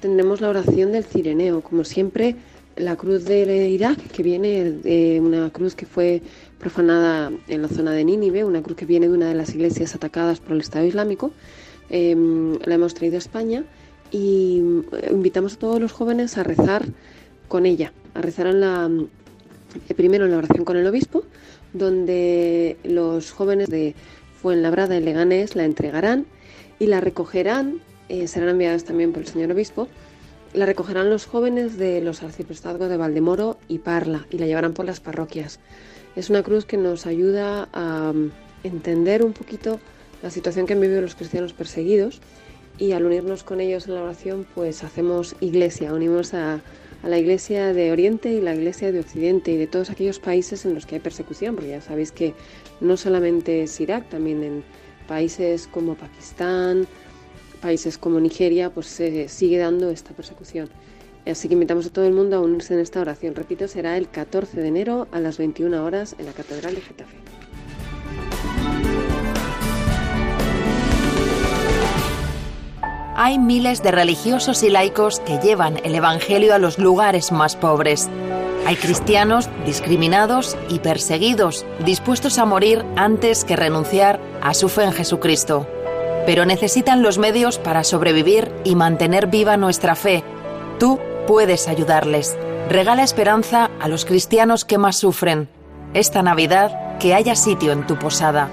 tendremos 0.00 0.40
la 0.40 0.48
oración 0.48 0.92
del 0.92 1.04
Cireneo, 1.04 1.60
como 1.60 1.84
siempre 1.84 2.36
la 2.76 2.96
cruz 2.96 3.24
de 3.24 3.68
Irak, 3.68 3.98
que 4.12 4.22
viene 4.22 4.70
de 4.70 5.20
una 5.20 5.50
cruz 5.50 5.74
que 5.74 5.86
fue 5.86 6.22
profanada 6.58 7.30
en 7.48 7.62
la 7.62 7.68
zona 7.68 7.92
de 7.92 8.04
Nínive, 8.04 8.44
una 8.44 8.62
cruz 8.62 8.76
que 8.76 8.86
viene 8.86 9.08
de 9.08 9.14
una 9.14 9.28
de 9.28 9.34
las 9.34 9.54
iglesias 9.54 9.94
atacadas 9.94 10.40
por 10.40 10.52
el 10.52 10.60
Estado 10.60 10.84
Islámico, 10.86 11.32
em, 11.90 12.58
la 12.64 12.74
hemos 12.74 12.94
traído 12.94 13.16
a 13.16 13.18
España 13.18 13.64
y 14.10 14.62
eh, 14.92 15.10
invitamos 15.10 15.54
a 15.54 15.58
todos 15.58 15.80
los 15.80 15.92
jóvenes 15.92 16.38
a 16.38 16.42
rezar 16.42 16.86
con 17.48 17.66
ella, 17.66 17.92
a 18.14 18.22
rezar 18.22 18.46
en 18.46 18.60
la, 18.60 18.90
eh, 19.88 19.94
primero 19.94 20.24
en 20.24 20.30
la 20.32 20.38
oración 20.38 20.64
con 20.64 20.76
el 20.76 20.86
obispo, 20.86 21.24
donde 21.72 22.76
los 22.84 23.30
jóvenes 23.32 23.68
de 23.68 23.94
Fuenlabrada 24.40 24.96
y 24.96 25.02
Leganés 25.02 25.56
la 25.56 25.64
entregarán 25.64 26.26
y 26.78 26.86
la 26.86 27.00
recogerán, 27.00 27.80
eh, 28.08 28.28
serán 28.28 28.50
enviadas 28.50 28.84
también 28.84 29.12
por 29.12 29.22
el 29.22 29.28
señor 29.28 29.50
obispo, 29.50 29.88
la 30.52 30.66
recogerán 30.66 31.10
los 31.10 31.26
jóvenes 31.26 31.76
de 31.76 32.00
los 32.00 32.22
arciprestazgos 32.22 32.88
de 32.88 32.96
Valdemoro 32.96 33.58
y 33.68 33.78
Parla 33.78 34.26
y 34.30 34.38
la 34.38 34.46
llevarán 34.46 34.72
por 34.72 34.86
las 34.86 35.00
parroquias. 35.00 35.60
Es 36.14 36.30
una 36.30 36.42
cruz 36.42 36.64
que 36.64 36.76
nos 36.76 37.06
ayuda 37.06 37.68
a 37.72 38.12
mm, 38.12 38.30
entender 38.64 39.24
un 39.24 39.32
poquito 39.32 39.80
la 40.22 40.30
situación 40.30 40.66
que 40.66 40.72
han 40.72 40.80
vivido 40.80 41.02
los 41.02 41.14
cristianos 41.14 41.52
perseguidos 41.52 42.20
y 42.78 42.92
al 42.92 43.04
unirnos 43.04 43.42
con 43.44 43.60
ellos 43.60 43.86
en 43.86 43.94
la 43.94 44.02
oración 44.02 44.46
pues 44.54 44.82
hacemos 44.82 45.36
iglesia, 45.40 45.92
unimos 45.92 46.34
a, 46.34 46.60
a 47.02 47.08
la 47.08 47.18
iglesia 47.18 47.72
de 47.72 47.92
Oriente 47.92 48.30
y 48.32 48.40
la 48.40 48.54
iglesia 48.54 48.92
de 48.92 49.00
Occidente 49.00 49.52
y 49.52 49.56
de 49.56 49.66
todos 49.66 49.90
aquellos 49.90 50.18
países 50.18 50.64
en 50.64 50.74
los 50.74 50.86
que 50.86 50.96
hay 50.96 51.00
persecución, 51.00 51.54
porque 51.54 51.70
ya 51.70 51.80
sabéis 51.80 52.12
que 52.12 52.34
no 52.80 52.96
solamente 52.96 53.62
es 53.62 53.80
Irak, 53.80 54.08
también 54.08 54.42
en 54.42 54.64
países 55.06 55.68
como 55.68 55.94
Pakistán, 55.94 56.86
países 57.60 57.98
como 57.98 58.20
Nigeria, 58.20 58.70
pues 58.70 58.86
se 58.86 59.28
sigue 59.28 59.58
dando 59.58 59.90
esta 59.90 60.12
persecución. 60.12 60.68
Así 61.26 61.48
que 61.48 61.54
invitamos 61.54 61.86
a 61.86 61.90
todo 61.90 62.04
el 62.04 62.12
mundo 62.12 62.36
a 62.36 62.40
unirse 62.40 62.74
en 62.74 62.80
esta 62.80 63.00
oración. 63.00 63.34
Repito, 63.34 63.66
será 63.66 63.96
el 63.96 64.08
14 64.08 64.60
de 64.60 64.68
enero 64.68 65.08
a 65.10 65.18
las 65.18 65.38
21 65.38 65.84
horas 65.84 66.14
en 66.18 66.26
la 66.26 66.32
Catedral 66.32 66.74
de 66.74 66.80
Getafe. 66.80 67.16
Hay 73.18 73.38
miles 73.38 73.82
de 73.82 73.92
religiosos 73.92 74.62
y 74.62 74.68
laicos 74.68 75.20
que 75.20 75.38
llevan 75.38 75.78
el 75.84 75.94
Evangelio 75.94 76.54
a 76.54 76.58
los 76.58 76.78
lugares 76.78 77.32
más 77.32 77.56
pobres. 77.56 78.10
Hay 78.66 78.76
cristianos 78.76 79.48
discriminados 79.64 80.56
y 80.68 80.80
perseguidos, 80.80 81.64
dispuestos 81.84 82.38
a 82.38 82.44
morir 82.44 82.84
antes 82.94 83.44
que 83.44 83.56
renunciar 83.56 84.20
a 84.42 84.52
su 84.52 84.68
fe 84.68 84.84
en 84.84 84.92
Jesucristo. 84.92 85.66
Pero 86.26 86.44
necesitan 86.44 87.02
los 87.02 87.18
medios 87.18 87.58
para 87.58 87.84
sobrevivir 87.84 88.52
y 88.64 88.74
mantener 88.74 89.28
viva 89.28 89.56
nuestra 89.56 89.94
fe. 89.94 90.24
Tú 90.78 90.98
puedes 91.26 91.68
ayudarles. 91.68 92.36
Regala 92.68 93.04
esperanza 93.04 93.70
a 93.80 93.88
los 93.88 94.04
cristianos 94.04 94.64
que 94.64 94.76
más 94.76 94.96
sufren. 94.96 95.48
Esta 95.94 96.22
Navidad, 96.22 96.98
que 96.98 97.14
haya 97.14 97.36
sitio 97.36 97.72
en 97.72 97.86
tu 97.86 97.96
posada. 97.96 98.50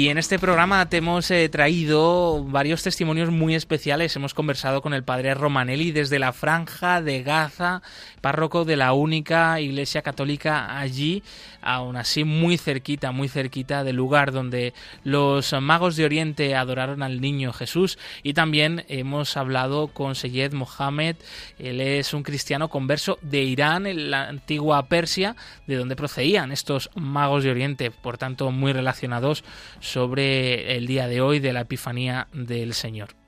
Y 0.00 0.08
en 0.08 0.16
este 0.16 0.38
programa 0.38 0.88
te 0.88 0.96
hemos 0.96 1.30
eh, 1.30 1.46
traído 1.50 2.42
varios 2.42 2.82
testimonios 2.82 3.28
muy 3.28 3.54
especiales. 3.54 4.16
Hemos 4.16 4.32
conversado 4.32 4.80
con 4.80 4.94
el 4.94 5.04
padre 5.04 5.34
Romanelli 5.34 5.92
desde 5.92 6.18
la 6.18 6.32
Franja 6.32 7.02
de 7.02 7.22
Gaza, 7.22 7.82
párroco 8.20 8.64
de 8.64 8.76
la 8.76 8.92
única 8.92 9.60
iglesia 9.60 10.02
católica 10.02 10.78
allí, 10.78 11.22
aún 11.62 11.96
así 11.96 12.24
muy 12.24 12.58
cerquita, 12.58 13.12
muy 13.12 13.28
cerquita 13.28 13.84
del 13.84 13.96
lugar 13.96 14.32
donde 14.32 14.74
los 15.04 15.52
magos 15.60 15.96
de 15.96 16.04
Oriente 16.04 16.54
adoraron 16.54 17.02
al 17.02 17.20
niño 17.20 17.52
Jesús. 17.52 17.98
Y 18.22 18.34
también 18.34 18.84
hemos 18.88 19.36
hablado 19.36 19.88
con 19.88 20.14
Seyed 20.14 20.52
Mohammed, 20.52 21.16
él 21.58 21.80
es 21.80 22.14
un 22.14 22.22
cristiano 22.22 22.68
converso 22.68 23.18
de 23.22 23.42
Irán, 23.42 23.86
en 23.86 24.10
la 24.10 24.28
antigua 24.28 24.86
Persia, 24.86 25.36
de 25.66 25.76
donde 25.76 25.96
procedían 25.96 26.52
estos 26.52 26.90
magos 26.94 27.44
de 27.44 27.50
Oriente, 27.50 27.90
por 27.90 28.18
tanto 28.18 28.50
muy 28.50 28.72
relacionados 28.72 29.44
sobre 29.80 30.76
el 30.76 30.86
día 30.86 31.08
de 31.08 31.20
hoy 31.20 31.38
de 31.40 31.52
la 31.52 31.62
Epifanía 31.62 32.28
del 32.32 32.74
Señor. 32.74 33.19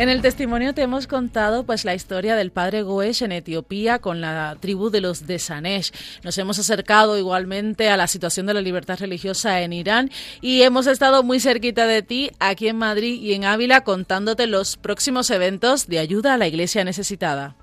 En 0.00 0.08
el 0.08 0.22
testimonio 0.22 0.72
te 0.72 0.80
hemos 0.80 1.06
contado 1.06 1.64
pues 1.64 1.84
la 1.84 1.94
historia 1.94 2.34
del 2.34 2.52
padre 2.52 2.80
Goesh 2.80 3.22
en 3.22 3.32
Etiopía 3.32 3.98
con 3.98 4.22
la 4.22 4.56
tribu 4.58 4.88
de 4.88 5.02
los 5.02 5.26
de 5.26 5.38
Sanesh. 5.38 5.92
Nos 6.22 6.38
hemos 6.38 6.58
acercado 6.58 7.18
igualmente 7.18 7.90
a 7.90 7.98
la 7.98 8.06
situación 8.06 8.46
de 8.46 8.54
la 8.54 8.62
libertad 8.62 8.98
religiosa 8.98 9.60
en 9.60 9.74
Irán 9.74 10.10
y 10.40 10.62
hemos 10.62 10.86
estado 10.86 11.22
muy 11.22 11.38
cerquita 11.38 11.86
de 11.86 12.00
ti 12.00 12.30
aquí 12.38 12.68
en 12.68 12.78
Madrid 12.78 13.20
y 13.20 13.34
en 13.34 13.44
Ávila 13.44 13.82
contándote 13.82 14.46
los 14.46 14.78
próximos 14.78 15.28
eventos 15.28 15.86
de 15.86 15.98
ayuda 15.98 16.32
a 16.32 16.38
la 16.38 16.48
iglesia 16.48 16.82
necesitada. 16.82 17.56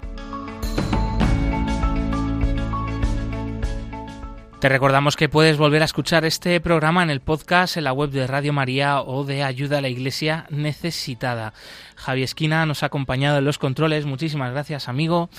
Te 4.59 4.69
recordamos 4.69 5.15
que 5.15 5.29
puedes 5.29 5.57
volver 5.57 5.83
a 5.83 5.85
escuchar 5.85 6.25
este 6.25 6.59
programa 6.59 7.03
en 7.03 7.11
el 7.11 7.21
podcast 7.21 7.77
en 7.77 7.83
la 7.83 7.93
web 7.93 8.09
de 8.09 8.25
Radio 8.25 8.53
María 8.53 9.01
o 9.01 9.23
de 9.23 9.43
Ayuda 9.43 9.77
a 9.77 9.81
la 9.81 9.89
Iglesia 9.89 10.47
Necesitada. 10.49 11.53
Javi 11.95 12.23
Esquina 12.23 12.65
nos 12.65 12.81
ha 12.81 12.87
acompañado 12.87 13.37
en 13.37 13.45
los 13.45 13.59
controles. 13.59 14.07
Muchísimas 14.07 14.51
gracias, 14.51 14.89
amigo. 14.89 15.29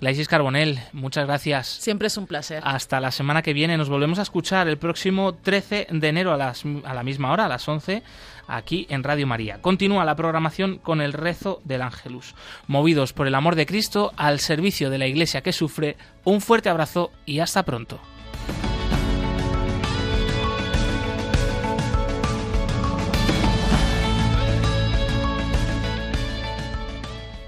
Laisis 0.00 0.28
Carbonel, 0.28 0.80
muchas 0.92 1.26
gracias. 1.26 1.66
Siempre 1.66 2.08
es 2.08 2.18
un 2.18 2.26
placer. 2.26 2.62
Hasta 2.62 3.00
la 3.00 3.10
semana 3.10 3.40
que 3.40 3.54
viene. 3.54 3.78
Nos 3.78 3.88
volvemos 3.88 4.18
a 4.18 4.22
escuchar 4.22 4.68
el 4.68 4.76
próximo 4.76 5.32
13 5.32 5.86
de 5.90 6.08
enero 6.08 6.34
a, 6.34 6.36
las, 6.36 6.64
a 6.84 6.92
la 6.92 7.02
misma 7.02 7.32
hora, 7.32 7.46
a 7.46 7.48
las 7.48 7.66
11, 7.66 8.02
aquí 8.48 8.86
en 8.90 9.02
Radio 9.02 9.26
María. 9.26 9.62
Continúa 9.62 10.04
la 10.04 10.14
programación 10.14 10.76
con 10.76 11.00
el 11.00 11.14
rezo 11.14 11.62
del 11.64 11.80
Ángelus. 11.80 12.34
Movidos 12.66 13.14
por 13.14 13.26
el 13.26 13.34
amor 13.34 13.54
de 13.54 13.64
Cristo 13.64 14.12
al 14.18 14.40
servicio 14.40 14.90
de 14.90 14.98
la 14.98 15.06
Iglesia 15.06 15.40
que 15.40 15.54
sufre, 15.54 15.96
un 16.24 16.42
fuerte 16.42 16.68
abrazo 16.68 17.10
y 17.24 17.38
hasta 17.38 17.62
pronto. 17.62 17.98